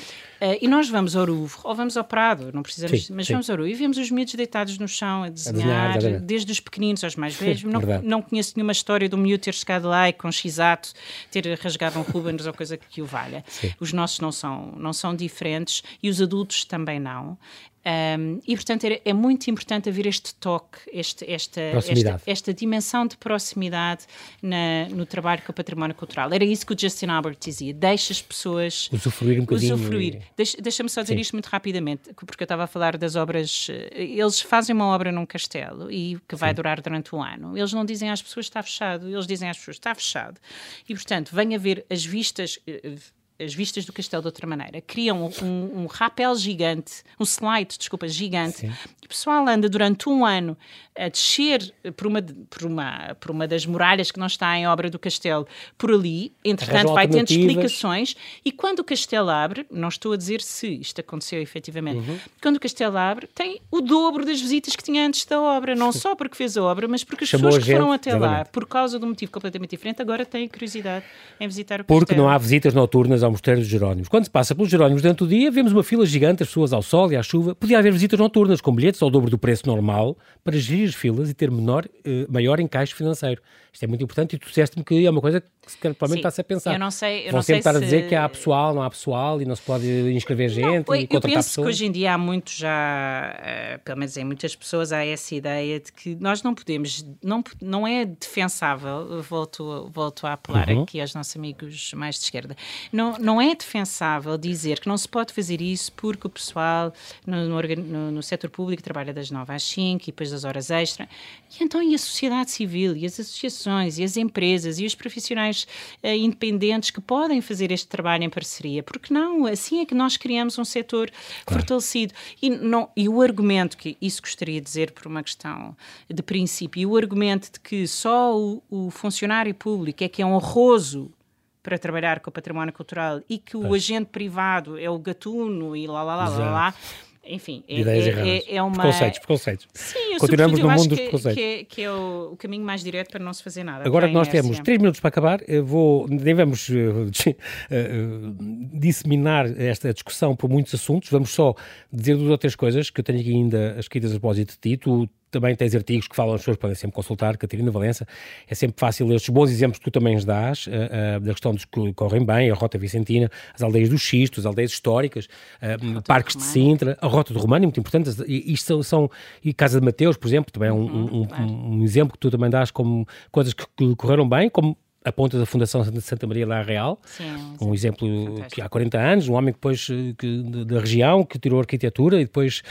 E 0.61 0.69
nós 0.69 0.89
vamos 0.89 1.15
ao 1.15 1.27
Louvre, 1.27 1.59
ou 1.65 1.75
vamos 1.75 1.97
ao 1.97 2.05
Prado, 2.05 2.51
não 2.53 2.63
precisamos, 2.63 3.07
sim, 3.07 3.13
mas 3.13 3.27
sim. 3.27 3.35
vamos 3.35 3.51
ao 3.51 3.57
Louvre 3.57 3.73
e 3.73 3.75
vemos 3.75 3.99
os 3.99 4.11
miúdos 4.11 4.35
deitados 4.35 4.79
no 4.79 4.89
chão 4.89 5.25
a 5.25 5.29
desenhar, 5.29 5.93
a 5.93 5.97
desenhar 5.97 6.21
desde 6.21 6.53
os 6.53 6.61
pequeninos 6.61 7.05
aos 7.05 7.17
mais 7.17 7.35
velhos. 7.35 7.63
não, 7.65 7.81
não 8.03 8.23
conheço 8.23 8.55
nenhuma 8.57 8.73
história 8.73 9.09
do 9.09 9.19
miúdo 9.19 9.43
ter 9.43 9.55
chegado 9.55 9.89
lá 9.89 10.09
e 10.09 10.13
com 10.13 10.31
x-ato 10.31 10.93
ter 11.31 11.47
rasgado 11.59 11.99
um 11.99 12.03
Rubens 12.03 12.47
ou 12.47 12.53
coisa 12.55 12.77
que 12.77 13.03
o 13.03 13.07
valha. 13.07 13.45
Sim. 13.47 13.73
Os 13.79 13.93
nossos 13.93 14.21
não 14.21 14.33
são, 14.33 14.73
não 14.77 14.93
são 14.93 15.15
diferentes 15.15 15.83
e 16.03 16.09
os 16.09 16.21
adultos 16.21 16.65
também 16.65 16.99
não. 16.99 17.37
Um, 17.83 18.41
e, 18.47 18.55
portanto, 18.55 18.85
é, 18.85 19.01
é, 19.03 19.13
muito 19.15 19.49
importante 19.49 19.89
haver 19.89 20.07
este 20.07 20.35
toque, 20.35 20.79
este, 20.93 21.31
esta, 21.31 21.61
esta, 21.61 22.23
esta, 22.27 22.53
dimensão 22.53 23.07
de 23.07 23.17
proximidade 23.17 24.05
na, 24.43 24.87
no 24.91 25.07
trabalho 25.07 25.41
com 25.43 25.51
o 25.51 25.55
património 25.55 25.95
cultural. 25.95 26.31
Era 26.31 26.45
isso 26.45 26.67
que 26.67 26.75
o 26.75 26.79
Justin 26.79 27.07
Albert 27.07 27.39
dizia: 27.41 27.73
deixa 27.73 28.13
as 28.13 28.21
pessoas 28.21 28.91
usufruir 28.93 29.39
um 29.39 29.41
bocadinho. 29.43 29.75
Usufruir. 29.75 30.21
Deixa-me 30.37 30.63
deixa 30.63 30.89
só 30.89 31.01
dizer 31.01 31.15
Sim. 31.15 31.21
isto 31.21 31.33
muito 31.33 31.47
rapidamente, 31.47 32.13
porque 32.15 32.43
eu 32.43 32.45
estava 32.45 32.65
a 32.65 32.67
falar 32.67 32.99
das 32.99 33.17
obras. 33.17 33.69
Eh, 33.71 34.05
eles 34.19 34.41
fazem 34.43 34.75
uma 34.75 34.87
obra 34.87 35.11
num 35.11 35.25
castelo 35.25 35.91
e 35.91 36.19
que 36.29 36.37
vai 36.37 36.51
Sim. 36.51 36.57
durar 36.57 36.83
durante 36.83 37.15
um 37.15 37.23
ano. 37.23 37.57
Eles 37.57 37.73
não 37.73 37.85
dizem 37.85 38.11
às 38.11 38.21
pessoas 38.21 38.47
está 38.47 38.63
fechado, 38.63 39.09
eles 39.09 39.27
dizem 39.27 39.49
às 39.49 39.57
pessoas 39.57 39.77
está 39.77 39.95
fechado. 39.95 40.39
E, 40.87 40.95
portanto, 40.95 41.31
venha 41.33 41.59
ver 41.59 41.87
as 41.89 42.05
vistas 42.05 42.59
eh, 42.67 42.97
as 43.43 43.55
vistas 43.55 43.85
do 43.85 43.93
castelo 43.93 44.23
de 44.23 44.29
outra 44.29 44.47
maneira. 44.47 44.81
Criam 44.81 45.31
um, 45.43 45.83
um 45.83 45.87
rapel 45.87 46.35
gigante, 46.37 47.03
um 47.19 47.25
slide, 47.25 47.79
desculpa, 47.79 48.07
gigante. 48.07 48.59
Sim. 48.59 48.73
E 49.03 49.07
o 49.07 49.09
pessoal 49.09 49.47
anda 49.49 49.69
durante 49.69 50.09
um 50.09 50.25
ano 50.25 50.57
a 50.97 51.09
descer 51.09 51.73
por 51.97 52.07
uma, 52.07 52.23
por, 52.23 52.67
uma, 52.67 53.17
por 53.19 53.31
uma 53.31 53.49
das 53.49 53.65
muralhas 53.65 54.11
que 54.11 54.19
não 54.19 54.27
está 54.27 54.57
em 54.59 54.67
obra 54.67 54.91
do 54.91 54.99
castelo 54.99 55.47
por 55.79 55.91
ali. 55.91 56.33
Entretanto, 56.45 56.93
vai 56.93 57.09
tendo 57.09 57.31
explicações. 57.31 58.15
E 58.45 58.53
quando 58.53 58.81
o 58.81 58.85
castelo 58.85 59.31
abre, 59.31 59.67
não 59.71 59.89
estou 59.89 60.13
a 60.13 60.17
dizer 60.17 60.43
se 60.43 60.69
isto 60.81 61.01
aconteceu 61.01 61.41
efetivamente, 61.41 62.09
uhum. 62.09 62.19
quando 62.43 62.57
o 62.57 62.61
castelo 62.61 62.99
abre, 62.99 63.27
tem 63.29 63.61
o 63.71 63.81
dobro 63.81 64.27
das 64.27 64.41
visitas 64.41 64.77
que 64.77 64.83
tinha 64.83 65.07
antes 65.07 65.25
da 65.25 65.41
obra. 65.41 65.75
Não 65.75 65.93
só 65.93 66.15
porque 66.15 66.37
fez 66.37 66.57
a 66.57 66.63
obra, 66.63 66.87
mas 66.87 67.03
porque 67.03 67.25
as 67.25 67.31
Chamou 67.31 67.47
pessoas 67.47 67.65
que 67.65 67.73
foram 67.73 67.93
até 67.93 68.11
exatamente. 68.11 68.39
lá, 68.39 68.45
por 68.45 68.67
causa 68.67 68.99
de 68.99 69.05
um 69.05 69.09
motivo 69.09 69.33
completamente 69.33 69.71
diferente, 69.71 70.03
agora 70.03 70.27
têm 70.27 70.49
curiosidade 70.49 71.05
em 71.39 71.47
visitar 71.47 71.81
o 71.81 71.85
castelo. 71.85 72.01
Porque 72.01 72.15
não 72.15 72.29
há 72.29 72.37
visitas 72.37 72.75
noturnas 72.75 73.23
ao 73.23 73.30
Mosteiro 73.31 73.61
dos 73.61 73.69
Jerónimos. 73.69 74.09
Quando 74.09 74.25
se 74.25 74.31
passa 74.31 74.55
pelos 74.55 74.71
Jerónimos 74.71 75.03
durante 75.03 75.25
o 75.25 75.27
dia, 75.27 75.51
vemos 75.51 75.73
uma 75.73 75.83
fila 75.83 76.05
gigante, 76.07 76.43
as 76.43 76.49
pessoas 76.49 76.73
ao 76.73 76.83
sol 76.83 77.13
e 77.13 77.17
à 77.17 77.23
chuva. 77.23 77.55
Podia 77.55 77.79
haver 77.79 77.93
visitas 77.93 78.19
noturnas 78.19 78.61
com 78.61 78.75
bilhetes 78.75 79.03
ao 79.03 79.11
dobro 79.11 79.31
do 79.31 79.39
preço 79.39 79.67
normal 79.67 80.17
para 80.45 80.57
gerir 80.57 80.89
as 80.89 80.95
filas 80.95 81.31
e 81.31 81.35
ter 81.35 81.51
menor, 81.51 81.87
eh, 82.05 82.27
maior 82.29 82.61
encaixe 82.61 82.95
financeiro. 82.95 83.41
Isto 83.73 83.85
é 83.85 83.87
muito 83.87 84.03
importante 84.03 84.35
e 84.35 84.39
tu 84.39 84.49
disseste-me 84.49 84.85
que 84.85 85.07
é 85.07 85.11
uma 85.11 85.21
coisa 85.21 85.41
que 85.41 85.49
provavelmente 85.81 86.19
está-se 86.19 86.41
a 86.41 86.45
pensar. 86.45 86.73
Eu 86.73 86.79
não 86.79 86.91
sei. 86.91 87.21
Eu 87.21 87.25
Vão 87.31 87.39
não 87.39 87.43
sempre 87.43 87.63
sei 87.63 87.71
estar 87.71 87.73
se... 87.73 87.77
a 87.77 87.81
dizer 87.81 88.09
que 88.09 88.15
há 88.15 88.29
pessoal, 88.29 88.75
não 88.75 88.83
há 88.83 88.91
pessoal 88.91 89.41
e 89.41 89.45
não 89.45 89.55
se 89.55 89.63
pode 89.63 89.87
inscrever 90.13 90.49
gente 90.49 90.89
não, 90.89 90.97
e 90.97 91.07
contratar 91.07 91.31
Eu 91.31 91.35
penso 91.37 91.49
pessoas. 91.49 91.67
que 91.67 91.71
hoje 91.71 91.87
em 91.87 91.93
dia 91.93 92.15
há 92.15 92.19
muito 92.19 92.51
já, 92.51 93.37
uh, 93.37 93.79
pelo 93.85 93.99
menos 93.99 94.17
em 94.17 94.25
muitas 94.25 94.57
pessoas, 94.57 94.93
há 94.93 95.05
essa 95.05 95.35
ideia 95.35 95.79
de 95.79 95.93
que 95.93 96.17
nós 96.17 96.43
não 96.43 96.55
podemos, 96.55 97.07
não, 97.23 97.45
não 97.63 97.87
é 97.87 98.05
defensável, 98.05 99.23
volto, 99.23 99.89
volto 99.93 100.27
a 100.27 100.33
apelar 100.33 100.69
uhum. 100.69 100.83
aqui 100.83 101.01
aos 101.01 101.15
nossos 101.15 101.37
amigos 101.37 101.93
mais 101.95 102.17
de 102.17 102.23
esquerda, 102.23 102.57
não, 102.93 103.17
não 103.21 103.41
é 103.41 103.55
defensável 103.55 104.37
dizer 104.37 104.81
que 104.81 104.89
não 104.89 104.97
se 104.97 105.09
pode 105.09 105.33
fazer 105.33 105.61
isso 105.61 105.93
porque 105.93 106.27
o 106.27 106.31
pessoal 106.31 106.93
no, 107.27 107.49
no, 107.49 108.11
no 108.11 108.23
setor 108.23 108.51
público 108.51 108.83
trabalha 108.83 109.13
das 109.13 109.31
9 109.31 109.53
às 109.53 109.63
5 109.63 110.03
e 110.03 110.07
depois 110.07 110.31
das 110.31 110.45
horas 110.45 110.71
extra. 110.71 111.09
E 111.51 111.63
então 111.63 111.83
e 111.83 111.95
a 111.95 111.99
sociedade 111.99 112.51
civil 112.51 112.97
e 112.97 113.05
as 113.05 113.21
associações 113.21 113.99
e 113.99 114.05
as 114.05 114.17
empresas 114.17 114.79
e 114.79 114.87
os 114.87 114.95
profissionais 114.95 115.67
uh, 116.03 116.09
independentes 116.09 116.91
que 116.91 117.01
podem 117.01 117.41
fazer 117.41 117.71
este 117.71 117.87
trabalho 117.87 118.25
em 118.25 118.31
parceria? 118.31 118.83
Porque 118.83 119.13
não? 119.13 119.47
Assim 119.47 119.81
é 119.81 119.87
que 119.87 119.95
nós 119.95 120.17
criamos 120.17 120.59
um 120.59 120.65
setor 120.65 121.11
claro. 121.45 121.61
fortalecido. 121.61 122.15
E, 122.41 122.51
não, 122.51 122.89
e 122.97 123.09
o 123.09 123.21
argumento, 123.21 123.77
que 123.77 123.97
isso 124.01 124.23
gostaria 124.23 124.61
de 124.61 124.67
dizer 124.67 124.93
por 124.93 125.07
uma 125.07 125.23
questão 125.23 125.77
de 126.09 126.23
princípio, 126.23 126.81
e 126.81 126.87
o 126.87 126.97
argumento 126.97 127.53
de 127.53 127.61
que 127.61 127.87
só 127.87 128.37
o, 128.37 128.63
o 128.71 128.91
funcionário 128.91 129.55
público 129.55 130.03
é 130.03 130.09
que 130.09 130.23
é 130.23 130.27
honroso 130.27 131.13
para 131.63 131.79
trabalhar 131.79 132.21
com 132.21 132.31
o 132.31 132.33
património 132.33 132.73
cultural 132.73 133.21
e 133.29 133.39
que 133.39 133.57
o 133.57 133.75
agente 133.75 134.11
privado 134.11 134.79
é 134.79 134.89
o 134.89 134.99
gatuno 134.99 135.77
e 135.77 135.87
lá 135.87 136.03
lá 136.03 136.17
lá 136.17 136.29
lá 136.29 136.51
lá 136.51 136.75
enfim, 137.23 137.63
é, 137.69 137.83
é. 137.83 138.39
É, 138.39 138.57
é 138.57 138.63
uma... 138.63 138.73
Preconceitos, 138.73 139.19
preconceitos. 139.19 139.69
Sim, 139.75 140.17
Continuamos 140.19 140.59
no 140.59 140.71
mundo 140.71 140.89
dos 140.89 140.99
preconceitos. 140.99 141.35
Que, 141.35 141.43
é, 141.43 141.65
que 141.65 141.83
é 141.83 141.93
o, 141.93 142.31
o, 142.33 142.37
caminho 142.37 142.65
mais 142.65 142.83
direto 142.83 143.11
para 143.11 143.23
não 143.23 143.33
se 143.33 143.43
fazer 143.43 143.63
nada. 143.63 143.87
Agora 143.87 144.09
que 144.09 144.15
nós 144.15 144.27
temos 144.27 144.59
três 144.61 144.79
minutos 144.79 145.01
para 145.01 145.09
acabar, 145.09 145.41
vou, 145.63 146.09
nem 146.09 146.35
vamos 146.35 146.69
uh, 146.71 146.73
uh, 146.73 147.11
disseminar 148.73 149.47
esta 149.61 149.93
discussão 149.93 150.35
por 150.35 150.49
muitos 150.49 150.75
assuntos, 150.75 151.11
vamos 151.11 151.31
só 151.31 151.55
dizer 151.93 152.17
duas 152.17 152.31
ou 152.31 152.39
três 152.39 152.57
coisas 152.57 152.89
que 152.89 153.01
eu 153.01 153.05
tenho 153.05 153.21
aqui 153.21 153.33
ainda 153.33 153.77
escritas 153.79 154.11
a 154.11 154.15
propósito 154.15 154.53
de 154.53 154.59
ti. 154.59 154.77
Tu 154.79 155.09
também 155.31 155.55
tens 155.55 155.75
artigos 155.75 156.09
que 156.09 156.17
falam, 156.17 156.35
as 156.35 156.41
pessoas 156.41 156.57
podem 156.57 156.75
sempre 156.75 156.95
consultar, 156.95 157.37
Catarina 157.37 157.71
Valença, 157.71 158.07
é 158.49 158.55
sempre 158.55 158.79
fácil 158.79 159.13
estes 159.13 159.29
bons 159.31 159.51
exemplos 159.51 159.79
que 159.79 159.85
tu 159.85 159.91
também 159.91 160.15
nos 160.15 160.25
dás, 160.25 160.67
uh, 160.67 160.71
uh, 160.71 161.21
da 161.21 161.33
questão 161.33 161.55
dos 161.55 161.65
que 161.65 161.93
correm 161.95 162.25
bem, 162.25 162.51
a 162.51 162.55
Rota 162.55 162.79
Vicentina, 162.79 163.31
as 163.55 163.63
aldeias 163.63 163.89
do 163.89 163.99
Xisto, 163.99 164.41
as 164.41 164.47
aldeias 164.47 164.73
históricas, 164.73 165.27
uh, 165.27 166.03
parques 166.03 166.37
de 166.37 166.43
Sintra, 166.43 166.99
a 167.01 167.07
Rota 167.07 167.33
do 167.33 167.39
Romano, 167.39 167.65
é 167.65 167.67
muito 167.67 167.81
importante, 167.81 168.11
e, 168.27 168.53
isto 168.53 168.67
são, 168.67 168.83
são, 168.83 169.11
e 169.45 169.53
Casa 169.55 169.81
de 169.81 169.85
Mateus, 169.85 170.17
por 170.17 170.29
exemplo, 170.29 170.53
também 170.53 170.69
é 170.69 170.73
um, 170.73 170.81
uhum, 170.81 171.27
um, 171.39 171.43
um, 171.43 171.81
um 171.81 171.85
exemplo 171.85 172.13
que 172.13 172.19
tu 172.19 172.31
também 172.31 172.51
dás 172.51 172.71
como 172.71 173.07
coisas 173.31 173.53
que, 173.55 173.65
que 173.77 173.97
correram 173.97 174.29
bem, 174.29 174.51
como 174.51 174.77
a 175.03 175.11
ponta 175.11 175.39
da 175.39 175.47
Fundação 175.47 175.83
Santa 176.01 176.27
Maria 176.27 176.47
La 176.47 176.63
Real, 176.63 177.01
Sim, 177.07 177.57
um 177.59 177.73
exemplo 177.73 178.07
que 178.53 178.61
há 178.61 178.69
40 178.69 178.99
anos, 178.99 179.29
um 179.29 179.35
homem 179.35 179.51
que 179.51 179.57
depois 179.57 179.89
eh, 179.91 180.15
que, 180.19 180.43
da 180.67 180.79
região, 180.79 181.25
que 181.25 181.39
tirou 181.39 181.59
arquitetura 181.59 182.21
e 182.21 182.25
depois 182.25 182.63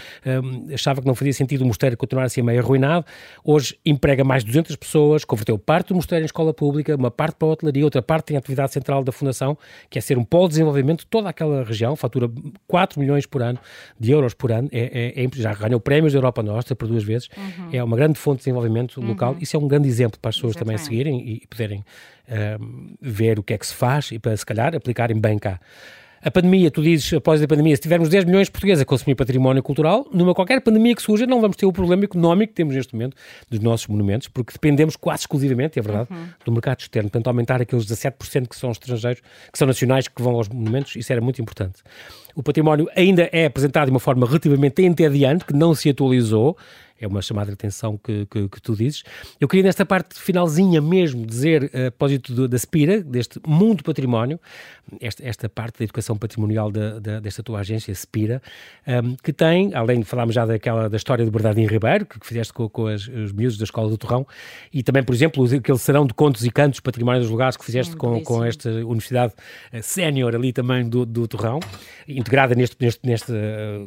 um, 0.44 0.72
achava 0.72 1.02
que 1.02 1.08
não 1.08 1.16
fazia 1.16 1.34
sentido 1.34 1.62
o 1.64 1.66
mosteiro 1.66 1.98
continuar 1.98 2.26
assim 2.26 2.44
meio 2.44 2.60
arruinado. 2.60 3.04
Hoje 3.44 3.80
emprega 3.84 4.24
mais 4.24 4.44
de 4.44 4.48
200 4.52 4.76
pessoas, 4.76 5.26
converteu 5.26 5.58
parte 5.58 5.88
do 5.88 5.96
mosteiro 5.96 6.24
em 6.24 6.28
escola 6.28 6.54
pública, 6.54 6.96
uma 6.96 7.10
parte 7.10 7.36
para 7.36 7.48
a 7.48 7.52
hotelaria, 7.52 7.84
outra 7.84 8.02
parte 8.02 8.32
em 8.32 8.38
atividade 8.38 8.74
central 8.74 9.04
da 9.04 9.12
Fundação, 9.12 9.58
que 9.90 9.98
é 9.98 10.02
ser 10.02 10.16
um 10.20 10.24
polo 10.24 10.48
de 10.48 10.52
desenvolvimento 10.52 11.00
de 11.00 11.08
toda 11.08 11.30
aquela 11.30 11.64
região, 11.64 11.96
fatura 11.96 12.30
4 12.68 13.00
milhões 13.00 13.26
por 13.26 13.42
ano, 13.42 13.58
de 14.00 14.12
euros 14.12 14.36
por 14.36 14.52
ano, 14.52 14.70
é, 14.72 15.16
é, 15.20 15.26
é 15.26 15.30
já 15.34 15.56
ganhou 15.56 15.80
prémios 15.80 16.14
da 16.14 16.20
Europa 16.20 16.44
Nostra 16.44 16.76
por 16.76 16.88
duas 16.88 17.04
vezes, 17.04 17.28
uhum. 17.36 17.70
é 17.74 17.84
uma 17.84 17.98
grande 17.98 18.20
fonte 18.20 18.38
de 18.38 18.44
desenvolvimento 18.44 19.02
local, 19.02 19.34
uhum. 19.34 19.40
isso 19.42 19.56
é 19.56 19.60
um 19.60 19.68
grande 19.68 19.88
exemplo 19.88 20.20
para 20.20 20.30
as 20.30 20.36
pessoas 20.36 20.56
Exatamente. 20.56 20.78
também 20.78 20.86
seguirem 20.86 21.28
e 21.28 21.48
poderem 21.48 21.84
ver 23.02 23.40
o 23.40 23.44
que 23.44 23.54
é 23.54 23.58
que 23.58 23.66
se 23.66 23.74
faz 23.74 24.12
e 24.12 24.20
para, 24.20 24.36
se 24.36 24.46
calhar, 24.46 24.76
aplicarem 24.76 25.20
bem 25.20 25.38
cá. 25.38 25.60
A 26.22 26.30
pandemia, 26.30 26.70
tu 26.70 26.82
dizes, 26.82 27.14
após 27.14 27.42
a 27.42 27.48
pandemia, 27.48 27.76
se 27.76 27.82
tivermos 27.82 28.10
10 28.10 28.26
milhões 28.26 28.48
de 28.48 28.52
portugueses 28.52 28.82
a 28.82 28.86
consumir 28.86 29.16
património 29.16 29.64
cultural, 29.64 30.06
numa 30.12 30.34
qualquer 30.36 30.60
pandemia 30.60 30.94
que 30.94 31.02
surja, 31.02 31.26
não 31.26 31.40
vamos 31.40 31.56
ter 31.56 31.66
o 31.66 31.72
problema 31.72 32.04
económico 32.04 32.52
que 32.52 32.56
temos 32.56 32.76
neste 32.76 32.94
momento 32.94 33.16
dos 33.50 33.60
nossos 33.62 33.88
monumentos, 33.88 34.28
porque 34.28 34.52
dependemos 34.52 34.98
quase 34.98 35.22
exclusivamente, 35.22 35.80
é 35.80 35.82
verdade, 35.82 36.10
uhum. 36.12 36.28
do 36.44 36.52
mercado 36.52 36.82
externo. 36.82 37.10
Portanto, 37.10 37.28
aumentar 37.28 37.62
aqueles 37.62 37.86
17% 37.86 38.50
que 38.50 38.56
são 38.56 38.72
estrangeiros, 38.72 39.22
que 39.52 39.58
são 39.58 39.66
nacionais, 39.66 40.10
que 40.10 40.22
vão 40.22 40.36
aos 40.36 40.50
monumentos, 40.50 40.98
isso 40.98 41.12
era 41.12 41.22
muito 41.22 41.42
importante. 41.42 41.82
O 42.36 42.44
património 42.44 42.88
ainda 42.96 43.30
é 43.32 43.46
apresentado 43.46 43.86
de 43.86 43.92
uma 43.92 44.00
forma 44.00 44.26
relativamente 44.26 44.82
entediante, 44.84 45.46
que 45.46 45.54
não 45.54 45.74
se 45.74 45.90
atualizou, 45.90 46.58
é 47.00 47.08
uma 47.08 47.22
chamada 47.22 47.48
de 47.48 47.54
atenção 47.54 47.98
que, 47.98 48.26
que, 48.26 48.48
que, 48.50 48.62
tu 48.62 48.76
dizes. 48.76 49.04
Eu 49.40 49.48
queria 49.48 49.64
nesta 49.64 49.86
parte 49.86 50.20
finalzinha 50.20 50.82
mesmo 50.82 51.26
dizer, 51.26 51.66
a 51.66 51.92
propósito 51.92 52.48
da 52.48 52.58
Spira, 52.58 53.02
deste 53.02 53.40
mundo 53.48 53.84
património, 53.84 54.40
esta, 55.00 55.26
esta 55.26 55.48
parte 55.48 55.80
da 55.80 55.84
educação 55.86 56.18
patrimonial 56.18 56.72
da, 56.72 57.00
da, 57.00 57.20
desta 57.20 57.42
tua 57.42 57.60
agência, 57.60 57.94
Spira, 57.94 58.42
um, 58.88 59.16
que 59.16 59.32
tem, 59.32 59.74
além 59.74 60.00
de 60.00 60.06
falarmos 60.06 60.36
já 60.36 60.46
daquela, 60.46 60.90
da 60.90 60.98
história 60.98 61.24
de 61.24 61.32
Bernardinho 61.32 61.70
Ribeiro, 61.70 62.06
que, 62.06 62.20
que 62.20 62.26
fizeste 62.26 62.52
com, 62.52 62.68
com 62.68 62.88
as, 62.88 63.08
os 63.08 63.32
miúdos 63.32 63.58
da 63.58 63.64
Escola 63.64 63.90
do 63.90 63.98
Torrão, 63.98 64.28
e 64.74 64.84
também, 64.84 65.04
por 65.04 65.14
exemplo, 65.14 65.46
aquele 65.46 65.78
serão 65.78 66.06
de 66.06 66.14
contos 66.14 66.46
e 66.46 66.52
cantos, 66.52 66.80
património 66.80 67.22
dos 67.22 67.30
lugares 67.30 67.56
que 67.56 67.64
fizeste 67.64 67.96
com, 67.96 68.22
com 68.24 68.44
esta 68.44 68.70
universidade 68.70 69.34
uh, 69.74 69.82
sénior 69.82 70.36
ali 70.36 70.52
também 70.52 70.88
do, 70.88 71.06
do 71.06 71.28
Torrão, 71.28 71.60
integrada 72.20 72.54
neste, 72.54 72.76
neste, 72.80 73.08
nesta 73.08 73.34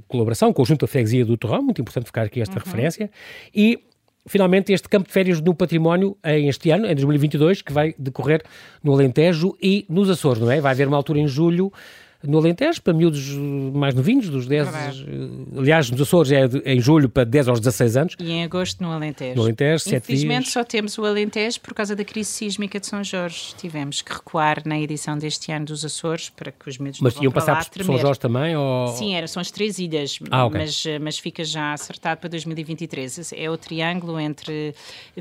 colaboração 0.09 0.53
com 0.53 0.62
o 0.62 0.64
Junto 0.64 0.80
da 0.80 0.87
Freguesia 0.87 1.24
do 1.24 1.37
Torrão, 1.37 1.62
muito 1.62 1.80
importante 1.80 2.07
ficar 2.07 2.22
aqui 2.22 2.41
esta 2.41 2.59
uhum. 2.59 2.62
referência, 2.64 3.11
e 3.55 3.78
finalmente 4.26 4.72
este 4.72 4.89
campo 4.89 5.09
de 5.09 5.12
férias 5.12 5.41
no 5.41 5.55
património 5.55 6.16
em 6.24 6.49
este 6.49 6.70
ano, 6.70 6.87
em 6.87 6.95
2022, 6.95 7.62
que 7.62 7.72
vai 7.72 7.95
decorrer 7.99 8.43
no 8.83 8.93
Alentejo 8.93 9.57
e 9.61 9.85
nos 9.89 10.09
Açores, 10.09 10.41
não 10.41 10.51
é? 10.51 10.61
Vai 10.61 10.72
haver 10.72 10.89
uma 10.89 10.97
altura 10.97 11.18
em 11.18 11.28
julho 11.28 11.72
no 12.25 12.39
Alentejo, 12.39 12.81
para 12.83 12.93
miúdos 12.93 13.29
mais 13.75 13.95
novinhos, 13.95 14.29
dos 14.29 14.47
10, 14.47 14.68
é 14.68 15.59
aliás, 15.59 15.91
nos 15.91 16.01
Açores 16.01 16.33
é 16.33 16.47
em 16.64 16.81
julho 16.81 17.09
para 17.09 17.25
10 17.25 17.49
aos 17.49 17.61
16 17.61 17.97
anos. 17.97 18.16
E 18.18 18.31
em 18.31 18.45
agosto 18.45 18.83
no 18.83 18.91
Alentejo. 18.91 19.37
No 19.37 19.43
Alentejo, 19.43 19.85
7 19.85 19.97
Infelizmente 19.97 20.43
dias. 20.43 20.53
só 20.53 20.64
temos 20.64 20.97
o 20.99 21.05
Alentejo 21.05 21.61
por 21.61 21.75
causa 21.75 21.97
da 21.97 22.05
crise 22.05 22.31
sísmica 22.31 22.79
de 22.79 22.87
São 22.87 23.03
Jorge. 23.03 23.55
Tivemos 23.57 24.03
que 24.03 24.12
recuar 24.12 24.62
na 24.64 24.79
edição 24.79 25.18
deste 25.18 25.53
ano 25.53 25.66
dos 25.66 25.85
Açores 25.85 26.31
para 26.31 26.53
que 26.53 26.68
os 26.68 26.79
miúdos 26.79 27.01
Mas 27.01 27.16
iam 27.16 27.33
passar 27.33 27.68
por 27.68 27.85
São 27.85 27.99
Jorge 27.99 28.20
também? 28.20 28.57
Ou... 28.57 28.89
Sim, 28.89 29.14
era, 29.14 29.27
são 29.27 29.41
as 29.41 29.51
três 29.51 29.79
ilhas, 29.79 30.18
ah, 30.31 30.47
okay. 30.47 30.61
mas, 30.61 30.85
mas 31.01 31.18
fica 31.18 31.45
já 31.45 31.73
acertado 31.73 32.20
para 32.20 32.29
2023. 32.31 33.33
É 33.35 33.51
o 33.51 33.57
triângulo 33.57 34.18
entre 34.18 34.75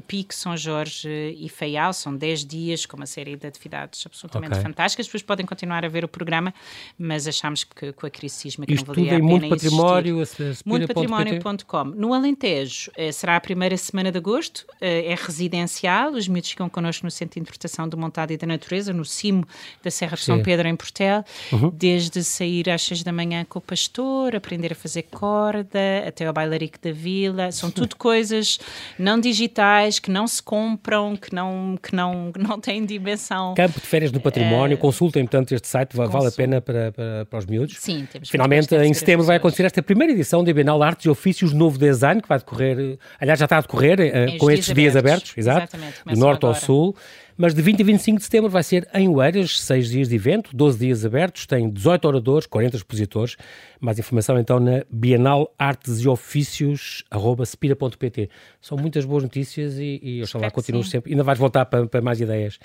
Pico, 0.08 0.34
São 0.34 0.56
Jorge 0.56 1.10
e 1.38 1.49
Feial, 1.49 1.93
são 1.93 2.16
10 2.16 2.45
dias 2.45 2.86
com 2.86 2.97
uma 2.97 3.06
série 3.06 3.36
de 3.36 3.47
atividades 3.47 4.06
absolutamente 4.06 4.54
okay. 4.54 4.64
fantásticas. 4.64 5.06
Depois 5.06 5.24
podem 5.24 5.45
continuar 5.45 5.86
a 5.86 5.88
ver 5.88 6.04
o 6.04 6.08
programa, 6.08 6.54
mas 6.98 7.28
achámos 7.28 7.64
que 7.64 7.92
com 7.94 8.06
a 8.06 8.10
crise 8.10 8.36
sísmica 8.36 8.74
Isto 8.74 8.88
não 8.88 8.96
valia 8.96 9.12
a 9.12 9.16
pena 9.16 9.28
muito 9.28 9.50
património, 9.50 10.24
Mundopatrimónio.com. 10.66 11.84
No 11.86 12.14
Alentejo 12.14 12.92
eh, 12.96 13.12
será 13.12 13.36
a 13.36 13.42
primeira 13.42 13.78
semana 13.78 14.12
de 14.12 14.18
agosto, 14.18 14.66
eh, 14.80 15.12
é 15.12 15.16
residencial, 15.16 16.14
os 16.14 16.28
miúdos 16.28 16.50
ficam 16.50 16.70
connosco 16.70 17.06
no 17.06 17.12
Centro 17.12 17.36
de 17.36 17.42
Interpretação 17.42 17.88
do 17.88 17.98
Montado 17.98 18.32
e 18.32 18.38
da 18.38 18.48
Natureza, 18.48 18.94
no 18.94 19.06
cimo 19.06 19.46
da 19.84 19.92
Serra 19.92 20.16
de 20.16 20.24
São 20.24 20.42
Pedro, 20.42 20.68
em 20.68 20.76
Portel, 20.76 21.24
uhum. 21.52 21.72
desde 21.74 22.24
sair 22.24 22.70
às 22.70 22.82
seis 22.82 23.04
da 23.04 23.12
manhã 23.12 23.46
com 23.48 23.60
o 23.60 23.62
pastor, 23.62 24.36
aprender 24.36 24.72
a 24.72 24.76
fazer 24.76 25.04
corda, 25.04 25.80
até 26.08 26.26
ao 26.26 26.34
bailarico 26.34 26.80
da 26.82 26.92
vila, 26.92 27.52
são 27.52 27.70
tudo 27.72 27.96
coisas 27.96 28.60
não 28.98 29.20
digitais, 29.20 30.00
que 30.00 30.10
não 30.10 30.26
se 30.28 30.42
compram, 30.42 31.16
que 31.16 31.34
não, 31.34 31.78
que 31.82 31.96
não, 31.96 32.32
não 32.38 32.60
têm 32.60 32.86
dimensão. 32.86 33.54
Campo 33.54 33.80
de 33.80 33.86
férias 33.86 34.12
no 34.12 34.20
património, 34.20 34.78
uh, 34.78 34.80
consultem, 34.80 35.24
portanto, 35.24 35.52
este 35.54 35.68
site, 35.68 35.96
vale 35.96 36.28
a 36.28 36.32
pena 36.32 36.62
para, 36.62 36.81
para 36.90 37.26
para, 37.26 37.40
os 37.40 37.46
miúdos. 37.46 37.76
Sim, 37.80 38.08
temos 38.12 38.30
Finalmente, 38.30 38.74
em 38.76 38.94
setembro 38.94 39.26
vai 39.26 39.38
acontecer 39.38 39.64
esta 39.64 39.82
primeira 39.84 40.14
edição 40.14 40.44
da 40.44 40.54
Bienal 40.54 40.82
Artes 40.82 41.06
e 41.06 41.10
Ofícios 41.10 41.54
Novo 41.54 41.78
Design, 41.78 42.22
que 42.22 42.28
vai 42.28 42.40
decorrer, 42.40 42.98
aliás, 43.20 43.40
já 43.40 43.46
está 43.46 43.58
a 43.58 43.62
decorrer, 43.62 44.00
uh, 44.00 44.38
com 44.38 44.50
estes 44.50 44.74
dias 44.74 44.96
abertos, 44.96 45.34
exato, 45.38 45.78
do 46.06 46.16
norte 46.18 46.46
agora. 46.46 46.56
ao 46.58 46.62
sul. 46.62 46.96
Mas 47.42 47.56
de 47.56 47.62
20 47.64 47.82
a 47.82 47.86
25 47.86 48.18
de 48.20 48.24
setembro 48.24 48.52
vai 48.52 48.62
ser 48.62 48.88
em 48.94 49.10
Oeiras, 49.10 49.60
6 49.62 49.89
dias 49.89 50.10
de 50.10 50.16
evento, 50.16 50.56
12 50.56 50.78
dias 50.78 51.04
abertos, 51.04 51.48
tem 51.48 51.68
18 51.68 52.08
oradores, 52.08 52.46
40 52.46 52.76
expositores. 52.76 53.36
Mais 53.80 53.98
informação 53.98 54.38
então 54.38 54.60
na 54.60 54.84
Bienal 54.92 55.52
Artes 55.58 56.02
e 56.02 56.08
Ofícios, 56.08 57.04
arroba 57.10 57.44
spira.pt. 57.44 58.30
São 58.62 58.78
muitas 58.78 59.06
boas 59.06 59.24
notícias 59.24 59.80
e, 59.80 60.00
e 60.04 60.22
oxalá 60.22 60.52
continuo 60.52 60.84
sempre. 60.84 61.14
Ainda 61.14 61.24
vais 61.24 61.39
voltar 61.39 61.66
para, 61.66 61.88
para 61.88 62.00
mais 62.00 62.22
ideias. 62.22 62.60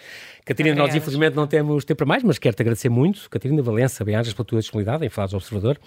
Catarina, 0.45 0.77
nós 0.77 0.95
infelizmente 0.95 1.35
não 1.35 1.47
temos 1.47 1.83
tempo 1.83 1.97
para 1.97 2.07
mais, 2.07 2.23
mas 2.23 2.37
quero-te 2.39 2.61
agradecer 2.61 2.91
muito. 2.91 3.31
Catarina 3.31 3.63
Valença, 3.63 4.05
bem-ajas 4.05 4.35
pela 4.35 4.45
tua 4.45 4.61
disponibilidade 4.61 5.07
em 5.07 5.09
falar 5.09 5.29
do 5.29 5.37
Observador. 5.37 5.81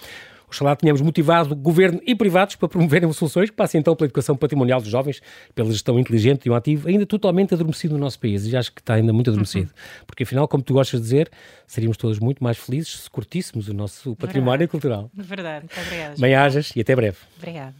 Oxalá 0.49 0.75
tenhamos 0.75 1.01
motivado 1.01 1.55
governo 1.55 2.01
e 2.05 2.15
privados 2.15 2.55
para 2.55 2.67
promoverem 2.67 3.11
soluções 3.13 3.49
que 3.49 3.55
passem 3.55 3.79
então 3.79 3.95
pela 3.95 4.07
educação 4.07 4.35
patrimonial 4.35 4.81
dos 4.81 4.89
jovens, 4.89 5.21
pela 5.53 5.71
gestão 5.71 5.99
inteligente 5.99 6.45
e 6.47 6.49
um 6.49 6.55
ativo 6.55 6.89
ainda 6.89 7.05
totalmente 7.05 7.53
adormecido 7.53 7.93
no 7.93 7.99
nosso 7.99 8.19
país. 8.19 8.47
E 8.47 8.57
acho 8.57 8.71
que 8.73 8.81
está 8.81 8.95
ainda 8.95 9.13
muito 9.13 9.29
adormecido. 9.29 9.67
Uhum. 9.67 10.03
Porque 10.07 10.23
afinal, 10.23 10.47
como 10.47 10.63
tu 10.63 10.73
gostas 10.73 10.99
de 10.99 11.03
dizer, 11.03 11.31
seríamos 11.67 11.97
todos 11.97 12.19
muito 12.19 12.43
mais 12.43 12.57
felizes 12.57 13.01
se 13.01 13.09
curtíssemos 13.09 13.67
o 13.67 13.73
nosso 13.73 14.15
património 14.15 14.67
Verdade. 14.67 14.71
cultural. 14.71 15.11
Verdade. 15.13 15.65
Muito 15.65 15.87
obrigada. 15.87 16.15
Bem-ajas 16.17 16.71
e 16.75 16.81
até 16.81 16.95
breve. 16.95 17.17
Obrigada. 17.37 17.75